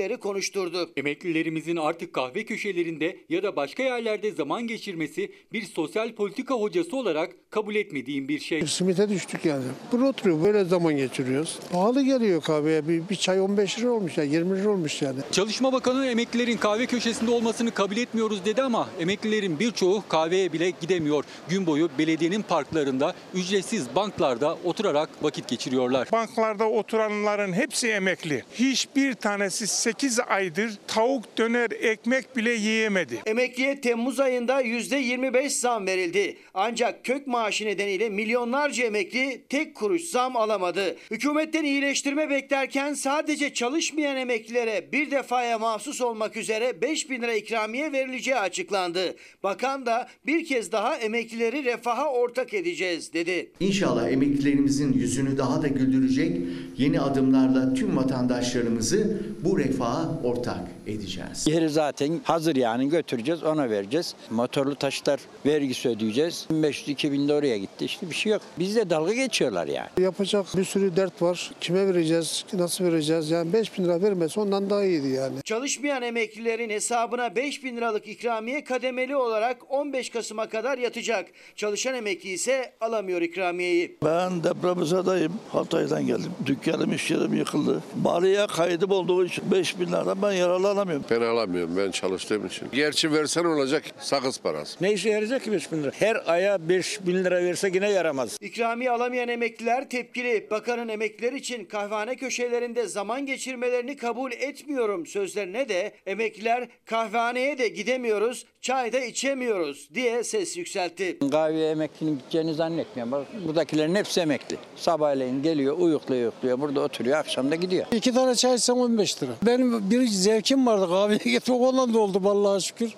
emeklileri 0.00 0.20
konuşturdu. 0.20 0.90
Emeklilerimizin 0.96 1.76
artık 1.76 2.12
kahve 2.12 2.44
köşelerinde 2.44 3.16
ya 3.28 3.42
da 3.42 3.56
başka 3.56 3.82
yerlerde 3.82 4.32
zaman 4.32 4.66
geçirmesi 4.66 5.32
bir 5.52 5.62
sosyal 5.62 6.12
politika 6.12 6.54
hocası 6.54 6.96
olarak 6.96 7.30
kabul 7.50 7.74
etmediğim 7.74 8.28
bir 8.28 8.38
şey. 8.38 8.66
Simite 8.66 9.08
düştük 9.08 9.44
yani. 9.44 9.64
Burada 9.92 10.06
oturuyor 10.06 10.44
böyle 10.44 10.64
zaman 10.64 10.96
geçiriyoruz. 10.96 11.58
Pahalı 11.72 12.02
geliyor 12.02 12.42
kahveye. 12.42 12.88
Bir, 12.88 13.08
bir 13.08 13.16
çay 13.16 13.40
15 13.40 13.78
lira 13.78 13.90
olmuş 13.90 14.18
ya 14.18 14.24
20 14.24 14.58
lira 14.58 14.70
olmuş 14.70 15.02
yani. 15.02 15.18
Çalışma 15.32 15.72
Bakanı 15.72 16.06
emeklilerin 16.06 16.56
kahve 16.56 16.86
köşesinde 16.86 17.30
olmasını 17.30 17.70
kabul 17.70 17.96
etmiyoruz 17.96 18.44
dedi 18.44 18.62
ama 18.62 18.88
emeklilerin 19.00 19.58
birçoğu 19.58 20.02
kahveye 20.08 20.52
bile 20.52 20.70
gidemiyor. 20.70 21.24
Gün 21.48 21.66
boyu 21.66 21.88
belediyenin 21.98 22.42
parklarında 22.42 23.14
ücretsiz 23.34 23.94
banklarda 23.96 24.58
oturarak 24.64 25.08
vakit 25.22 25.48
geçiriyorlar. 25.48 26.08
Banklarda 26.12 26.68
oturanların 26.68 27.52
hepsi 27.52 27.88
emekli. 27.88 28.44
Hiçbir 28.54 29.14
tanesi 29.14 29.66
8 29.90 30.20
aydır 30.28 30.70
tavuk 30.86 31.38
döner 31.38 31.70
ekmek 31.70 32.36
bile 32.36 32.50
yiyemedi. 32.50 33.18
Emekliye 33.26 33.80
Temmuz 33.80 34.20
ayında 34.20 34.62
%25 34.62 35.48
zam 35.60 35.86
verildi. 35.86 36.36
Ancak 36.54 37.04
kök 37.04 37.26
maaşı 37.26 37.66
nedeniyle 37.66 38.10
milyonlarca 38.10 38.84
emekli 38.84 39.42
tek 39.48 39.74
kuruş 39.74 40.02
zam 40.02 40.36
alamadı. 40.36 40.96
Hükümetten 41.10 41.64
iyileştirme 41.64 42.30
beklerken 42.30 42.94
sadece 42.94 43.54
çalışmayan 43.54 44.16
emeklilere 44.16 44.92
bir 44.92 45.10
defaya 45.10 45.58
mahsus 45.58 46.00
olmak 46.00 46.36
üzere 46.36 46.82
5 46.82 47.10
bin 47.10 47.22
lira 47.22 47.34
ikramiye 47.34 47.92
verileceği 47.92 48.36
açıklandı. 48.36 49.16
Bakan 49.42 49.86
da 49.86 50.08
bir 50.26 50.44
kez 50.44 50.72
daha 50.72 50.96
emeklileri 50.96 51.64
refaha 51.64 52.12
ortak 52.12 52.54
edeceğiz 52.54 53.12
dedi. 53.12 53.52
İnşallah 53.60 54.08
emeklilerimizin 54.08 54.92
yüzünü 54.92 55.38
daha 55.38 55.62
da 55.62 55.68
güldürecek 55.68 56.36
yeni 56.78 57.00
adımlarla 57.00 57.74
tüm 57.74 57.96
vatandaşlarımızı 57.96 59.20
bu 59.44 59.58
refaha 59.80 60.08
ortak 60.24 60.60
edeceğiz. 60.86 61.46
Yeri 61.46 61.68
zaten 61.68 62.20
hazır 62.24 62.56
yani 62.56 62.88
götüreceğiz 62.88 63.42
ona 63.42 63.70
vereceğiz. 63.70 64.14
Motorlu 64.30 64.74
taşıtlar 64.74 65.20
vergisi 65.46 65.88
ödeyeceğiz. 65.88 66.46
1500-2000 66.50 67.28
de 67.28 67.34
oraya 67.34 67.58
gitti 67.58 67.84
işte 67.84 68.10
bir 68.10 68.14
şey 68.14 68.32
yok. 68.32 68.42
Bizde 68.58 68.90
dalga 68.90 69.12
geçiyorlar 69.12 69.66
yani. 69.66 69.88
Yapacak 69.98 70.46
bir 70.56 70.64
sürü 70.64 70.96
dert 70.96 71.22
var. 71.22 71.50
Kime 71.60 71.86
vereceğiz, 71.86 72.44
nasıl 72.52 72.84
vereceğiz? 72.84 73.30
Yani 73.30 73.52
5 73.52 73.78
bin 73.78 73.84
lira 73.84 74.02
vermesi 74.02 74.40
ondan 74.40 74.70
daha 74.70 74.84
iyiydi 74.84 75.08
yani. 75.08 75.42
Çalışmayan 75.44 76.02
emeklilerin 76.02 76.70
hesabına 76.70 77.36
5 77.36 77.64
bin 77.64 77.76
liralık 77.76 78.08
ikramiye 78.08 78.64
kademeli 78.64 79.16
olarak 79.16 79.56
15 79.68 80.10
Kasım'a 80.10 80.48
kadar 80.48 80.78
yatacak. 80.78 81.26
Çalışan 81.56 81.94
emekli 81.94 82.30
ise 82.30 82.72
alamıyor 82.80 83.22
ikramiyeyi. 83.22 83.98
Ben 84.04 84.44
depremizadayım. 84.44 85.32
Hatay'dan 85.52 86.06
geldim. 86.06 86.32
Dükkanım 86.46 86.92
iş 86.92 87.10
yerim 87.10 87.34
yıkıldı. 87.34 87.82
Bariye 87.94 88.46
kaydım 88.46 88.90
olduğu 88.90 89.24
için 89.24 89.50
5 89.50 89.69
bin 89.78 89.86
liradan 89.86 90.22
ben 90.22 90.32
yararlanamıyorum. 90.32 91.04
Ben 91.10 91.20
alamıyorum 91.20 91.76
ben 91.76 91.90
çalıştığım 91.90 92.46
için. 92.46 92.68
Gerçi 92.72 93.12
versen 93.12 93.44
olacak 93.44 93.84
sakız 94.00 94.40
parası. 94.40 94.76
Ne 94.80 94.92
işe 94.92 95.10
yarayacak 95.10 95.44
ki 95.44 95.52
5 95.52 95.72
bin 95.72 95.82
lira? 95.82 95.90
Her 95.98 96.22
aya 96.26 96.68
5 96.68 97.06
bin 97.06 97.24
lira 97.24 97.44
verse 97.44 97.70
yine 97.74 97.90
yaramaz. 97.90 98.36
İkramiye 98.40 98.90
alamayan 98.90 99.28
emekliler 99.28 99.88
tepkili. 99.88 100.46
Bakanın 100.50 100.88
emekliler 100.88 101.32
için 101.32 101.64
kahvehane 101.64 102.16
köşelerinde 102.16 102.86
zaman 102.86 103.26
geçirmelerini 103.26 103.96
kabul 103.96 104.32
etmiyorum 104.32 105.06
sözlerine 105.06 105.68
de 105.68 105.92
emekliler 106.06 106.68
kahvehaneye 106.84 107.58
de 107.58 107.68
gidemiyoruz, 107.68 108.46
çay 108.60 108.92
da 108.92 109.00
içemiyoruz 109.00 109.88
diye 109.94 110.24
ses 110.24 110.56
yükseltti. 110.56 111.18
Kahveye 111.30 111.70
emeklinin 111.70 112.18
gideceğini 112.18 112.54
zannetmiyorum. 112.54 113.12
Bak 113.12 113.26
buradakilerin 113.46 113.94
hepsi 113.94 114.20
emekli. 114.20 114.58
Sabahleyin 114.76 115.42
geliyor 115.42 115.78
uyukluyor 115.78 116.22
uyukluyor 116.22 116.60
burada 116.60 116.80
oturuyor 116.80 117.18
akşam 117.18 117.50
da 117.50 117.54
gidiyor. 117.54 117.86
İki 117.92 118.14
tane 118.14 118.34
çay 118.34 118.54
içsem 118.54 118.76
15 118.76 119.22
lira. 119.22 119.32
Benim 119.42 119.90
bir 119.90 120.06
zevkim 120.06 120.66
vardı 120.66 120.88
kahveye 120.88 121.18
gitmek 121.24 121.60
ondan 121.60 121.94
da 121.94 121.98
oldu 121.98 122.28
Allah'a 122.28 122.60
şükür. 122.60 122.94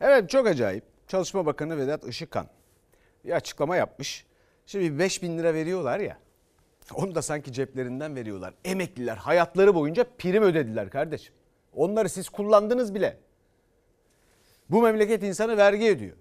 Evet 0.00 0.30
çok 0.30 0.46
acayip. 0.46 0.84
Çalışma 1.08 1.46
Bakanı 1.46 1.78
Vedat 1.78 2.08
Işıkhan 2.08 2.46
bir 3.24 3.30
açıklama 3.32 3.76
yapmış. 3.76 4.26
Şimdi 4.66 4.98
5 4.98 5.22
bin 5.22 5.38
lira 5.38 5.54
veriyorlar 5.54 6.00
ya. 6.00 6.18
Onu 6.94 7.14
da 7.14 7.22
sanki 7.22 7.52
ceplerinden 7.52 8.16
veriyorlar. 8.16 8.54
Emekliler 8.64 9.16
hayatları 9.16 9.74
boyunca 9.74 10.04
prim 10.18 10.42
ödediler 10.42 10.90
kardeşim. 10.90 11.34
Onları 11.74 12.08
siz 12.08 12.28
kullandınız 12.28 12.94
bile. 12.94 13.16
Bu 14.70 14.82
memleket 14.82 15.22
insanı 15.22 15.56
vergi 15.56 15.88
ödüyor. 15.88 16.16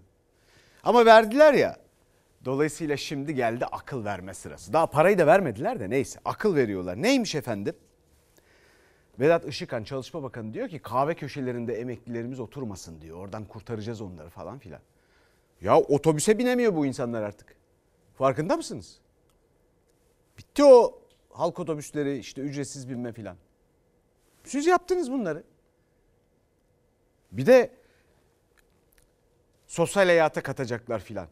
Ama 0.83 1.05
verdiler 1.05 1.53
ya. 1.53 1.77
Dolayısıyla 2.45 2.97
şimdi 2.97 3.36
geldi 3.36 3.65
akıl 3.65 4.05
verme 4.05 4.33
sırası. 4.33 4.73
Daha 4.73 4.88
parayı 4.88 5.17
da 5.17 5.27
vermediler 5.27 5.79
de 5.79 5.89
neyse 5.89 6.19
akıl 6.25 6.55
veriyorlar. 6.55 7.01
Neymiş 7.01 7.36
efendim? 7.36 7.75
Vedat 9.19 9.45
Işıkhan 9.45 9.83
Çalışma 9.83 10.23
Bakanı 10.23 10.53
diyor 10.53 10.69
ki 10.69 10.79
kahve 10.79 11.15
köşelerinde 11.15 11.73
emeklilerimiz 11.73 12.39
oturmasın 12.39 13.01
diyor. 13.01 13.17
Oradan 13.17 13.45
kurtaracağız 13.45 14.01
onları 14.01 14.29
falan 14.29 14.60
filan. 14.60 14.81
Ya 15.62 15.77
otobüse 15.77 16.38
binemiyor 16.38 16.75
bu 16.75 16.86
insanlar 16.86 17.21
artık. 17.21 17.55
Farkında 18.15 18.57
mısınız? 18.57 18.99
Bitti 20.38 20.63
o 20.63 21.01
halk 21.29 21.60
otobüsleri 21.60 22.17
işte 22.17 22.41
ücretsiz 22.41 22.89
binme 22.89 23.13
filan. 23.13 23.38
Siz 24.43 24.67
yaptınız 24.67 25.12
bunları. 25.12 25.43
Bir 27.31 27.45
de 27.45 27.71
sosyal 29.67 30.06
hayata 30.06 30.43
katacaklar 30.43 30.99
filan. 30.99 31.27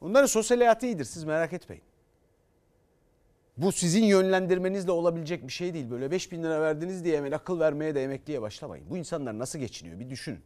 Onların 0.00 0.26
sosyal 0.26 0.58
hayatı 0.58 0.86
iyidir 0.86 1.04
siz 1.04 1.24
merak 1.24 1.52
etmeyin. 1.52 1.84
Bu 3.56 3.72
sizin 3.72 4.04
yönlendirmenizle 4.04 4.90
olabilecek 4.90 5.46
bir 5.46 5.52
şey 5.52 5.74
değil. 5.74 5.90
Böyle 5.90 6.10
5 6.10 6.32
bin 6.32 6.42
lira 6.42 6.60
verdiniz 6.60 7.04
diye 7.04 7.16
hemen 7.16 7.32
akıl 7.32 7.60
vermeye 7.60 7.94
de 7.94 8.04
emekliye 8.04 8.42
başlamayın. 8.42 8.90
Bu 8.90 8.96
insanlar 8.96 9.38
nasıl 9.38 9.58
geçiniyor 9.58 10.00
bir 10.00 10.10
düşünün. 10.10 10.40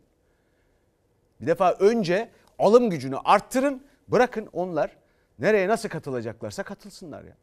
Bir 1.40 1.46
defa 1.46 1.72
önce 1.72 2.30
alım 2.58 2.90
gücünü 2.90 3.16
arttırın 3.24 3.82
bırakın 4.08 4.48
onlar 4.52 4.96
nereye 5.38 5.68
nasıl 5.68 5.88
katılacaklarsa 5.88 6.62
katılsınlar 6.62 7.24
ya. 7.24 7.36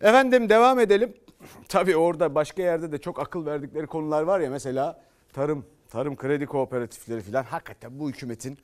Efendim 0.00 0.48
devam 0.48 0.80
edelim. 0.80 1.14
Tabii 1.68 1.96
orada 1.96 2.34
başka 2.34 2.62
yerde 2.62 2.92
de 2.92 2.98
çok 2.98 3.20
akıl 3.20 3.46
verdikleri 3.46 3.86
konular 3.86 4.22
var 4.22 4.40
ya 4.40 4.50
mesela 4.50 5.02
tarım, 5.32 5.66
tarım 5.90 6.16
kredi 6.16 6.46
kooperatifleri 6.46 7.20
filan 7.22 7.42
hakikaten 7.42 7.98
bu 8.00 8.08
hükümetin 8.08 8.58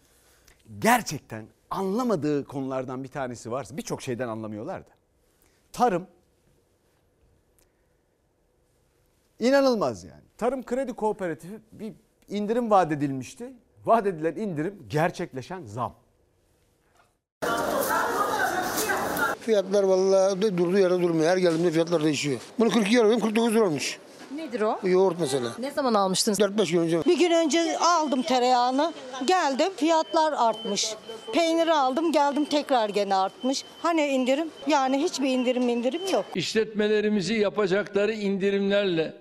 gerçekten 0.79 1.47
anlamadığı 1.71 2.45
konulardan 2.45 3.05
bir 3.05 3.09
tanesi 3.09 3.51
varsa 3.51 3.77
birçok 3.77 4.03
şeyden 4.03 4.29
anlamıyorlar 4.29 4.81
da. 4.81 4.91
Tarım 5.73 6.07
inanılmaz 9.39 10.05
yani. 10.05 10.23
Tarım 10.39 10.63
kredi 10.63 10.93
kooperatifi 10.93 11.61
bir 11.73 11.93
indirim 12.29 12.71
vaat 12.71 12.93
edilmişti. 12.93 13.53
Vaat 13.85 14.07
edilen 14.07 14.37
indirim 14.37 14.87
gerçekleşen 14.89 15.65
zam. 15.65 15.95
Fiyatlar 19.41 19.83
vallahi 19.83 20.59
durduğu 20.59 20.79
yerde 20.79 21.03
durmuyor. 21.03 21.31
Her 21.31 21.37
geldiğimde 21.37 21.71
fiyatlar 21.71 22.05
değişiyor. 22.05 22.41
Bunu 22.59 22.71
42 22.71 22.95
lira 22.95 23.03
alıyorum 23.03 23.21
49 23.21 23.55
lira 23.55 23.65
olmuş. 23.65 23.99
Nedir 24.35 24.61
o? 24.61 24.79
Bu 24.83 24.89
yoğurt 24.89 25.21
mesela. 25.21 25.49
Ne 25.59 25.71
zaman 25.71 25.95
almıştınız? 25.95 26.41
4-5 26.41 26.73
gün 26.73 26.81
önce. 26.81 27.05
Bir 27.05 27.19
gün 27.19 27.31
önce 27.31 27.79
aldım 27.79 28.23
tereyağını. 28.23 28.93
Geldim 29.25 29.73
fiyatlar 29.77 30.33
artmış. 30.37 30.95
Peyniri 31.33 31.73
aldım 31.73 32.13
geldim 32.13 32.45
tekrar 32.45 32.89
gene 32.89 33.15
artmış. 33.15 33.65
Hani 33.83 34.07
indirim? 34.07 34.49
Yani 34.67 35.03
hiçbir 35.03 35.29
indirim 35.29 35.69
indirim 35.69 36.03
yok. 36.13 36.25
İşletmelerimizi 36.35 37.35
yapacakları 37.35 38.13
indirimlerle, 38.13 39.15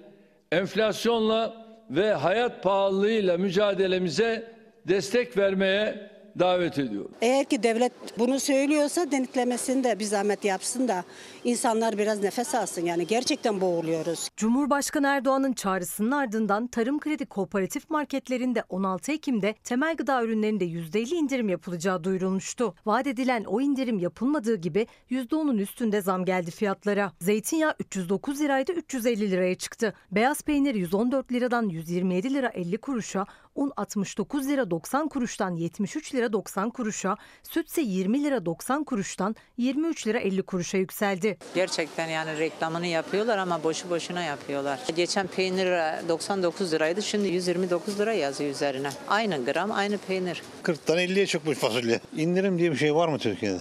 enflasyonla 0.52 1.66
ve 1.90 2.14
hayat 2.14 2.64
pahalılığıyla 2.64 3.38
mücadelemize 3.38 4.52
destek 4.88 5.38
vermeye 5.38 6.10
davet 6.40 6.80
ediyorum. 6.80 7.12
Eğer 7.22 7.46
ki 7.46 7.64
devlet 7.64 7.92
bunu 8.18 8.40
söylüyorsa 8.40 9.12
denetlemesini 9.12 9.84
de 9.84 10.00
bir 10.00 10.06
zahmet 10.06 10.46
yapsın 10.46 10.88
da 10.88 11.04
insanlar 11.46 11.98
biraz 11.98 12.24
nefes 12.24 12.56
alsın 12.56 12.86
yani 12.86 13.08
gerçekten 13.08 13.62
boğuluyoruz. 13.62 14.30
Cumhurbaşkanı 14.38 15.08
Erdoğan'ın 15.08 15.54
çağrısının 15.54 16.12
ardından 16.12 16.68
Tarım 16.68 17.00
Kredi 17.00 17.26
Kooperatif 17.26 17.90
marketlerinde 17.90 18.64
16 18.70 19.12
Ekim'de 19.12 19.56
temel 19.64 19.96
gıda 19.96 20.24
ürünlerinde 20.24 20.66
%50 20.66 21.16
indirim 21.16 21.50
yapılacağı 21.50 22.04
duyurulmuştu. 22.04 22.76
Vaat 22.86 23.08
edilen 23.08 23.44
o 23.44 23.62
indirim 23.62 24.00
yapılmadığı 24.00 24.56
gibi 24.56 24.88
%10'un 25.12 25.58
üstünde 25.58 26.02
zam 26.02 26.26
geldi 26.26 26.52
fiyatlara. 26.52 27.12
Zeytinyağı 27.22 27.76
309 27.80 28.42
liraydı 28.42 28.72
350 28.72 29.32
liraya 29.32 29.56
çıktı. 29.56 29.94
Beyaz 30.12 30.42
peynir 30.42 30.76
114 30.76 31.32
liradan 31.32 31.70
127 31.70 32.34
lira 32.34 32.48
50 32.48 32.78
kuruşa, 32.78 33.26
un 33.56 33.72
69 33.78 34.48
lira 34.48 34.72
90 34.72 35.08
kuruştan 35.08 35.52
73 35.52 36.16
lira 36.16 36.34
90 36.34 36.70
kuruşa, 36.70 37.18
süt 37.44 37.70
ise 37.70 37.82
20 37.82 38.24
lira 38.24 38.46
90 38.46 38.84
kuruştan 38.84 39.36
23 39.58 40.08
lira 40.08 40.20
50 40.20 40.44
kuruşa 40.44 40.78
yükseldi. 40.78 41.35
Gerçekten 41.56 42.08
yani 42.08 42.40
reklamını 42.40 42.88
yapıyorlar 42.88 43.38
ama 43.38 43.64
boşu 43.64 43.90
boşuna 43.90 44.24
yapıyorlar. 44.24 44.80
Geçen 44.96 45.28
peynir 45.28 45.66
99 46.10 46.74
liraydı 46.74 47.02
şimdi 47.02 47.28
129 47.28 48.00
lira 48.00 48.14
yazıyor 48.14 48.52
üzerine. 48.52 48.90
Aynı 49.08 49.46
gram 49.46 49.72
aynı 49.72 49.98
peynir. 49.98 50.42
40'tan 50.64 50.98
50'ye 50.98 51.26
çıkmış 51.28 51.58
fasulye. 51.58 52.00
İndirim 52.18 52.58
diye 52.60 52.72
bir 52.72 52.78
şey 52.78 52.96
var 52.96 53.08
mı 53.08 53.20
Türkiye'de? 53.20 53.60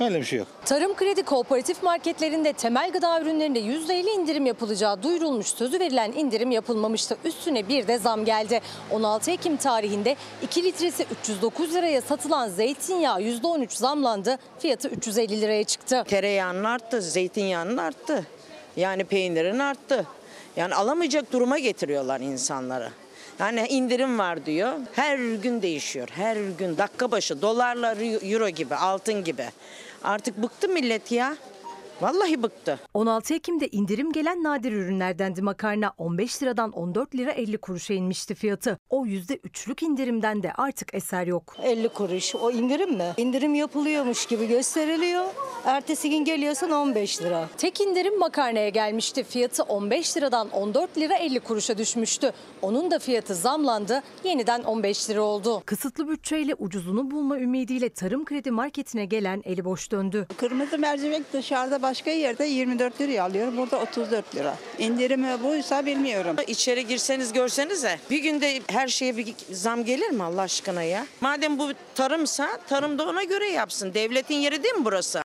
Öyle 0.00 0.20
bir 0.20 0.24
şey 0.24 0.38
yok. 0.38 0.48
Tarım 0.64 0.96
Kredi 0.96 1.22
Kooperatif 1.22 1.82
marketlerinde 1.82 2.52
temel 2.52 2.92
gıda 2.92 3.20
ürünlerinde 3.20 3.60
%50 3.60 4.10
indirim 4.10 4.46
yapılacağı 4.46 5.02
duyurulmuş 5.02 5.46
sözü 5.46 5.80
verilen 5.80 6.12
indirim 6.12 6.50
yapılmamıştı. 6.50 7.16
Üstüne 7.24 7.68
bir 7.68 7.88
de 7.88 7.98
zam 7.98 8.24
geldi. 8.24 8.60
16 8.90 9.30
Ekim 9.30 9.56
tarihinde 9.56 10.16
2 10.42 10.64
litresi 10.64 11.06
309 11.22 11.74
liraya 11.74 12.00
satılan 12.00 12.48
zeytinyağı 12.48 13.20
%13 13.20 13.76
zamlandı. 13.76 14.38
Fiyatı 14.58 14.88
350 14.88 15.40
liraya 15.40 15.64
çıktı. 15.64 16.04
Tereyağının 16.08 16.64
arttı, 16.64 17.02
zeytinyağının 17.02 17.76
arttı. 17.76 18.26
Yani 18.76 19.04
peynirin 19.04 19.58
arttı. 19.58 20.06
Yani 20.56 20.74
alamayacak 20.74 21.32
duruma 21.32 21.58
getiriyorlar 21.58 22.20
insanları. 22.20 22.90
Yani 23.40 23.66
indirim 23.68 24.18
var 24.18 24.46
diyor. 24.46 24.72
Her 24.92 25.18
gün 25.18 25.62
değişiyor. 25.62 26.08
Her 26.12 26.36
gün 26.36 26.78
dakika 26.78 27.10
başı 27.10 27.42
dolarla 27.42 27.94
euro 28.22 28.48
gibi, 28.48 28.74
altın 28.74 29.24
gibi. 29.24 29.46
Artık 30.04 30.42
bıktı 30.42 30.68
millet 30.68 31.12
ya. 31.12 31.36
Vallahi 32.02 32.42
bıktı. 32.42 32.78
16 32.94 33.34
Ekim'de 33.34 33.68
indirim 33.68 34.12
gelen 34.12 34.42
nadir 34.42 34.72
ürünlerdendi 34.72 35.42
makarna. 35.42 35.92
15 35.98 36.42
liradan 36.42 36.72
14 36.72 37.14
lira 37.14 37.30
50 37.30 37.58
kuruşa 37.58 37.94
inmişti 37.94 38.34
fiyatı. 38.34 38.78
O 38.90 39.06
%3'lük 39.06 39.84
indirimden 39.84 40.42
de 40.42 40.52
artık 40.52 40.94
eser 40.94 41.26
yok. 41.26 41.56
50 41.62 41.88
kuruş 41.88 42.34
o 42.34 42.50
indirim 42.50 42.94
mi? 42.96 43.12
İndirim 43.16 43.54
yapılıyormuş 43.54 44.26
gibi 44.26 44.48
gösteriliyor. 44.48 45.24
Ertesi 45.64 46.10
gün 46.10 46.24
geliyorsan 46.24 46.70
15 46.70 47.22
lira. 47.22 47.48
Tek 47.58 47.80
indirim 47.80 48.18
makarnaya 48.18 48.68
gelmişti. 48.68 49.24
Fiyatı 49.24 49.62
15 49.62 50.16
liradan 50.16 50.50
14 50.50 50.98
lira 50.98 51.14
50 51.14 51.40
kuruşa 51.40 51.78
düşmüştü. 51.78 52.32
Onun 52.62 52.90
da 52.90 52.98
fiyatı 52.98 53.34
zamlandı. 53.34 54.02
Yeniden 54.24 54.62
15 54.62 55.10
lira 55.10 55.22
oldu. 55.22 55.62
Kısıtlı 55.66 56.08
bütçeyle 56.08 56.54
ucuzunu 56.54 57.10
bulma 57.10 57.38
ümidiyle 57.38 57.88
Tarım 57.88 58.24
Kredi 58.24 58.50
Marketi'ne 58.50 59.04
gelen 59.04 59.42
eli 59.44 59.64
boş 59.64 59.90
döndü. 59.92 60.26
Kırmızı 60.36 60.78
mercimek 60.78 61.32
dışarıda 61.32 61.82
başka 61.90 62.10
yerde 62.10 62.44
24 62.44 63.00
liraya 63.00 63.24
alıyor. 63.24 63.56
Burada 63.56 63.80
34 63.80 64.34
lira. 64.34 64.56
İndirimi 64.78 65.42
buysa 65.44 65.86
bilmiyorum. 65.86 66.36
İçeri 66.46 66.86
girseniz 66.86 67.32
görsenize 67.32 67.98
bir 68.10 68.22
günde 68.22 68.60
her 68.68 68.88
şeye 68.88 69.16
bir 69.16 69.34
zam 69.50 69.84
gelir 69.84 70.10
mi 70.10 70.22
Allah 70.22 70.40
aşkına 70.40 70.82
ya? 70.82 71.06
Madem 71.20 71.58
bu 71.58 71.70
tarımsa 71.94 72.60
tarım 72.68 72.98
da 72.98 73.08
ona 73.08 73.24
göre 73.24 73.48
yapsın. 73.48 73.94
Devletin 73.94 74.34
yeri 74.34 74.62
değil 74.62 74.74
mi 74.74 74.84
burası? 74.84 75.22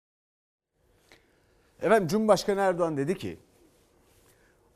Efendim 1.82 2.08
Cumhurbaşkanı 2.08 2.60
Erdoğan 2.60 2.98
dedi 2.98 3.18
ki 3.18 3.40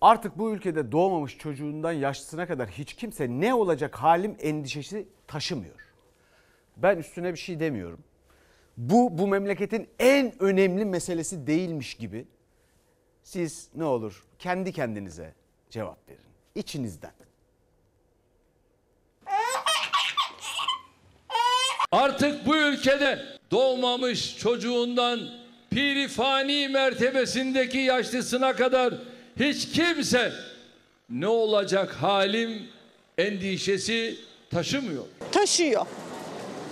artık 0.01 0.37
bu 0.37 0.51
ülkede 0.51 0.91
doğmamış 0.91 1.37
çocuğundan 1.37 1.91
yaşlısına 1.91 2.47
kadar 2.47 2.69
hiç 2.69 2.93
kimse 2.93 3.27
ne 3.29 3.53
olacak 3.53 3.95
halim 3.95 4.35
endişesi 4.39 5.07
taşımıyor. 5.27 5.75
Ben 6.77 6.97
üstüne 6.97 7.33
bir 7.33 7.39
şey 7.39 7.59
demiyorum. 7.59 7.99
Bu 8.77 9.17
bu 9.17 9.27
memleketin 9.27 9.89
en 9.99 10.43
önemli 10.43 10.85
meselesi 10.85 11.47
değilmiş 11.47 11.93
gibi 11.93 12.25
siz 13.23 13.69
ne 13.75 13.83
olur 13.83 14.23
kendi 14.39 14.73
kendinize 14.73 15.33
cevap 15.69 16.09
verin. 16.09 16.19
İçinizden. 16.55 17.11
Artık 21.91 22.45
bu 22.45 22.57
ülkede 22.57 23.25
doğmamış 23.51 24.37
çocuğundan 24.37 25.19
pirifani 25.69 26.67
mertebesindeki 26.69 27.77
yaşlısına 27.77 28.55
kadar 28.55 28.93
hiç 29.39 29.71
kimse 29.71 30.33
ne 31.09 31.27
olacak 31.27 31.93
halim 31.93 32.67
endişesi 33.17 34.15
taşımıyor. 34.49 35.05
Taşıyor. 35.31 35.85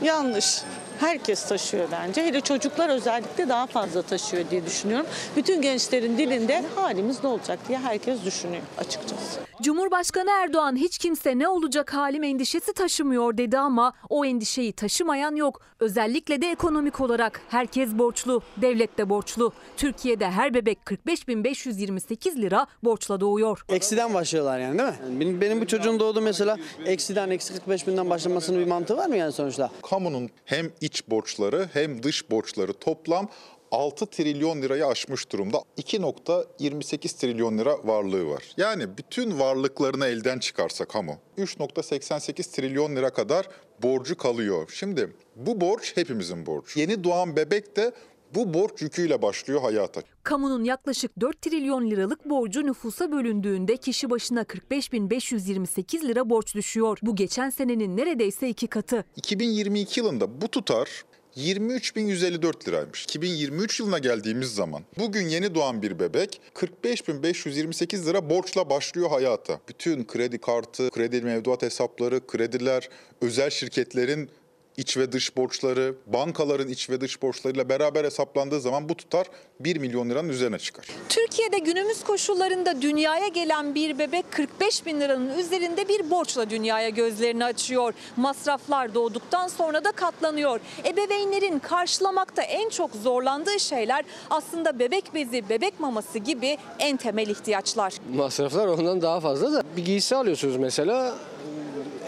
Yanlış. 0.04 0.62
Herkes 1.04 1.46
taşıyor 1.46 1.88
bence. 1.92 2.24
Hele 2.24 2.42
çocuklar 2.42 2.90
özellikle 2.90 3.50
daha 3.50 3.68
fazla 3.68 4.02
taşıyor 4.02 4.44
diye 4.52 4.66
düşünüyorum. 4.66 5.06
Bütün 5.36 5.62
gençlerin 5.62 6.18
dilinde 6.18 6.64
halimiz 6.76 7.24
ne 7.24 7.30
olacak 7.30 7.60
diye 7.68 7.80
herkes 7.80 8.26
düşünüyor 8.26 8.64
açıkçası. 8.78 9.40
Cumhurbaşkanı 9.62 10.30
Erdoğan 10.44 10.76
hiç 10.76 10.98
kimse 10.98 11.40
ne 11.40 11.48
olacak 11.48 11.94
halim 11.94 12.24
endişesi 12.24 12.74
taşımıyor 12.74 13.38
dedi 13.38 13.58
ama 13.58 13.94
o 14.10 14.26
endişeyi 14.26 14.74
taşımayan 14.74 15.36
yok. 15.36 15.62
Özellikle 15.80 16.42
de 16.42 16.52
ekonomik 16.52 17.02
olarak 17.02 17.42
herkes 17.50 17.90
borçlu, 17.90 18.42
devlet 18.58 18.98
de 18.98 19.10
borçlu. 19.10 19.54
Türkiye'de 19.78 20.32
her 20.32 20.54
bebek 20.54 20.80
45.528 20.86 22.42
lira 22.42 22.68
borçla 22.84 23.20
doğuyor. 23.20 23.66
Eksiden 23.70 24.14
başlıyorlar 24.14 24.60
yani 24.60 24.80
değil 24.80 24.90
mi? 24.90 24.96
Yani 25.04 25.20
benim, 25.20 25.42
benim 25.42 25.62
bu 25.62 25.68
çocuğum 25.68 26.00
doğdu 26.00 26.22
mesela 26.22 26.58
eksiden 26.86 27.30
eksi 27.30 27.54
45 27.54 27.88
binden 27.88 28.10
başlamasının 28.10 28.60
bir 28.60 28.68
mantığı 28.68 28.98
var 28.98 29.08
mı 29.08 29.18
yani 29.18 29.32
sonuçta? 29.32 29.72
Kamunun 29.90 30.30
hem 30.46 30.72
iç 30.82 31.10
borçları 31.10 31.70
hem 31.74 32.04
dış 32.04 32.32
borçları 32.32 32.74
toplam 32.74 33.28
6 33.74 34.06
trilyon 34.06 34.62
lirayı 34.62 34.88
aşmış 34.88 35.32
durumda. 35.32 35.58
2.28 35.78 37.20
trilyon 37.20 37.58
lira 37.58 37.88
varlığı 37.88 38.30
var. 38.30 38.44
Yani 38.58 38.98
bütün 38.98 39.40
varlıklarını 39.40 40.06
elden 40.06 40.40
çıkarsa 40.40 40.86
kamu 40.86 41.18
3.88 41.38 42.56
trilyon 42.56 42.96
lira 42.96 43.10
kadar 43.10 43.48
borcu 43.84 44.18
kalıyor. 44.18 44.70
Şimdi 44.74 45.14
bu 45.36 45.62
borç 45.62 45.98
hepimizin 45.98 46.46
borcu. 46.46 46.80
Yeni 46.80 47.04
doğan 47.04 47.36
bebek 47.36 47.76
de 47.76 47.92
bu 48.36 48.54
borç 48.54 48.82
yüküyle 48.82 49.22
başlıyor 49.22 49.62
hayata. 49.62 50.02
Kamunun 50.24 50.64
yaklaşık 50.64 51.22
4 51.22 51.42
trilyon 51.42 51.90
liralık 51.90 52.30
borcu 52.30 52.66
nüfusa 52.66 53.12
bölündüğünde 53.12 53.78
kişi 53.78 54.10
başına 54.10 54.42
45.528 54.42 56.08
lira 56.08 56.30
borç 56.30 56.56
düşüyor. 56.56 56.98
Bu 57.02 57.16
geçen 57.16 57.50
senenin 57.50 57.98
neredeyse 57.98 58.50
iki 58.50 58.68
katı. 58.68 59.06
2022 59.16 60.00
yılında 60.00 60.42
bu 60.42 60.48
tutar 60.48 61.04
23.154 61.38 62.68
liraymış. 62.68 63.04
2023 63.04 63.80
yılına 63.80 64.00
geldiğimiz 64.00 64.56
zaman 64.56 64.84
bugün 65.00 65.28
yeni 65.28 65.56
doğan 65.56 65.82
bir 65.82 66.00
bebek 66.00 66.42
45.528 66.56 68.06
lira 68.06 68.30
borçla 68.30 68.70
başlıyor 68.70 69.10
hayata. 69.10 69.60
Bütün 69.70 70.06
kredi 70.06 70.38
kartı, 70.38 70.90
kredi 70.90 71.22
mevduat 71.22 71.62
hesapları, 71.62 72.28
krediler, 72.28 72.90
özel 73.22 73.50
şirketlerin 73.50 74.30
iç 74.78 74.98
ve 74.98 75.12
dış 75.12 75.38
borçları, 75.38 75.96
bankaların 76.08 76.68
iç 76.68 76.90
ve 76.90 77.02
dış 77.02 77.22
borçlarıyla 77.22 77.70
beraber 77.70 78.06
hesaplandığı 78.06 78.62
zaman 78.62 78.90
bu 78.90 78.98
tutar 78.98 79.28
1 79.60 79.78
milyon 79.78 80.10
liranın 80.10 80.30
üzerine 80.30 80.60
çıkar. 80.60 80.86
Türkiye'de 81.10 81.58
günümüz 81.58 82.04
koşullarında 82.04 82.82
dünyaya 82.82 83.28
gelen 83.28 83.76
bir 83.76 84.00
bebek 84.00 84.32
45 84.32 84.86
bin 84.86 85.02
liranın 85.02 85.38
üzerinde 85.38 85.88
bir 85.88 86.10
borçla 86.10 86.50
dünyaya 86.50 86.90
gözlerini 86.90 87.46
açıyor. 87.46 87.94
Masraflar 88.18 88.94
doğduktan 88.94 89.48
sonra 89.48 89.84
da 89.84 89.92
katlanıyor. 89.92 90.60
Ebeveynlerin 90.86 91.60
karşılamakta 91.60 92.42
en 92.42 92.70
çok 92.70 92.92
zorlandığı 92.96 93.60
şeyler 93.60 94.06
aslında 94.30 94.80
bebek 94.80 95.14
bezi, 95.14 95.50
bebek 95.50 95.80
maması 95.80 96.20
gibi 96.20 96.58
en 96.80 96.98
temel 96.98 97.28
ihtiyaçlar. 97.28 97.94
Masraflar 98.14 98.68
ondan 98.68 99.02
daha 99.02 99.20
fazla 99.20 99.54
da 99.54 99.64
bir 99.78 99.86
giysi 99.86 100.16
alıyorsunuz 100.16 100.58
mesela 100.58 101.16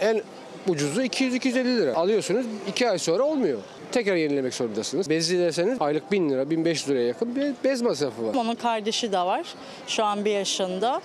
en 0.00 0.22
ucuzu 0.68 1.02
200-250 1.02 1.64
lira. 1.64 1.94
Alıyorsunuz 1.94 2.46
2 2.68 2.90
ay 2.90 2.98
sonra 2.98 3.22
olmuyor. 3.22 3.58
Tekrar 3.92 4.16
yenilemek 4.16 4.54
zorundasınız. 4.54 5.10
Bezli 5.10 5.38
deseniz 5.38 5.76
aylık 5.80 6.12
1000 6.12 6.30
lira, 6.30 6.50
1500 6.50 6.88
liraya 6.88 7.06
yakın 7.06 7.36
bir 7.36 7.54
bez 7.64 7.82
masrafı 7.82 8.26
var. 8.26 8.34
Onun 8.34 8.54
kardeşi 8.54 9.12
de 9.12 9.18
var. 9.18 9.54
Şu 9.86 10.04
an 10.04 10.24
bir 10.24 10.30
yaşında. 10.30 11.00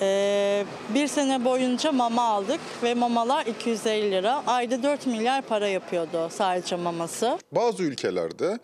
Ee, 0.00 0.64
bir 0.94 1.06
sene 1.06 1.44
boyunca 1.44 1.92
mama 1.92 2.22
aldık 2.22 2.60
ve 2.82 2.94
mamalar 2.94 3.46
250 3.46 4.10
lira. 4.10 4.42
Ayda 4.46 4.82
4 4.82 5.06
milyar 5.06 5.42
para 5.42 5.68
yapıyordu 5.68 6.28
sadece 6.30 6.76
maması. 6.76 7.38
Bazı 7.52 7.82
ülkelerde 7.82 8.58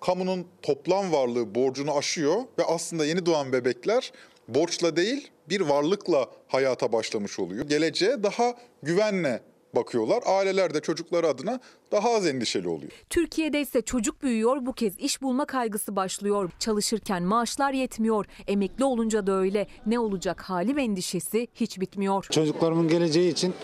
kamunun 0.00 0.46
toplam 0.62 1.12
varlığı 1.12 1.54
borcunu 1.54 1.96
aşıyor 1.96 2.36
ve 2.58 2.64
aslında 2.64 3.04
yeni 3.06 3.26
doğan 3.26 3.52
bebekler 3.52 4.12
borçla 4.48 4.96
değil 4.96 5.30
bir 5.48 5.60
varlıkla 5.60 6.26
hayata 6.48 6.92
başlamış 6.92 7.38
oluyor. 7.38 7.64
Geleceğe 7.68 8.22
daha 8.22 8.54
güvenle 8.82 9.40
bakıyorlar. 9.74 10.22
Aileler 10.26 10.74
de 10.74 10.80
çocukları 10.80 11.28
adına 11.28 11.60
daha 11.92 12.10
az 12.10 12.26
endişeli 12.26 12.68
oluyor. 12.68 12.92
Türkiye'de 13.10 13.60
ise 13.60 13.82
çocuk 13.82 14.22
büyüyor, 14.22 14.66
bu 14.66 14.72
kez 14.72 14.98
iş 14.98 15.22
bulma 15.22 15.44
kaygısı 15.44 15.96
başlıyor. 15.96 16.50
Çalışırken 16.58 17.22
maaşlar 17.22 17.72
yetmiyor, 17.72 18.26
emekli 18.46 18.84
olunca 18.84 19.26
da 19.26 19.32
öyle. 19.32 19.66
Ne 19.86 19.98
olacak 19.98 20.40
halim 20.40 20.78
endişesi 20.78 21.48
hiç 21.54 21.80
bitmiyor. 21.80 22.26
Çocuklarımın 22.30 22.88
geleceği 22.88 23.32
için 23.32 23.54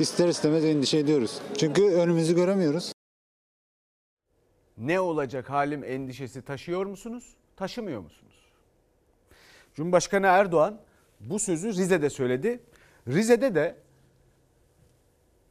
ister 0.00 0.28
istemez 0.28 0.64
endişe 0.64 0.98
ediyoruz. 0.98 1.38
Çünkü 1.58 1.82
önümüzü 1.82 2.34
göremiyoruz. 2.34 2.92
Ne 4.78 5.00
olacak 5.00 5.50
halim 5.50 5.84
endişesi 5.84 6.42
taşıyor 6.42 6.86
musunuz? 6.86 7.24
Taşımıyor 7.56 8.00
musunuz? 8.00 8.34
Cumhurbaşkanı 9.74 10.26
Erdoğan 10.26 10.80
bu 11.20 11.38
sözü 11.38 11.68
Rize'de 11.68 12.10
söyledi. 12.10 12.60
Rize'de 13.08 13.54
de 13.54 13.76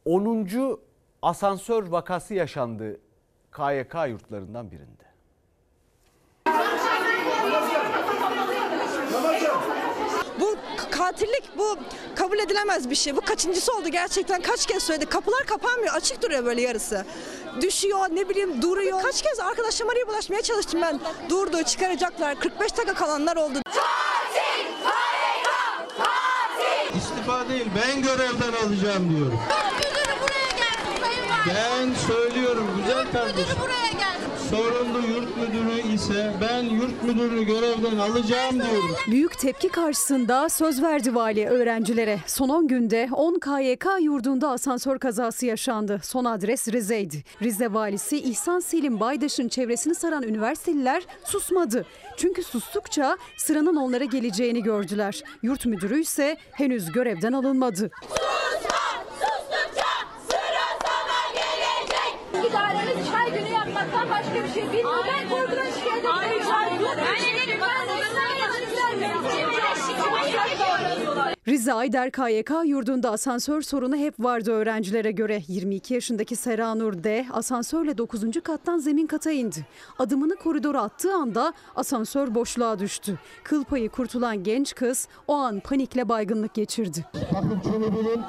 10. 0.04 0.78
asansör 1.22 1.86
vakası 1.86 2.34
yaşandı 2.34 3.00
KYK 3.52 3.94
yurtlarından 4.08 4.70
birinde. 4.70 5.04
Bu 10.40 10.56
katillik 10.90 11.58
bu 11.58 11.76
kabul 12.16 12.38
edilemez 12.38 12.90
bir 12.90 12.94
şey. 12.94 13.16
Bu 13.16 13.20
kaçıncısı 13.20 13.72
oldu 13.76 13.88
gerçekten 13.88 14.42
kaç 14.42 14.66
kez 14.66 14.82
söyledik. 14.82 15.10
Kapılar 15.10 15.46
kapanmıyor 15.46 15.94
açık 15.94 16.22
duruyor 16.22 16.44
böyle 16.44 16.62
yarısı. 16.62 17.04
Düşüyor 17.60 17.98
ne 18.10 18.28
bileyim 18.28 18.62
duruyor. 18.62 19.02
Kaç 19.02 19.22
kez 19.22 19.40
arkadaşlarıma 19.40 19.92
arayıp 19.92 20.08
ulaşmaya 20.08 20.42
çalıştım 20.42 20.80
ben. 20.82 21.00
Durdu 21.28 21.62
çıkaracaklar 21.62 22.40
45 22.40 22.76
dakika 22.76 22.94
kalanlar 22.94 23.36
oldu. 23.36 23.58
İstifa 26.96 27.48
değil 27.48 27.66
ben 27.76 28.02
görevden 28.02 28.66
alacağım 28.66 29.10
diyorum. 29.16 29.40
Ben 31.48 31.94
söylüyorum 31.94 32.66
güzel 32.76 33.12
kardeşim. 33.12 33.56
Sorumlu 34.50 34.98
yurt 35.06 35.36
müdürü 35.36 35.94
ise 35.94 36.32
ben 36.40 36.62
yurt 36.62 37.02
müdürünü 37.02 37.44
görevden 37.44 37.96
alacağım 37.98 38.54
diyorum. 38.54 38.96
Büyük 39.06 39.38
tepki 39.38 39.68
karşısında 39.68 40.48
söz 40.48 40.82
verdi 40.82 41.14
vali 41.14 41.46
öğrencilere. 41.48 42.18
Son 42.26 42.48
10 42.48 42.68
günde 42.68 43.08
10 43.12 43.38
KYK 43.38 43.86
yurdunda 44.00 44.48
asansör 44.50 44.98
kazası 44.98 45.46
yaşandı. 45.46 46.00
Son 46.02 46.24
adres 46.24 46.68
Rize'ydi. 46.68 47.24
Rize 47.42 47.72
valisi 47.72 48.16
İhsan 48.18 48.60
Selim 48.60 49.00
Baydaş'ın 49.00 49.48
çevresini 49.48 49.94
saran 49.94 50.22
üniversiteliler 50.22 51.02
susmadı. 51.24 51.86
Çünkü 52.16 52.42
sustukça 52.42 53.16
sıranın 53.36 53.76
onlara 53.76 54.04
geleceğini 54.04 54.62
gördüler. 54.62 55.22
Yurt 55.42 55.66
müdürü 55.66 56.00
ise 56.00 56.36
henüz 56.52 56.92
görevden 56.92 57.32
alınmadı. 57.32 57.90
İdaremiz 62.48 63.10
çay 63.12 63.32
yapmaktan 63.84 64.10
başka 64.10 64.44
bir 64.44 64.48
şey 64.48 64.62
bilmiyor. 64.62 65.04
Ben 65.06 65.28
korkudan 65.28 65.66
şikayet 65.66 66.04
etmiyorum. 66.04 67.04
Rize 71.48 71.72
Ayder 71.72 72.10
KYK 72.10 72.50
yurdunda 72.64 73.10
asansör 73.10 73.62
sorunu 73.62 73.96
hep 73.96 74.14
vardı 74.20 74.52
öğrencilere 74.52 75.10
göre. 75.10 75.42
22 75.48 75.94
yaşındaki 75.94 76.36
Seranur 76.36 77.04
D 77.04 77.26
asansörle 77.32 77.98
9. 77.98 78.24
kattan 78.44 78.78
zemin 78.78 79.06
kata 79.06 79.30
indi. 79.30 79.66
Adımını 79.98 80.36
koridora 80.36 80.82
attığı 80.82 81.14
anda 81.14 81.52
asansör 81.76 82.34
boşluğa 82.34 82.78
düştü. 82.78 83.18
Kıl 83.44 83.64
payı 83.64 83.88
kurtulan 83.88 84.42
genç 84.42 84.74
kız 84.74 85.08
o 85.28 85.34
an 85.34 85.60
panikle 85.60 86.08
baygınlık 86.08 86.54
geçirdi. 86.54 87.04
Bakın 87.14 87.60
şunu 87.64 87.92
bilin 87.92 88.22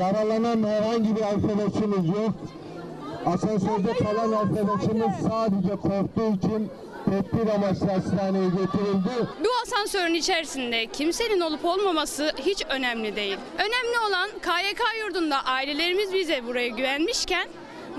yaralanan 0.00 0.62
herhangi 0.68 1.16
bir 1.16 1.22
arkadaşımız 1.22 2.06
yok. 2.06 2.34
Asansörde 3.26 3.92
kalan 3.92 4.32
arkadaşımız 4.32 5.10
sadece 5.28 5.76
korktuğu 5.76 6.36
için 6.36 6.70
tedbir 7.04 7.50
amaçlı 7.54 7.86
hastaneye 7.86 8.48
getirildi. 8.48 9.28
Bu 9.44 9.48
asansörün 9.62 10.14
içerisinde 10.14 10.86
kimsenin 10.86 11.40
olup 11.40 11.64
olmaması 11.64 12.32
hiç 12.46 12.62
önemli 12.68 13.16
değil. 13.16 13.36
Önemli 13.54 13.98
olan 14.08 14.30
KYK 14.30 14.80
yurdunda 15.04 15.44
ailelerimiz 15.44 16.12
bize 16.12 16.46
buraya 16.46 16.68
güvenmişken 16.68 17.48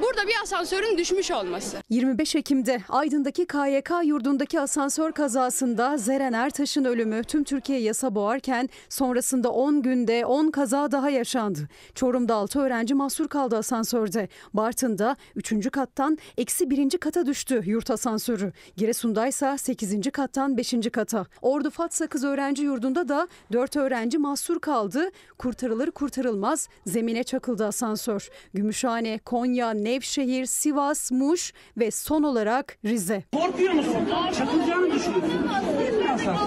burada 0.01 0.27
bir 0.27 0.33
asansörün 0.43 0.97
düşmüş 0.97 1.31
olması. 1.31 1.77
25 1.89 2.35
Ekim'de 2.35 2.81
Aydın'daki 2.89 3.45
KYK 3.45 3.91
yurdundaki 4.03 4.59
asansör 4.59 5.11
kazasında 5.11 5.97
Zeren 5.97 6.33
Ertaş'ın 6.33 6.85
ölümü 6.85 7.23
tüm 7.23 7.43
Türkiye 7.43 7.79
yasa 7.79 8.15
boğarken 8.15 8.69
sonrasında 8.89 9.51
10 9.51 9.81
günde 9.81 10.25
10 10.25 10.51
kaza 10.51 10.91
daha 10.91 11.09
yaşandı. 11.09 11.59
Çorum'da 11.95 12.35
6 12.35 12.59
öğrenci 12.59 12.93
mahsur 12.93 13.27
kaldı 13.27 13.57
asansörde. 13.57 14.27
Bartın'da 14.53 15.15
3. 15.35 15.71
kattan 15.71 16.17
eksi 16.37 16.69
1. 16.69 16.89
kata 16.89 17.25
düştü 17.25 17.61
yurt 17.65 17.91
asansörü. 17.91 18.51
Giresun'da 18.77 19.27
ise 19.27 19.57
8. 19.57 20.11
kattan 20.11 20.57
5. 20.57 20.75
kata. 20.93 21.25
Ordu 21.41 21.69
Fatsa 21.69 22.07
Kız 22.07 22.23
Öğrenci 22.23 22.63
Yurdu'nda 22.63 23.07
da 23.09 23.27
4 23.51 23.75
öğrenci 23.75 24.17
mahsur 24.17 24.59
kaldı. 24.59 25.11
Kurtarılır 25.37 25.91
kurtarılmaz 25.91 26.69
zemine 26.85 27.23
çakıldı 27.23 27.65
asansör. 27.65 28.29
Gümüşhane, 28.53 29.19
Konya, 29.25 29.82
Nevşehir, 29.83 30.45
Sivas, 30.45 31.11
Muş 31.11 31.53
ve 31.77 31.91
son 31.91 32.23
olarak 32.23 32.77
Rize. 32.85 33.23
Korkuyor 33.33 33.73
musun? 33.73 34.09
Çakılacağını 34.37 34.91
düşünüyorsun. 34.93 35.49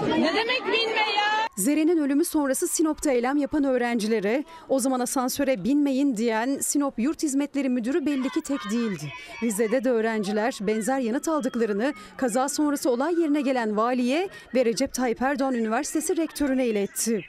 Ne 0.09 0.33
demek 0.33 0.61
binme 0.65 1.01
ya? 1.17 1.27
Zeren'in 1.57 1.97
ölümü 1.97 2.25
sonrası 2.25 2.67
Sinop'ta 2.67 3.11
eylem 3.11 3.37
yapan 3.37 3.63
öğrencilere 3.63 4.43
o 4.69 4.79
zaman 4.79 4.99
asansöre 4.99 5.63
binmeyin 5.63 6.17
diyen 6.17 6.59
Sinop 6.59 6.99
Yurt 6.99 7.23
Hizmetleri 7.23 7.69
Müdürü 7.69 8.05
belli 8.05 8.29
ki 8.29 8.41
tek 8.41 8.59
değildi. 8.71 9.13
Rize'de 9.43 9.83
de 9.83 9.89
öğrenciler 9.89 10.57
benzer 10.61 10.99
yanıt 10.99 11.27
aldıklarını 11.27 11.93
kaza 12.17 12.49
sonrası 12.49 12.89
olay 12.91 13.21
yerine 13.21 13.41
gelen 13.41 13.77
valiye 13.77 14.29
ve 14.55 14.65
Recep 14.65 14.93
Tayyip 14.93 15.21
Erdoğan 15.21 15.53
Üniversitesi 15.53 16.17
rektörüne 16.17 16.67
iletti. 16.67 17.25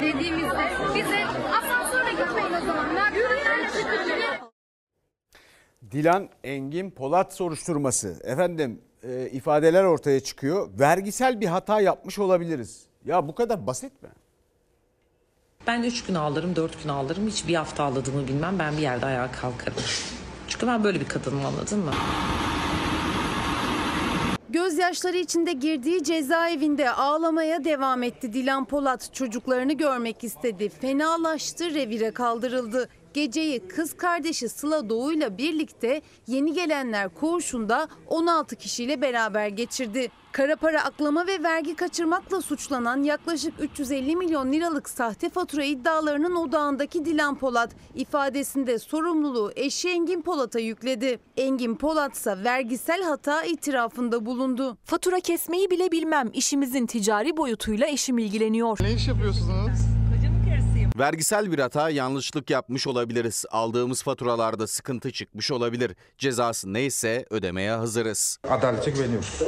Dediğimizde 0.00 0.68
bize 0.94 1.24
asansöre 1.58 2.10
gitmeyin 2.10 2.62
o 2.62 2.66
zaman. 2.66 2.94
Merdivenlerle 2.94 3.68
çıkın. 3.68 4.48
Dilan 5.92 6.28
Engin 6.44 6.90
Polat 6.90 7.34
soruşturması. 7.34 8.16
Efendim 8.24 8.80
e, 9.02 9.28
ifadeler 9.32 9.84
ortaya 9.84 10.20
çıkıyor. 10.20 10.68
Vergisel 10.80 11.40
bir 11.40 11.46
hata 11.46 11.80
yapmış 11.80 12.18
olabiliriz. 12.18 12.82
Ya 13.04 13.28
bu 13.28 13.34
kadar 13.34 13.66
basit 13.66 14.02
mi? 14.02 14.08
Ben 15.66 15.82
3 15.82 16.04
gün 16.04 16.14
ağlarım, 16.14 16.56
4 16.56 16.82
gün 16.82 16.88
ağlarım. 16.88 17.26
Hiç 17.26 17.48
bir 17.48 17.54
hafta 17.54 17.84
ağladığımı 17.84 18.28
bilmem. 18.28 18.58
Ben 18.58 18.76
bir 18.76 18.82
yerde 18.82 19.06
ayağa 19.06 19.32
kalkarım. 19.32 19.74
Çünkü 20.48 20.66
ben 20.66 20.84
böyle 20.84 21.00
bir 21.00 21.08
kadınım 21.08 21.46
anladın 21.46 21.78
mı? 21.78 21.92
Gözyaşları 24.50 25.16
içinde 25.16 25.52
girdiği 25.52 26.04
cezaevinde 26.04 26.90
ağlamaya 26.90 27.64
devam 27.64 28.02
etti. 28.02 28.32
Dilan 28.32 28.64
Polat 28.64 29.14
çocuklarını 29.14 29.72
görmek 29.72 30.24
istedi. 30.24 30.68
Fenalaştı, 30.68 31.74
revire 31.74 32.10
kaldırıldı. 32.10 32.88
Geceyi 33.14 33.68
kız 33.68 33.96
kardeşi 33.96 34.48
Sıla 34.48 34.88
Doğu'yla 34.88 35.38
birlikte 35.38 36.02
yeni 36.26 36.52
gelenler 36.52 37.08
koğuşunda 37.14 37.88
16 38.06 38.56
kişiyle 38.56 39.00
beraber 39.00 39.48
geçirdi. 39.48 40.10
Kara 40.32 40.56
para 40.56 40.84
aklama 40.84 41.26
ve 41.26 41.42
vergi 41.42 41.76
kaçırmakla 41.76 42.42
suçlanan 42.42 43.02
yaklaşık 43.02 43.54
350 43.60 44.16
milyon 44.16 44.52
liralık 44.52 44.88
sahte 44.88 45.30
fatura 45.30 45.64
iddialarının 45.64 46.34
odağındaki 46.34 47.04
Dilan 47.04 47.38
Polat 47.38 47.70
ifadesinde 47.94 48.78
sorumluluğu 48.78 49.52
eşi 49.56 49.88
Engin 49.88 50.22
Polat'a 50.22 50.58
yükledi. 50.58 51.20
Engin 51.36 51.74
Polat 51.74 52.14
ise 52.14 52.44
vergisel 52.44 53.02
hata 53.02 53.44
itirafında 53.44 54.26
bulundu. 54.26 54.78
Fatura 54.84 55.20
kesmeyi 55.20 55.70
bile 55.70 55.92
bilmem. 55.92 56.30
İşimizin 56.32 56.86
ticari 56.86 57.36
boyutuyla 57.36 57.86
eşim 57.86 58.18
ilgileniyor. 58.18 58.78
Ne 58.80 58.92
iş 58.92 59.08
yapıyorsunuz? 59.08 59.97
Vergisel 60.98 61.52
bir 61.52 61.58
hata 61.58 61.90
yanlışlık 61.90 62.50
yapmış 62.50 62.86
olabiliriz. 62.86 63.44
Aldığımız 63.50 64.02
faturalarda 64.02 64.66
sıkıntı 64.66 65.10
çıkmış 65.10 65.50
olabilir. 65.50 65.96
Cezası 66.18 66.72
neyse 66.72 67.26
ödemeye 67.30 67.70
hazırız. 67.70 68.38
Adalete 68.48 68.90
güveniyoruz. 68.90 69.42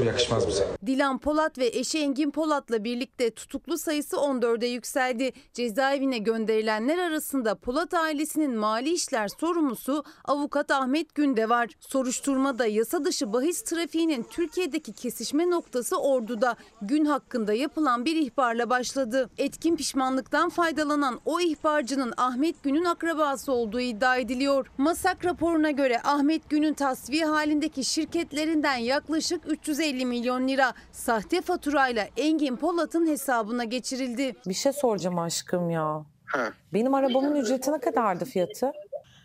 Bu 0.00 0.04
yakışmaz 0.04 0.48
bize. 0.48 0.68
Dilan 0.86 1.18
Polat 1.18 1.58
ve 1.58 1.66
eşi 1.66 1.98
Engin 1.98 2.30
Polat'la 2.30 2.84
birlikte 2.84 3.30
tutuklu 3.30 3.78
sayısı 3.78 4.16
14'e 4.16 4.68
yükseldi. 4.68 5.32
Cezaevine 5.52 6.18
gönderilenler 6.18 6.98
arasında 6.98 7.54
Polat 7.54 7.94
ailesinin 7.94 8.56
mali 8.56 8.92
işler 8.92 9.28
sorumlusu 9.28 10.04
avukat 10.24 10.70
Ahmet 10.70 11.14
Günde 11.14 11.48
var. 11.48 11.68
Soruşturmada 11.80 12.66
yasa 12.66 13.04
dışı 13.04 13.32
bahis 13.32 13.62
trafiğinin 13.62 14.22
Türkiye'deki 14.30 14.92
kesişme 14.92 15.50
noktası 15.50 15.96
Ordu'da 15.96 16.56
gün 16.82 17.04
hakkında 17.04 17.52
yapılan 17.52 18.04
bir 18.04 18.16
ihbarla 18.16 18.70
başladı. 18.70 19.30
Etkin 19.38 19.76
pişmanlıktan 19.76 20.48
faydalanan 20.72 21.20
o 21.24 21.40
ihbarcının 21.40 22.12
Ahmet 22.16 22.62
Gün'ün 22.62 22.84
akrabası 22.84 23.52
olduğu 23.52 23.80
iddia 23.80 24.16
ediliyor. 24.16 24.66
Masak 24.78 25.24
raporuna 25.24 25.70
göre 25.70 26.00
Ahmet 26.04 26.50
Gün'ün 26.50 26.74
tasfiye 26.74 27.24
halindeki 27.24 27.84
şirketlerinden 27.84 28.76
yaklaşık 28.76 29.42
350 29.46 30.06
milyon 30.06 30.48
lira 30.48 30.74
sahte 30.92 31.40
faturayla 31.40 32.08
Engin 32.16 32.56
Polat'ın 32.56 33.06
hesabına 33.06 33.64
geçirildi. 33.64 34.36
Bir 34.46 34.54
şey 34.54 34.72
soracağım 34.72 35.18
aşkım 35.18 35.70
ya. 35.70 36.04
Ha. 36.24 36.52
Benim 36.72 36.94
arabamın 36.94 37.36
ücreti 37.36 37.72
ne 37.72 37.80
kadardı 37.80 38.24
fiyatı? 38.24 38.72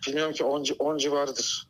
Bilmiyorum 0.07 0.33
ki 0.33 0.43
10, 0.43 0.63
10 0.79 0.97
civarıdır. 0.97 1.67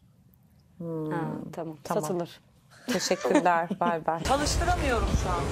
tamam. 1.83 2.03
Satılır. 2.03 2.39
Teşekkürler. 2.87 3.69
bay 3.79 4.05
bay. 4.05 4.23
Tanıştıramıyorum 4.23 5.07
şu 5.23 5.29
an. 5.29 5.43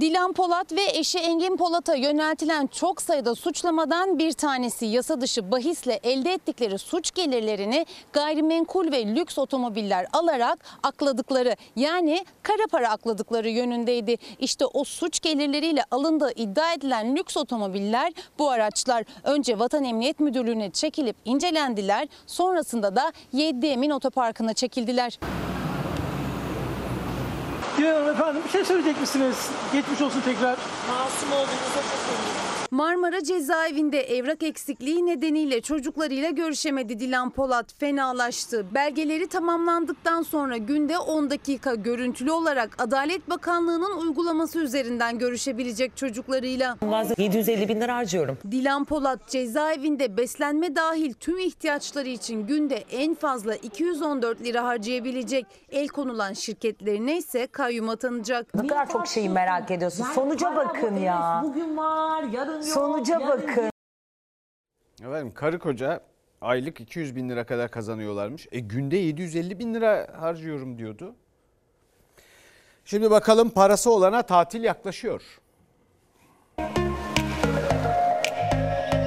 Dilan 0.00 0.32
Polat 0.32 0.72
ve 0.72 0.84
eşi 0.92 1.18
Engin 1.18 1.56
Polat'a 1.56 1.94
yöneltilen 1.94 2.66
çok 2.66 3.02
sayıda 3.02 3.34
suçlamadan 3.34 4.18
bir 4.18 4.32
tanesi 4.32 4.86
yasa 4.86 5.20
dışı 5.20 5.52
bahisle 5.52 6.00
elde 6.02 6.32
ettikleri 6.32 6.78
suç 6.78 7.14
gelirlerini 7.14 7.86
gayrimenkul 8.12 8.92
ve 8.92 9.06
lüks 9.06 9.38
otomobiller 9.38 10.06
alarak 10.12 10.58
akladıkları 10.82 11.56
yani 11.76 12.24
kara 12.42 12.66
para 12.70 12.90
akladıkları 12.90 13.48
yönündeydi. 13.48 14.16
İşte 14.38 14.66
o 14.66 14.84
suç 14.84 15.20
gelirleriyle 15.20 15.84
alındığı 15.90 16.32
iddia 16.32 16.72
edilen 16.72 17.16
lüks 17.16 17.36
otomobiller 17.36 18.12
bu 18.38 18.50
araçlar 18.50 19.04
önce 19.24 19.58
Vatan 19.58 19.84
Emniyet 19.84 20.20
Müdürlüğü'ne 20.20 20.70
çekilip 20.70 21.16
incelendiler 21.24 22.08
sonrasında 22.26 22.96
da 22.96 23.12
Yeddi 23.32 23.92
Otoparkı'na 23.94 24.54
çekildiler. 24.54 25.18
Hanım 27.84 28.08
efendim 28.08 28.42
bir 28.46 28.50
şey 28.50 28.64
söyleyecek 28.64 29.00
misiniz? 29.00 29.36
Geçmiş 29.72 30.00
olsun 30.02 30.20
tekrar. 30.20 30.56
Masum 30.88 31.32
olduğunuza 31.32 31.74
çok 31.74 31.84
eminim. 32.12 32.25
Marmara 32.70 33.24
cezaevinde 33.24 34.00
evrak 34.00 34.42
eksikliği 34.42 35.06
nedeniyle 35.06 35.60
çocuklarıyla 35.60 36.30
görüşemedi 36.30 36.98
Dilan 37.00 37.30
Polat 37.30 37.74
fenalaştı. 37.78 38.66
Belgeleri 38.74 39.26
tamamlandıktan 39.26 40.22
sonra 40.22 40.56
günde 40.56 40.98
10 40.98 41.30
dakika 41.30 41.74
görüntülü 41.74 42.30
olarak 42.30 42.70
Adalet 42.78 43.30
Bakanlığı'nın 43.30 43.96
uygulaması 43.96 44.58
üzerinden 44.58 45.18
görüşebilecek 45.18 45.96
çocuklarıyla. 45.96 46.76
750 47.18 47.68
bin 47.68 47.80
lira 47.80 47.96
harcıyorum. 47.96 48.38
Dilan 48.50 48.84
Polat 48.84 49.28
cezaevinde 49.28 50.16
beslenme 50.16 50.76
dahil 50.76 51.12
tüm 51.12 51.38
ihtiyaçları 51.38 52.08
için 52.08 52.46
günde 52.46 52.76
en 52.76 53.14
fazla 53.14 53.54
214 53.54 54.40
lira 54.44 54.64
harcayabilecek. 54.64 55.46
El 55.70 55.88
konulan 55.88 56.32
şirketlerine 56.32 57.18
ise 57.18 57.46
kayyum 57.46 57.88
atanacak. 57.88 58.54
Ne 58.54 58.66
kadar 58.66 58.88
çok 58.90 59.06
şeyi 59.06 59.28
merak 59.28 59.70
ediyorsun. 59.70 60.04
Sonuca 60.14 60.56
bakın 60.56 60.96
ya. 60.96 61.40
Bugün 61.44 61.76
var, 61.76 62.22
yarın 62.22 62.55
yok. 62.56 62.64
Sonuca 62.64 63.20
bakın. 63.20 63.70
Efendim 65.02 65.34
karı 65.34 65.58
koca 65.58 66.00
aylık 66.40 66.80
200 66.80 67.16
bin 67.16 67.28
lira 67.28 67.46
kadar 67.46 67.70
kazanıyorlarmış. 67.70 68.48
E 68.52 68.60
günde 68.60 68.96
750 68.96 69.58
bin 69.58 69.74
lira 69.74 70.08
harcıyorum 70.18 70.78
diyordu. 70.78 71.14
Şimdi 72.84 73.10
bakalım 73.10 73.50
parası 73.50 73.90
olana 73.90 74.22
tatil 74.22 74.64
yaklaşıyor. 74.64 75.22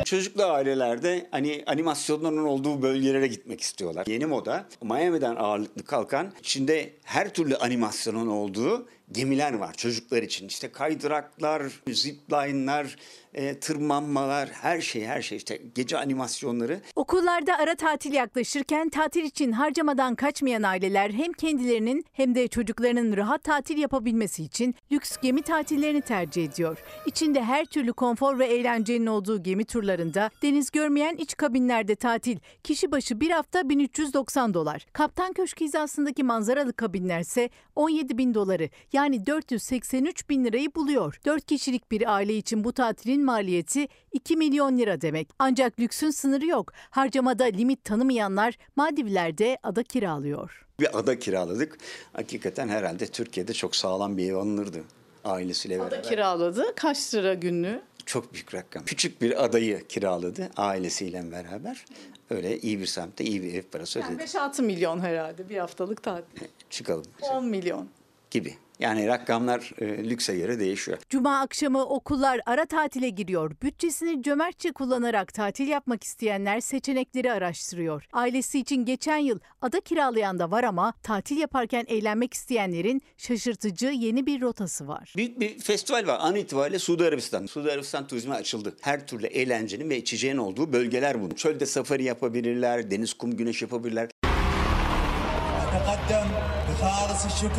Çocuklu 0.06 0.44
ailelerde 0.44 1.28
hani 1.32 1.64
animasyonların 1.68 2.46
olduğu 2.46 2.82
bölgelere 2.82 3.28
gitmek 3.28 3.62
istiyorlar. 3.62 4.06
Yeni 4.08 4.26
moda 4.26 4.66
Miami'den 4.84 5.36
ağırlıklı 5.36 5.84
kalkan 5.84 6.34
içinde 6.40 6.94
her 7.04 7.34
türlü 7.34 7.56
animasyonun 7.56 8.28
olduğu 8.28 8.88
gemiler 9.12 9.54
var 9.54 9.74
çocuklar 9.74 10.24
için. 10.24 10.48
İşte 10.48 10.72
kaydıraklar, 10.72 11.64
zipline'lar, 11.88 12.96
e, 13.34 13.60
tırmanmalar, 13.60 14.50
her 14.50 14.82
şey 14.82 15.06
her 15.06 15.22
şey 15.22 15.38
işte 15.38 15.62
gece 15.76 15.98
animasyonları. 15.98 16.82
Okullarda 16.96 17.58
ara 17.58 17.76
tatil 17.76 18.14
yaklaşırken 18.14 18.90
tatil 18.90 19.24
için 19.24 19.52
harcamadan 19.52 20.16
kaçmayan 20.16 20.64
aileler 20.64 21.10
hem 21.10 21.34
kendilerinin 21.34 22.06
hem 22.12 22.36
de 22.36 22.48
çocuklarının 22.48 23.18
rahat 23.18 23.44
tatil 23.44 23.78
yapabilmesi 23.78 24.44
için 24.44 24.76
lüks 24.92 25.18
gemi 25.22 25.42
tatillerini 25.42 26.02
tercih 26.02 26.46
ediyor. 26.46 26.78
İçinde 27.06 27.44
her 27.44 27.66
türlü 27.66 27.94
konfor 27.94 28.40
ve 28.40 28.46
eğlencenin 28.46 29.06
olduğu 29.06 29.44
gemi 29.44 29.66
turlarında 29.66 30.30
deniz 30.42 30.72
görmeyen 30.72 31.16
iç 31.16 31.38
kabinlerde 31.38 31.96
tatil. 31.96 32.38
Kişi 32.64 32.92
başı 32.92 33.20
bir 33.20 33.30
hafta 33.32 33.70
1390 33.70 34.54
dolar. 34.54 34.86
Kaptan 34.94 35.34
Köşkü 35.34 35.66
hizasındaki 35.66 36.24
manzaralı 36.24 36.74
kabinlerse 36.74 37.50
17 37.76 38.18
bin 38.18 38.34
doları 38.34 38.70
483 39.04 40.30
bin 40.30 40.46
lirayı 40.46 40.76
buluyor. 40.76 41.20
4 41.26 41.46
kişilik 41.46 41.92
bir 41.92 42.14
aile 42.16 42.38
için 42.38 42.64
bu 42.64 42.74
tatilin 42.74 43.26
maliyeti 43.26 43.88
2 44.12 44.36
milyon 44.38 44.78
lira 44.78 45.02
demek. 45.02 45.30
Ancak 45.40 45.80
lüksün 45.80 46.10
sınırı 46.10 46.46
yok. 46.46 46.74
Harcamada 46.90 47.44
limit 47.44 47.84
tanımayanlar 47.84 48.58
Maldivler'de 48.76 49.58
ada 49.64 49.84
kiralıyor. 49.84 50.66
Bir 50.80 51.00
ada 51.00 51.20
kiraladık. 51.20 51.78
Hakikaten 52.14 52.68
herhalde 52.70 53.08
Türkiye'de 53.08 53.54
çok 53.54 53.76
sağlam 53.76 54.18
bir 54.18 54.32
ev 54.32 54.36
alınırdı 54.36 54.84
ailesiyle 55.24 55.80
beraber. 55.80 56.04
kiraladı. 56.04 56.76
Kaç 56.76 57.14
lira 57.16 57.34
günlüğü? 57.34 57.82
Çok 58.06 58.34
büyük 58.34 58.54
rakam. 58.54 58.86
Küçük 58.86 59.22
bir 59.22 59.44
adayı 59.46 59.88
kiraladı 59.88 60.50
ailesiyle 60.58 61.32
beraber. 61.32 61.86
Öyle 62.30 62.60
iyi 62.60 62.80
bir 62.80 62.86
semtte 62.86 63.24
iyi 63.24 63.44
bir 63.44 63.54
ev 63.54 63.64
parası 63.64 64.00
Yani 64.00 64.16
ödedi. 64.16 64.24
5-6 64.24 64.62
milyon 64.62 65.00
herhalde 65.00 65.50
bir 65.50 65.58
haftalık 65.58 66.04
tatil. 66.04 66.48
Çıkalım 66.70 67.06
10 67.22 67.46
milyon. 67.46 67.88
gibi. 68.32 68.58
Yani 68.80 69.08
rakamlar 69.08 69.72
e, 69.82 70.10
lükse 70.10 70.36
göre 70.38 70.60
değişiyor. 70.60 70.98
Cuma 71.10 71.40
akşamı 71.40 71.86
okullar 71.86 72.42
ara 72.46 72.66
tatile 72.66 73.10
giriyor. 73.10 73.52
Bütçesini 73.62 74.24
cömertçe 74.24 74.72
kullanarak 74.72 75.34
tatil 75.34 75.68
yapmak 75.68 76.04
isteyenler 76.04 76.60
seçenekleri 76.60 77.32
araştırıyor. 77.32 78.06
Ailesi 78.14 78.60
için 78.60 78.86
geçen 78.86 79.18
yıl 79.18 79.40
ada 79.62 79.80
kiralayan 79.82 80.40
da 80.40 80.52
var 80.52 80.64
ama 80.64 80.94
tatil 81.04 81.38
yaparken 81.38 81.86
eğlenmek 81.88 82.34
isteyenlerin 82.34 83.02
şaşırtıcı 83.18 83.86
yeni 83.88 84.26
bir 84.26 84.42
rotası 84.42 84.88
var. 84.88 85.14
Büyük 85.18 85.40
bir 85.40 85.60
festival 85.60 86.08
var. 86.08 86.18
An 86.22 86.36
itibariyle 86.36 86.80
Suudi 86.80 87.04
Arabistan. 87.04 87.46
Suudi 87.46 87.72
Arabistan 87.72 88.08
turizme 88.08 88.36
açıldı. 88.36 88.76
Her 88.82 89.08
türlü 89.08 89.28
eğlencenin 89.28 89.90
ve 89.90 89.98
içeceğin 89.98 90.38
olduğu 90.38 90.74
bölgeler 90.74 91.22
bu. 91.22 91.36
Çölde 91.36 91.66
safari 91.66 92.04
yapabilirler, 92.04 92.92
deniz 92.92 93.14
kum 93.14 93.38
güneş 93.38 93.62
yapabilirler. 93.62 94.10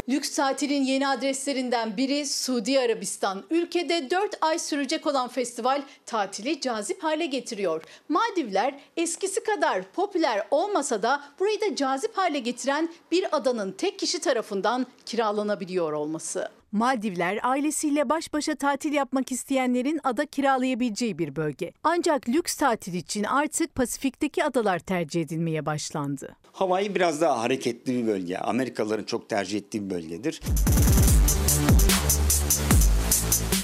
Lüks 0.09 0.35
tatilin 0.35 0.83
yeni 0.85 1.09
adreslerinden 1.09 1.97
biri 1.97 2.27
Suudi 2.27 2.81
Arabistan. 2.81 3.45
Ülkede 3.51 4.11
4 4.11 4.39
ay 4.41 4.59
sürecek 4.59 5.07
olan 5.07 5.29
festival 5.29 5.83
tatili 6.07 6.61
cazip 6.61 7.05
hale 7.05 7.27
getiriyor. 7.27 7.83
Maldivler 8.09 8.81
eskisi 8.97 9.45
kadar 9.45 9.83
popüler 9.83 10.47
olmasa 10.51 11.03
da 11.03 11.23
burayı 11.39 11.61
da 11.61 11.77
cazip 11.77 12.18
hale 12.18 12.39
getiren 12.39 12.89
bir 13.12 13.37
adanın 13.37 13.73
tek 13.73 13.99
kişi 13.99 14.21
tarafından 14.21 14.87
kiralanabiliyor 15.07 15.93
olması. 15.93 16.60
Maldivler 16.73 17.41
ailesiyle 17.43 18.09
baş 18.09 18.33
başa 18.33 18.55
tatil 18.55 18.93
yapmak 18.93 19.33
isteyenlerin 19.33 20.01
ada 20.05 20.27
kiralayabileceği 20.27 21.18
bir 21.18 21.37
bölge. 21.37 21.73
Ancak 21.85 22.29
lüks 22.29 22.57
tatil 22.57 22.95
için 22.95 23.25
artık 23.25 23.75
Pasifik'teki 23.75 24.45
adalar 24.45 24.79
tercih 24.79 25.23
edilmeye 25.23 25.66
başlandı. 25.66 26.37
Hawaii 26.53 26.95
biraz 26.95 27.21
daha 27.21 27.41
hareketli 27.43 28.03
bir 28.03 28.07
bölge. 28.07 28.39
Amerikalıların 28.39 29.05
çok 29.05 29.29
tercih 29.29 29.59
ettiği 29.59 29.85
bir 29.85 29.91
bölgedir. 29.91 30.41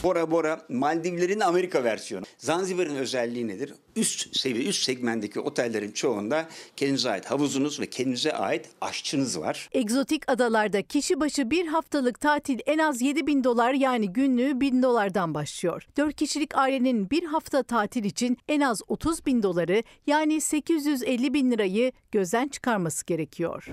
Bora 0.03 0.31
Bora 0.31 0.61
Maldivlerin 0.69 1.41
Amerika 1.41 1.85
versiyonu. 1.85 2.25
Zanzibar'ın 2.39 2.97
özelliği 2.97 3.49
nedir? 3.49 3.75
Üst 3.97 4.37
seviye, 4.37 4.69
üst 4.69 4.83
segmentteki 4.83 5.41
otellerin 5.41 5.93
çoğunda 5.93 6.49
kendinize 6.77 7.11
ait 7.11 7.27
havuzunuz 7.27 7.81
ve 7.81 7.87
kendinize 7.87 8.33
ait 8.33 8.69
aşçınız 8.81 9.41
var. 9.41 9.69
Egzotik 9.73 10.31
adalarda 10.31 10.83
kişi 10.83 11.21
başı 11.21 11.51
bir 11.51 11.67
haftalık 11.67 12.21
tatil 12.21 12.59
en 12.67 12.79
az 12.79 13.03
7 13.03 13.27
bin 13.27 13.45
dolar 13.45 13.73
yani 13.73 14.12
günlüğü 14.12 14.61
1000 14.61 14.83
dolardan 14.83 15.35
başlıyor. 15.35 15.87
4 15.97 16.17
kişilik 16.17 16.57
ailenin 16.57 17.11
bir 17.11 17.25
hafta 17.25 17.62
tatil 17.62 18.05
için 18.05 18.39
en 18.49 18.61
az 18.61 18.83
30 18.89 19.27
bin 19.27 19.43
doları 19.43 19.83
yani 20.07 20.41
850 20.41 21.35
bin 21.35 21.51
lirayı 21.51 21.93
gözden 22.12 22.49
çıkarması 22.49 23.07
gerekiyor. 23.07 23.69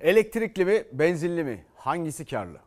Elektrikli 0.00 0.64
mi, 0.64 0.84
benzinli 0.92 1.44
mi? 1.44 1.64
Hangisi 1.86 2.24
karlı? 2.24 2.58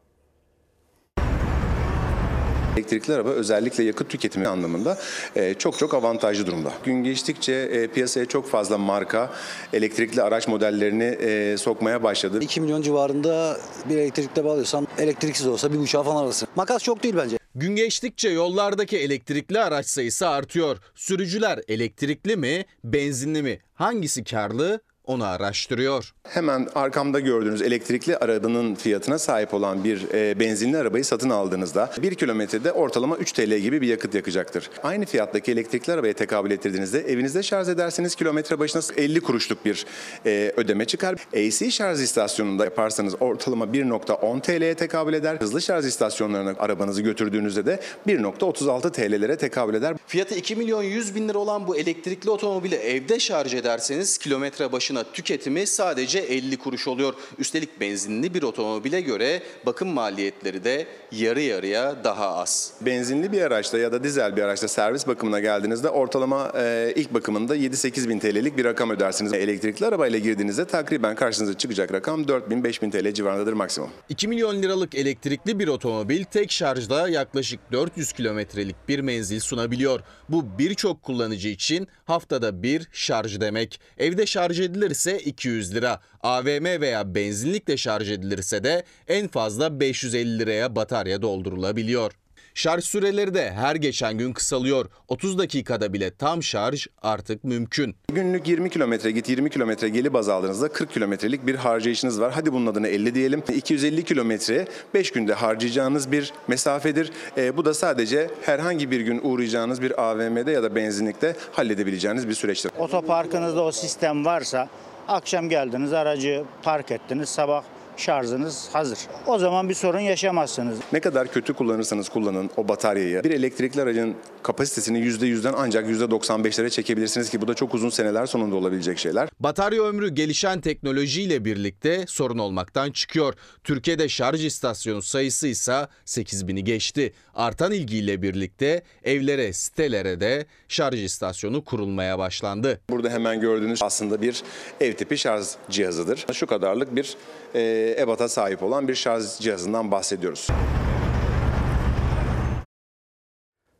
Elektrikli 2.77 3.13
araba 3.13 3.29
özellikle 3.29 3.83
yakıt 3.83 4.09
tüketimi 4.09 4.47
anlamında 4.47 4.97
e, 5.35 5.53
çok 5.53 5.77
çok 5.79 5.93
avantajlı 5.93 6.47
durumda. 6.47 6.73
Gün 6.83 7.03
geçtikçe 7.03 7.53
e, 7.53 7.87
piyasaya 7.87 8.25
çok 8.25 8.47
fazla 8.49 8.77
marka 8.77 9.33
elektrikli 9.73 10.21
araç 10.21 10.47
modellerini 10.47 11.03
e, 11.03 11.57
sokmaya 11.57 12.03
başladı. 12.03 12.39
2 12.41 12.61
milyon 12.61 12.81
civarında 12.81 13.57
bir 13.89 13.97
elektrikle 13.97 14.45
bağlıyorsan 14.45 14.87
elektriksiz 14.97 15.47
olsa 15.47 15.73
bir 15.73 15.79
buçuğa 15.79 16.03
falan 16.03 16.23
alırsın. 16.23 16.47
Makas 16.55 16.83
çok 16.83 17.03
değil 17.03 17.15
bence. 17.17 17.37
Gün 17.55 17.75
geçtikçe 17.75 18.29
yollardaki 18.29 18.97
elektrikli 18.97 19.59
araç 19.59 19.85
sayısı 19.85 20.27
artıyor. 20.27 20.77
Sürücüler 20.95 21.59
elektrikli 21.67 22.35
mi, 22.35 22.65
benzinli 22.83 23.41
mi? 23.43 23.59
Hangisi 23.73 24.23
karlı? 24.23 24.81
Onu 25.07 25.25
araştırıyor. 25.25 26.13
Hemen 26.23 26.67
arkamda 26.75 27.19
gördüğünüz 27.19 27.61
elektrikli 27.61 28.17
arabanın 28.17 28.75
fiyatına 28.75 29.19
sahip 29.19 29.53
olan 29.53 29.83
bir 29.83 30.13
e, 30.13 30.39
benzinli 30.39 30.77
arabayı 30.77 31.05
satın 31.05 31.29
aldığınızda 31.29 31.91
1 32.01 32.15
kilometrede 32.15 32.71
ortalama 32.71 33.17
3 33.17 33.31
TL 33.31 33.57
gibi 33.57 33.81
bir 33.81 33.87
yakıt 33.87 34.15
yakacaktır. 34.15 34.69
Aynı 34.83 35.05
fiyattaki 35.05 35.51
elektrikli 35.51 35.91
arabaya 35.91 36.13
tekabül 36.13 36.51
ettirdiğinizde 36.51 36.99
evinizde 36.99 37.43
şarj 37.43 37.69
ederseniz 37.69 38.15
kilometre 38.15 38.59
başına 38.59 38.81
50 38.97 39.21
kuruşluk 39.21 39.65
bir 39.65 39.85
e, 40.25 40.53
ödeme 40.57 40.85
çıkar. 40.85 41.15
AC 41.33 41.71
şarj 41.71 42.01
istasyonunda 42.01 42.63
yaparsanız 42.63 43.15
ortalama 43.19 43.65
1.10 43.65 44.41
TL'ye 44.41 44.75
tekabül 44.75 45.13
eder. 45.13 45.35
Hızlı 45.35 45.61
şarj 45.61 45.85
istasyonlarına 45.85 46.53
arabanızı 46.59 47.01
götürdüğünüzde 47.01 47.65
de 47.65 47.79
1.36 48.07 48.91
TL'lere 48.91 49.37
tekabül 49.37 49.73
eder. 49.73 49.95
Fiyatı 50.07 50.35
2 50.35 50.55
milyon 50.55 50.83
100 50.83 51.15
bin 51.15 51.29
lira 51.29 51.37
olan 51.37 51.67
bu 51.67 51.77
elektrikli 51.77 52.29
otomobili 52.29 52.75
evde 52.75 53.19
şarj 53.19 53.53
ederseniz 53.53 54.17
kilometre 54.17 54.71
başına 54.71 54.94
tüketimi 55.03 55.67
sadece 55.67 56.19
50 56.19 56.57
kuruş 56.57 56.87
oluyor. 56.87 57.13
Üstelik 57.37 57.79
benzinli 57.79 58.33
bir 58.33 58.43
otomobile 58.43 59.01
göre 59.01 59.41
bakım 59.65 59.89
maliyetleri 59.89 60.63
de 60.63 60.87
yarı 61.11 61.41
yarıya 61.41 62.03
daha 62.03 62.35
az. 62.35 62.73
Benzinli 62.81 63.31
bir 63.31 63.41
araçta 63.41 63.77
ya 63.77 63.91
da 63.91 64.03
dizel 64.03 64.35
bir 64.35 64.41
araçta 64.41 64.67
servis 64.67 65.07
bakımına 65.07 65.39
geldiğinizde 65.39 65.89
ortalama 65.89 66.51
e, 66.57 66.93
ilk 66.95 67.13
bakımında 67.13 67.57
7-8 67.57 68.09
bin 68.09 68.19
TL'lik 68.19 68.57
bir 68.57 68.65
rakam 68.65 68.89
ödersiniz. 68.89 69.33
Elektrikli 69.33 69.85
arabayla 69.85 70.19
girdiğinizde 70.19 70.65
takriben 70.65 71.15
karşınıza 71.15 71.57
çıkacak 71.57 71.93
rakam 71.93 72.27
4 72.27 72.49
bin 72.49 72.63
5 72.63 72.81
bin 72.81 72.91
TL 72.91 73.13
civarındadır 73.13 73.53
maksimum. 73.53 73.89
2 74.09 74.27
milyon 74.27 74.61
liralık 74.61 74.95
elektrikli 74.95 75.59
bir 75.59 75.67
otomobil 75.67 76.23
tek 76.23 76.51
şarjda 76.51 77.09
yaklaşık 77.09 77.59
400 77.71 78.13
kilometrelik 78.13 78.75
bir 78.87 78.99
menzil 78.99 79.39
sunabiliyor. 79.39 79.99
Bu 80.29 80.45
birçok 80.59 81.03
kullanıcı 81.03 81.49
için 81.49 81.87
haftada 82.05 82.63
bir 82.63 82.87
şarj 82.91 83.39
demek. 83.39 83.79
Evde 83.97 84.25
şarj 84.25 84.59
edilirse 84.85 85.19
200 85.19 85.75
lira. 85.75 85.99
AVM 86.21 86.81
veya 86.81 87.15
benzinlikle 87.15 87.77
şarj 87.77 88.11
edilirse 88.11 88.63
de 88.63 88.83
en 89.07 89.27
fazla 89.27 89.79
550 89.79 90.39
liraya 90.39 90.75
batarya 90.75 91.21
doldurulabiliyor. 91.21 92.11
Şarj 92.55 92.83
süreleri 92.83 93.33
de 93.33 93.51
her 93.51 93.75
geçen 93.75 94.17
gün 94.17 94.33
kısalıyor. 94.33 94.85
30 95.07 95.37
dakikada 95.37 95.93
bile 95.93 96.15
tam 96.15 96.43
şarj 96.43 96.87
artık 97.01 97.43
mümkün. 97.43 97.95
Günlük 98.13 98.47
20 98.47 98.69
kilometre 98.69 99.11
git 99.11 99.29
20 99.29 99.49
kilometre 99.49 99.89
geli 99.89 100.13
baz 100.13 100.29
aldığınızda 100.29 100.67
40 100.67 100.93
kilometrelik 100.93 101.47
bir 101.47 101.55
harcayışınız 101.55 102.21
var. 102.21 102.31
Hadi 102.31 102.53
bunun 102.53 102.67
adına 102.67 102.87
50 102.87 103.15
diyelim. 103.15 103.43
250 103.55 104.03
kilometre 104.03 104.67
5 104.93 105.11
günde 105.11 105.33
harcayacağınız 105.33 106.11
bir 106.11 106.33
mesafedir. 106.47 107.11
E, 107.37 107.57
bu 107.57 107.65
da 107.65 107.73
sadece 107.73 108.29
herhangi 108.41 108.91
bir 108.91 108.99
gün 108.99 109.19
uğrayacağınız 109.23 109.81
bir 109.81 110.03
AVM'de 110.03 110.51
ya 110.51 110.63
da 110.63 110.75
benzinlikte 110.75 111.35
halledebileceğiniz 111.51 112.27
bir 112.27 112.33
süreçtir. 112.33 112.71
Otoparkınızda 112.79 113.63
o 113.63 113.71
sistem 113.71 114.25
varsa 114.25 114.69
akşam 115.07 115.49
geldiniz 115.49 115.93
aracı 115.93 116.43
park 116.63 116.91
ettiniz 116.91 117.29
sabah 117.29 117.63
şarjınız 117.97 118.69
hazır. 118.73 118.99
O 119.27 119.37
zaman 119.37 119.69
bir 119.69 119.73
sorun 119.73 119.99
yaşamazsınız. 119.99 120.79
Ne 120.93 120.99
kadar 120.99 121.27
kötü 121.27 121.53
kullanırsanız 121.53 122.09
kullanın 122.09 122.49
o 122.57 122.67
bataryayı 122.67 123.23
bir 123.23 123.31
elektrikli 123.31 123.81
aracın 123.81 124.15
kapasitesini 124.45 124.99
%100'den 124.99 125.53
ancak 125.57 125.89
%95'lere 125.89 126.69
çekebilirsiniz 126.69 127.29
ki 127.29 127.41
bu 127.41 127.47
da 127.47 127.53
çok 127.53 127.73
uzun 127.73 127.89
seneler 127.89 128.25
sonunda 128.25 128.55
olabilecek 128.55 128.99
şeyler. 128.99 129.29
Batarya 129.39 129.83
ömrü 129.83 130.09
gelişen 130.09 130.61
teknolojiyle 130.61 131.45
birlikte 131.45 132.05
sorun 132.07 132.37
olmaktan 132.37 132.91
çıkıyor. 132.91 133.33
Türkiye'de 133.63 134.09
şarj 134.09 134.45
istasyonu 134.45 135.01
sayısı 135.01 135.47
ise 135.47 135.87
8000'i 136.05 136.63
geçti. 136.63 137.13
Artan 137.35 137.71
ilgiyle 137.71 138.21
birlikte 138.21 138.83
evlere, 139.03 139.53
sitelere 139.53 140.19
de 140.19 140.45
şarj 140.67 141.03
istasyonu 141.03 141.63
kurulmaya 141.63 142.19
başlandı. 142.19 142.81
Burada 142.89 143.09
hemen 143.09 143.39
gördüğünüz 143.39 143.83
aslında 143.83 144.21
bir 144.21 144.43
ev 144.81 144.93
tipi 144.93 145.17
şarj 145.17 145.45
cihazıdır. 145.69 146.25
Şu 146.33 146.47
kadarlık 146.47 146.95
bir 146.95 147.17
e, 147.55 147.95
ebata 147.99 148.29
sahip 148.29 148.63
olan 148.63 148.87
bir 148.87 148.95
şarj 148.95 149.39
cihazından 149.39 149.91
bahsediyoruz. 149.91 150.47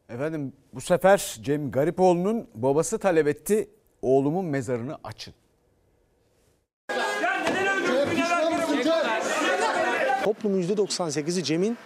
Efendim 0.10 0.54
bu 0.74 0.82
sefer 0.82 1.38
Cem 1.42 1.72
Garipoğlu'nun 1.72 2.48
babası 2.56 2.98
talep 2.98 3.28
etti 3.28 3.70
oğlumun 4.02 4.46
mezarını 4.46 4.98
açın. 5.04 5.34
Toplumun 10.24 10.62
%98'i 10.62 11.44
Cem'in 11.44 11.78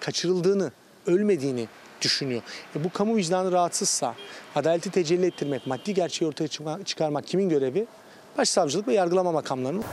kaçırıldığını, 0.00 0.72
ölmediğini 1.06 1.68
düşünüyor. 2.00 2.42
E 2.76 2.84
bu 2.84 2.90
kamu 2.90 3.16
vicdanı 3.16 3.52
rahatsızsa 3.52 4.14
adaleti 4.54 4.90
tecelli 4.90 5.26
ettirmek, 5.26 5.66
maddi 5.66 5.94
gerçeği 5.94 6.28
ortaya 6.28 6.48
çıkarmak 6.84 7.26
kimin 7.26 7.48
görevi? 7.48 7.86
Başsavcılık 8.38 8.88
ve 8.88 8.94
yargılama 8.94 9.32
makamlarının. 9.32 9.84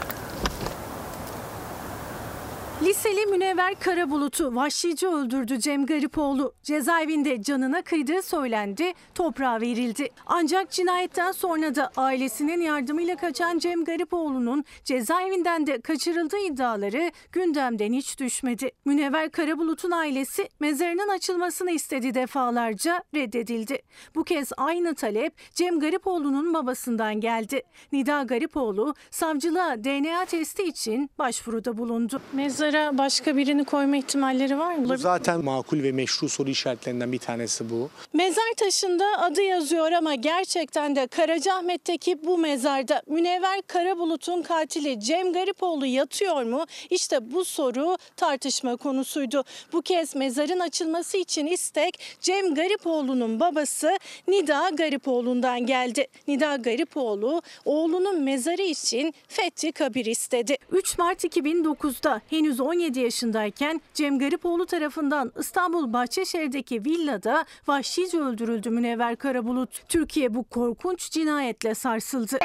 Liseli 2.84 3.26
Münevver 3.26 3.80
Karabulut'u 3.80 4.56
vahşice 4.56 5.08
öldürdü 5.08 5.60
Cem 5.60 5.86
Garipoğlu. 5.86 6.54
Cezaevinde 6.64 7.42
canına 7.42 7.82
kıydığı 7.82 8.22
söylendi, 8.22 8.94
toprağa 9.16 9.62
verildi. 9.62 10.10
Ancak 10.26 10.72
cinayetten 10.72 11.32
sonra 11.32 11.76
da 11.76 11.92
ailesinin 11.98 12.62
yardımıyla 12.62 13.16
kaçan 13.16 13.60
Cem 13.60 13.86
Garipoğlu'nun 13.86 14.64
cezaevinden 14.84 15.68
de 15.68 15.82
kaçırıldığı 15.82 16.38
iddiaları 16.38 17.12
gündemden 17.32 17.94
hiç 17.94 18.20
düşmedi. 18.20 18.72
Münevver 18.86 19.32
Karabulut'un 19.32 19.92
ailesi 19.92 20.50
mezarının 20.60 21.10
açılmasını 21.10 21.72
istedi 21.72 22.14
defalarca 22.14 23.04
reddedildi. 23.16 23.82
Bu 24.16 24.24
kez 24.24 24.52
aynı 24.58 24.96
talep 24.96 25.34
Cem 25.54 25.80
Garipoğlu'nun 25.80 26.54
babasından 26.54 27.22
geldi. 27.22 27.62
Nida 27.92 28.24
Garipoğlu 28.24 28.94
savcılığa 29.12 29.84
DNA 29.84 30.26
testi 30.26 30.64
için 30.64 31.10
başvuruda 31.18 31.78
bulundu. 31.78 32.22
Mezara 32.70 32.98
başka 32.98 33.38
birini 33.38 33.66
koyma 33.66 33.98
ihtimalleri 33.98 34.58
var 34.60 34.76
mı? 34.76 34.90
Bu 34.90 34.98
zaten 34.98 35.44
makul 35.44 35.84
ve 35.84 35.92
meşru 35.92 36.30
soru 36.30 36.50
işaretlerinden 36.50 37.12
bir 37.12 37.18
tanesi 37.18 37.70
bu. 37.70 37.90
Mezar 38.14 38.54
taşında 38.58 39.06
adı 39.20 39.42
yazıyor 39.42 39.92
ama 39.92 40.16
gerçekten 40.16 40.96
de 40.96 41.08
Karacaahmet'teki 41.08 42.26
bu 42.26 42.38
mezarda 42.38 43.02
Münevver 43.08 43.62
Karabulut'un 43.68 44.42
katili 44.42 45.00
Cem 45.00 45.34
Garipoğlu 45.34 45.86
yatıyor 45.86 46.44
mu? 46.44 46.66
İşte 46.90 47.32
bu 47.32 47.46
soru 47.46 47.98
tartışma 48.16 48.76
konusuydu. 48.76 49.44
Bu 49.74 49.82
kez 49.82 50.16
mezarın 50.16 50.60
açılması 50.60 51.18
için 51.18 51.46
istek 51.46 52.00
Cem 52.22 52.56
Garipoğlu'nun 52.56 53.40
babası 53.40 53.98
Nida 54.28 54.70
Garipoğlu'ndan 54.70 55.66
geldi. 55.66 56.08
Nida 56.28 56.56
Garipoğlu 56.56 57.42
oğlunun 57.66 58.22
mezarı 58.22 58.62
için 58.62 59.14
Fethi 59.28 59.72
Kabir 59.72 60.06
istedi. 60.06 60.58
3 60.72 60.98
Mart 60.98 61.24
2009'da 61.24 62.22
henüz 62.30 62.59
17 62.64 63.00
yaşındayken 63.00 63.82
Cem 63.94 64.20
Garipoğlu 64.20 64.66
tarafından 64.66 65.32
İstanbul 65.40 65.94
Bahçeşehir'deki 65.94 66.86
villada 66.86 67.46
vahşice 67.68 68.20
öldürüldü 68.20 68.70
Münevver 68.70 69.16
Karabulut. 69.16 69.90
Türkiye 69.90 70.34
bu 70.34 70.44
korkunç 70.44 71.12
cinayetle 71.12 71.76
sarsıldı. 71.76 72.38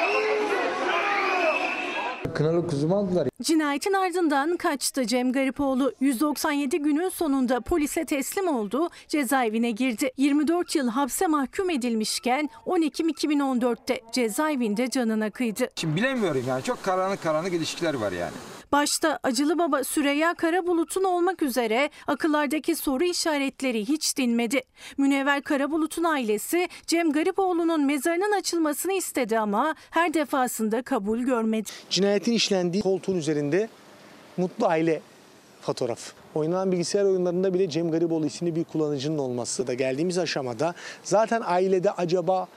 Kınalı 2.35 2.67
kuzumu 2.67 2.95
aldılar. 2.95 3.27
Cinayetin 3.41 3.93
ardından 3.93 4.57
kaçtı 4.57 5.07
Cem 5.07 5.31
Garipoğlu. 5.31 5.93
197 5.99 6.79
günün 6.79 7.09
sonunda 7.09 7.61
polise 7.61 8.05
teslim 8.05 8.47
oldu, 8.47 8.89
cezaevine 9.07 9.71
girdi. 9.71 10.11
24 10.17 10.75
yıl 10.75 10.87
hapse 10.89 11.27
mahkum 11.27 11.69
edilmişken 11.69 12.49
10 12.65 12.81
Ekim 12.81 13.09
2014'te 13.09 14.01
cezaevinde 14.11 14.89
canına 14.89 15.29
kıydı. 15.29 15.69
Şimdi 15.75 15.95
bilemiyorum 15.95 16.43
yani 16.47 16.63
çok 16.63 16.83
karanlık 16.83 17.23
karanlık 17.23 17.53
ilişkiler 17.53 17.93
var 17.93 18.11
yani. 18.11 18.33
Başta 18.75 19.19
acılı 19.23 19.57
baba 19.57 19.83
Süreyya 19.83 20.33
Karabulut'un 20.33 21.03
olmak 21.03 21.41
üzere 21.41 21.89
akıllardaki 22.07 22.75
soru 22.75 23.03
işaretleri 23.03 23.87
hiç 23.87 24.17
dinmedi. 24.17 24.61
Münevver 24.97 25.41
Karabulut'un 25.41 26.03
ailesi 26.03 26.69
Cem 26.87 27.11
Garipoğlu'nun 27.11 27.85
mezarının 27.85 28.37
açılmasını 28.39 28.93
istedi 28.93 29.39
ama 29.39 29.75
her 29.89 30.13
defasında 30.13 30.81
kabul 30.81 31.19
görmedi. 31.19 31.69
Cinayetin 31.89 32.31
işlendiği 32.31 32.83
koltuğun 32.83 33.17
üzerinde 33.17 33.69
mutlu 34.37 34.65
aile 34.65 35.01
fotoğrafı. 35.61 36.13
Oynanan 36.35 36.71
bilgisayar 36.71 37.03
oyunlarında 37.03 37.53
bile 37.53 37.69
Cem 37.69 37.91
Garipoğlu 37.91 38.25
isimli 38.25 38.55
bir 38.55 38.63
kullanıcının 38.63 39.17
olması 39.17 39.67
da 39.67 39.73
geldiğimiz 39.73 40.17
aşamada 40.17 40.73
zaten 41.03 41.41
ailede 41.45 41.91
acaba 41.91 42.47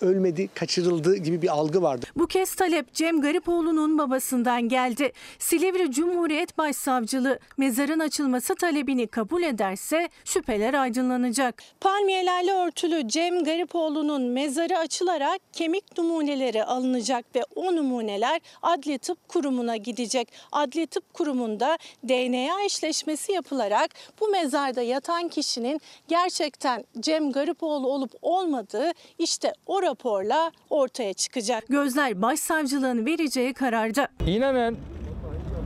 ölmedi, 0.00 0.48
kaçırıldı 0.54 1.16
gibi 1.16 1.42
bir 1.42 1.48
algı 1.48 1.82
vardı. 1.82 2.06
Bu 2.16 2.26
kez 2.26 2.54
talep 2.54 2.94
Cem 2.94 3.20
Garipoğlu'nun 3.20 3.98
babasından 3.98 4.68
geldi. 4.68 5.12
Silivri 5.38 5.90
Cumhuriyet 5.90 6.58
Başsavcılığı 6.58 7.38
mezarın 7.56 8.00
açılması 8.00 8.54
talebini 8.54 9.06
kabul 9.06 9.42
ederse 9.42 10.08
şüpheler 10.24 10.74
aydınlanacak. 10.74 11.62
Palmiyelerle 11.80 12.52
örtülü 12.52 13.08
Cem 13.08 13.44
Garipoğlu'nun 13.44 14.22
mezarı 14.22 14.78
açılarak 14.78 15.40
kemik 15.52 15.98
numuneleri 15.98 16.64
alınacak 16.64 17.24
ve 17.34 17.42
o 17.54 17.76
numuneler 17.76 18.40
Adli 18.62 18.98
Tıp 18.98 19.28
Kurumu'na 19.28 19.76
gidecek. 19.76 20.32
Adli 20.52 20.86
Tıp 20.86 21.14
Kurumu'nda 21.14 21.78
DNA 22.08 22.64
eşleşmesi 22.64 23.32
yapılarak 23.32 23.90
bu 24.20 24.28
mezarda 24.28 24.82
yatan 24.82 25.28
kişinin 25.28 25.80
gerçekten 26.08 26.84
Cem 27.00 27.32
Garipoğlu 27.32 27.88
olup 27.88 28.10
olmadığı 28.22 28.92
işte 29.18 29.52
o 29.66 29.82
raporla 29.88 30.52
ortaya 30.70 31.14
çıkacak. 31.14 31.64
Gözler 31.68 32.22
başsavcılığın 32.22 33.06
vereceği 33.06 33.54
kararda. 33.54 34.08
İnanın 34.26 34.78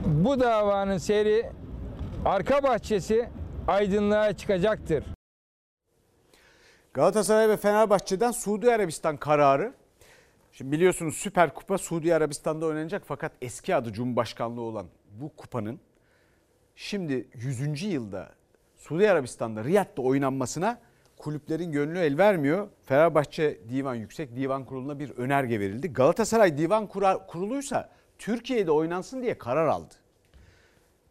bu 0.06 0.40
davanın 0.40 0.98
seyri 0.98 1.46
arka 2.24 2.62
bahçesi 2.62 3.28
aydınlığa 3.68 4.32
çıkacaktır. 4.32 5.04
Galatasaray 6.94 7.48
ve 7.48 7.56
Fenerbahçe'den 7.56 8.30
Suudi 8.30 8.72
Arabistan 8.72 9.16
kararı. 9.16 9.72
Şimdi 10.52 10.72
biliyorsunuz 10.72 11.16
Süper 11.16 11.54
Kupa 11.54 11.78
Suudi 11.78 12.14
Arabistan'da 12.14 12.66
oynanacak 12.66 13.02
fakat 13.06 13.32
eski 13.42 13.74
adı 13.74 13.92
Cumhurbaşkanlığı 13.92 14.60
olan 14.60 14.86
bu 15.20 15.36
kupanın 15.36 15.80
şimdi 16.76 17.28
100. 17.34 17.82
yılda 17.82 18.28
Suudi 18.76 19.10
Arabistan'da 19.10 19.64
Riyad'da 19.64 20.02
oynanmasına 20.02 20.78
kulüplerin 21.22 21.72
gönlü 21.72 21.98
el 21.98 22.18
vermiyor. 22.18 22.68
Fenerbahçe 22.84 23.58
Divan 23.68 23.94
Yüksek 23.94 24.36
Divan 24.36 24.64
Kurulu'na 24.64 24.98
bir 24.98 25.10
önerge 25.10 25.60
verildi. 25.60 25.92
Galatasaray 25.92 26.58
Divan 26.58 26.86
Kurulu'ysa 27.28 27.90
Türkiye'de 28.18 28.70
oynansın 28.70 29.22
diye 29.22 29.38
karar 29.38 29.66
aldı. 29.66 29.94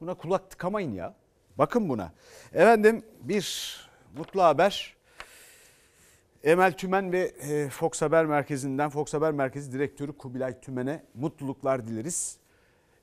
Buna 0.02 0.14
kulak 0.14 0.50
tıkamayın 0.50 0.92
ya. 0.92 1.16
Bakın 1.58 1.90
buna. 1.90 2.12
Efendim 2.54 3.04
bir 3.22 3.78
mutlu 4.18 4.44
haber. 4.44 4.96
Emel 6.44 6.74
Tümen 6.74 7.12
ve 7.12 7.20
e, 7.20 7.70
Fox 7.70 8.02
Haber 8.02 8.26
Merkezi'nden 8.26 8.90
Fox 8.90 9.14
Haber 9.14 9.32
Merkezi 9.32 9.72
Direktörü 9.72 10.18
Kubilay 10.18 10.60
Tümen'e 10.62 11.04
mutluluklar 11.16 11.88
dileriz. 11.88 12.38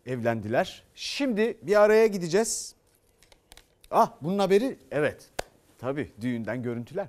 Evlendiler. 0.07 0.85
Şimdi 0.95 1.59
bir 1.63 1.83
araya 1.83 2.07
gideceğiz. 2.07 2.75
Ah 3.91 4.13
bunun 4.23 4.39
haberi 4.39 4.79
evet. 4.91 5.31
Tabii 5.79 6.13
düğünden 6.21 6.63
görüntüler. 6.63 7.09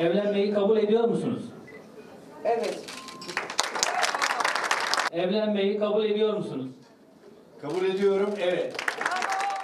Evlenmeyi 0.00 0.54
kabul 0.54 0.76
ediyor 0.76 1.08
musunuz? 1.08 1.42
Evet. 2.44 2.80
Evlenmeyi 5.12 5.78
kabul 5.78 6.04
ediyor 6.04 6.36
musunuz? 6.36 6.66
Kabul 7.62 7.84
ediyorum. 7.84 8.30
Evet. 8.40 8.76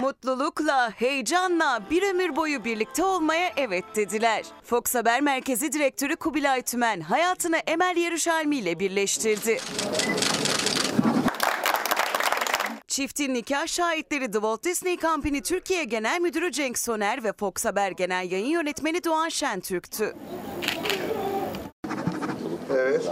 Mutlulukla, 0.00 0.90
heyecanla 0.90 1.80
bir 1.90 2.02
ömür 2.02 2.36
boyu 2.36 2.64
birlikte 2.64 3.04
olmaya 3.04 3.50
evet 3.56 3.84
dediler. 3.96 4.44
Fox 4.62 4.94
Haber 4.94 5.20
Merkezi 5.20 5.72
Direktörü 5.72 6.16
Kubilay 6.16 6.62
Tümen 6.62 7.00
hayatını 7.00 7.56
Emel 7.56 7.96
Yarışalmi 7.96 8.56
ile 8.56 8.78
birleştirdi. 8.78 9.58
Çiftin 13.00 13.34
nikah 13.34 13.66
şahitleri 13.66 14.26
The 14.26 14.32
Walt 14.32 14.64
Disney 14.64 14.98
Company 14.98 15.40
Türkiye 15.40 15.84
Genel 15.84 16.20
Müdürü 16.20 16.52
Cenk 16.52 16.78
Soner 16.78 17.24
ve 17.24 17.32
Fox 17.32 17.64
Haber 17.64 17.90
Genel 17.90 18.30
Yayın 18.30 18.46
Yönetmeni 18.46 19.04
Doğan 19.04 19.28
Şentürk'tü. 19.28 20.14
Evet. 22.74 23.10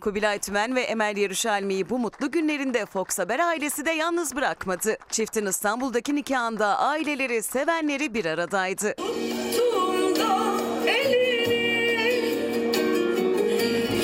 Kubilay 0.00 0.38
Tümen 0.38 0.74
ve 0.74 0.80
Emel 0.80 1.16
Yarışalmi'yi 1.16 1.90
bu 1.90 1.98
mutlu 1.98 2.30
günlerinde 2.30 2.86
Fox 2.86 3.18
Haber 3.18 3.38
ailesi 3.38 3.86
de 3.86 3.90
yalnız 3.90 4.36
bırakmadı. 4.36 4.96
Çiftin 5.10 5.46
İstanbul'daki 5.46 6.14
nikahında 6.14 6.78
aileleri, 6.78 7.42
sevenleri 7.42 8.14
bir 8.14 8.24
aradaydı. 8.24 8.94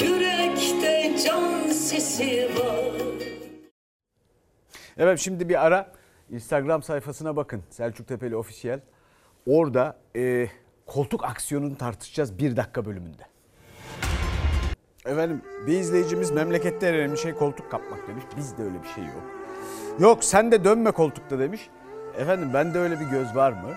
Yürekte 0.02 1.16
can 1.24 1.70
sesi 1.72 2.50
var. 2.58 3.05
Evet 4.98 5.18
şimdi 5.18 5.48
bir 5.48 5.66
ara 5.66 5.92
Instagram 6.30 6.82
sayfasına 6.82 7.36
bakın 7.36 7.62
Selçuk 7.70 8.08
Tepeli 8.08 8.36
Official. 8.36 8.80
Orada 9.46 9.96
e, 10.16 10.48
koltuk 10.86 11.24
aksiyonunu 11.24 11.78
tartışacağız 11.78 12.38
bir 12.38 12.56
dakika 12.56 12.84
bölümünde. 12.84 13.22
Efendim 15.06 15.42
bir 15.66 15.78
izleyicimiz 15.80 16.30
memlekette 16.30 16.88
en 16.88 16.94
önemli 16.94 17.18
şey 17.18 17.34
koltuk 17.34 17.70
kapmak 17.70 18.08
demiş. 18.08 18.24
Bizde 18.36 18.62
öyle 18.62 18.82
bir 18.82 18.88
şey 18.88 19.04
yok. 19.04 19.22
Yok 19.98 20.24
sen 20.24 20.52
de 20.52 20.64
dönme 20.64 20.90
koltukta 20.90 21.38
demiş. 21.38 21.70
Efendim 22.18 22.50
bende 22.54 22.78
öyle 22.78 23.00
bir 23.00 23.04
göz 23.04 23.36
var 23.36 23.52
mı? 23.52 23.74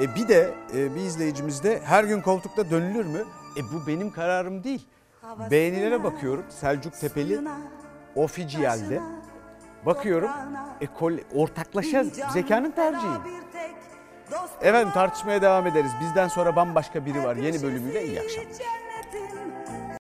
E 0.00 0.14
bir 0.14 0.28
de 0.28 0.54
e, 0.74 0.94
bir 0.94 1.00
izleyicimiz 1.00 1.64
de 1.64 1.80
her 1.84 2.04
gün 2.04 2.20
koltukta 2.20 2.70
dönülür 2.70 3.06
mü? 3.06 3.24
E 3.56 3.60
bu 3.62 3.86
benim 3.86 4.10
kararım 4.10 4.64
değil. 4.64 4.86
Beğenilere 5.50 6.04
bakıyorum 6.04 6.44
Selçuk 6.48 7.00
Tepeli 7.00 7.40
Official'de. 8.16 9.00
Bakıyorum 9.86 10.30
e, 10.80 10.86
kol, 10.86 11.12
ortaklaşa 11.34 12.04
zekanın 12.32 12.70
tercihi. 12.70 13.12
Efendim 14.62 14.92
tartışmaya 14.94 15.42
devam 15.42 15.66
ederiz. 15.66 15.90
Bizden 16.00 16.28
sonra 16.28 16.56
bambaşka 16.56 17.06
biri 17.06 17.24
var. 17.24 17.36
Yeni 17.36 17.62
bölümüyle 17.62 18.06
iyi 18.06 18.20
akşamlar. 18.20 18.50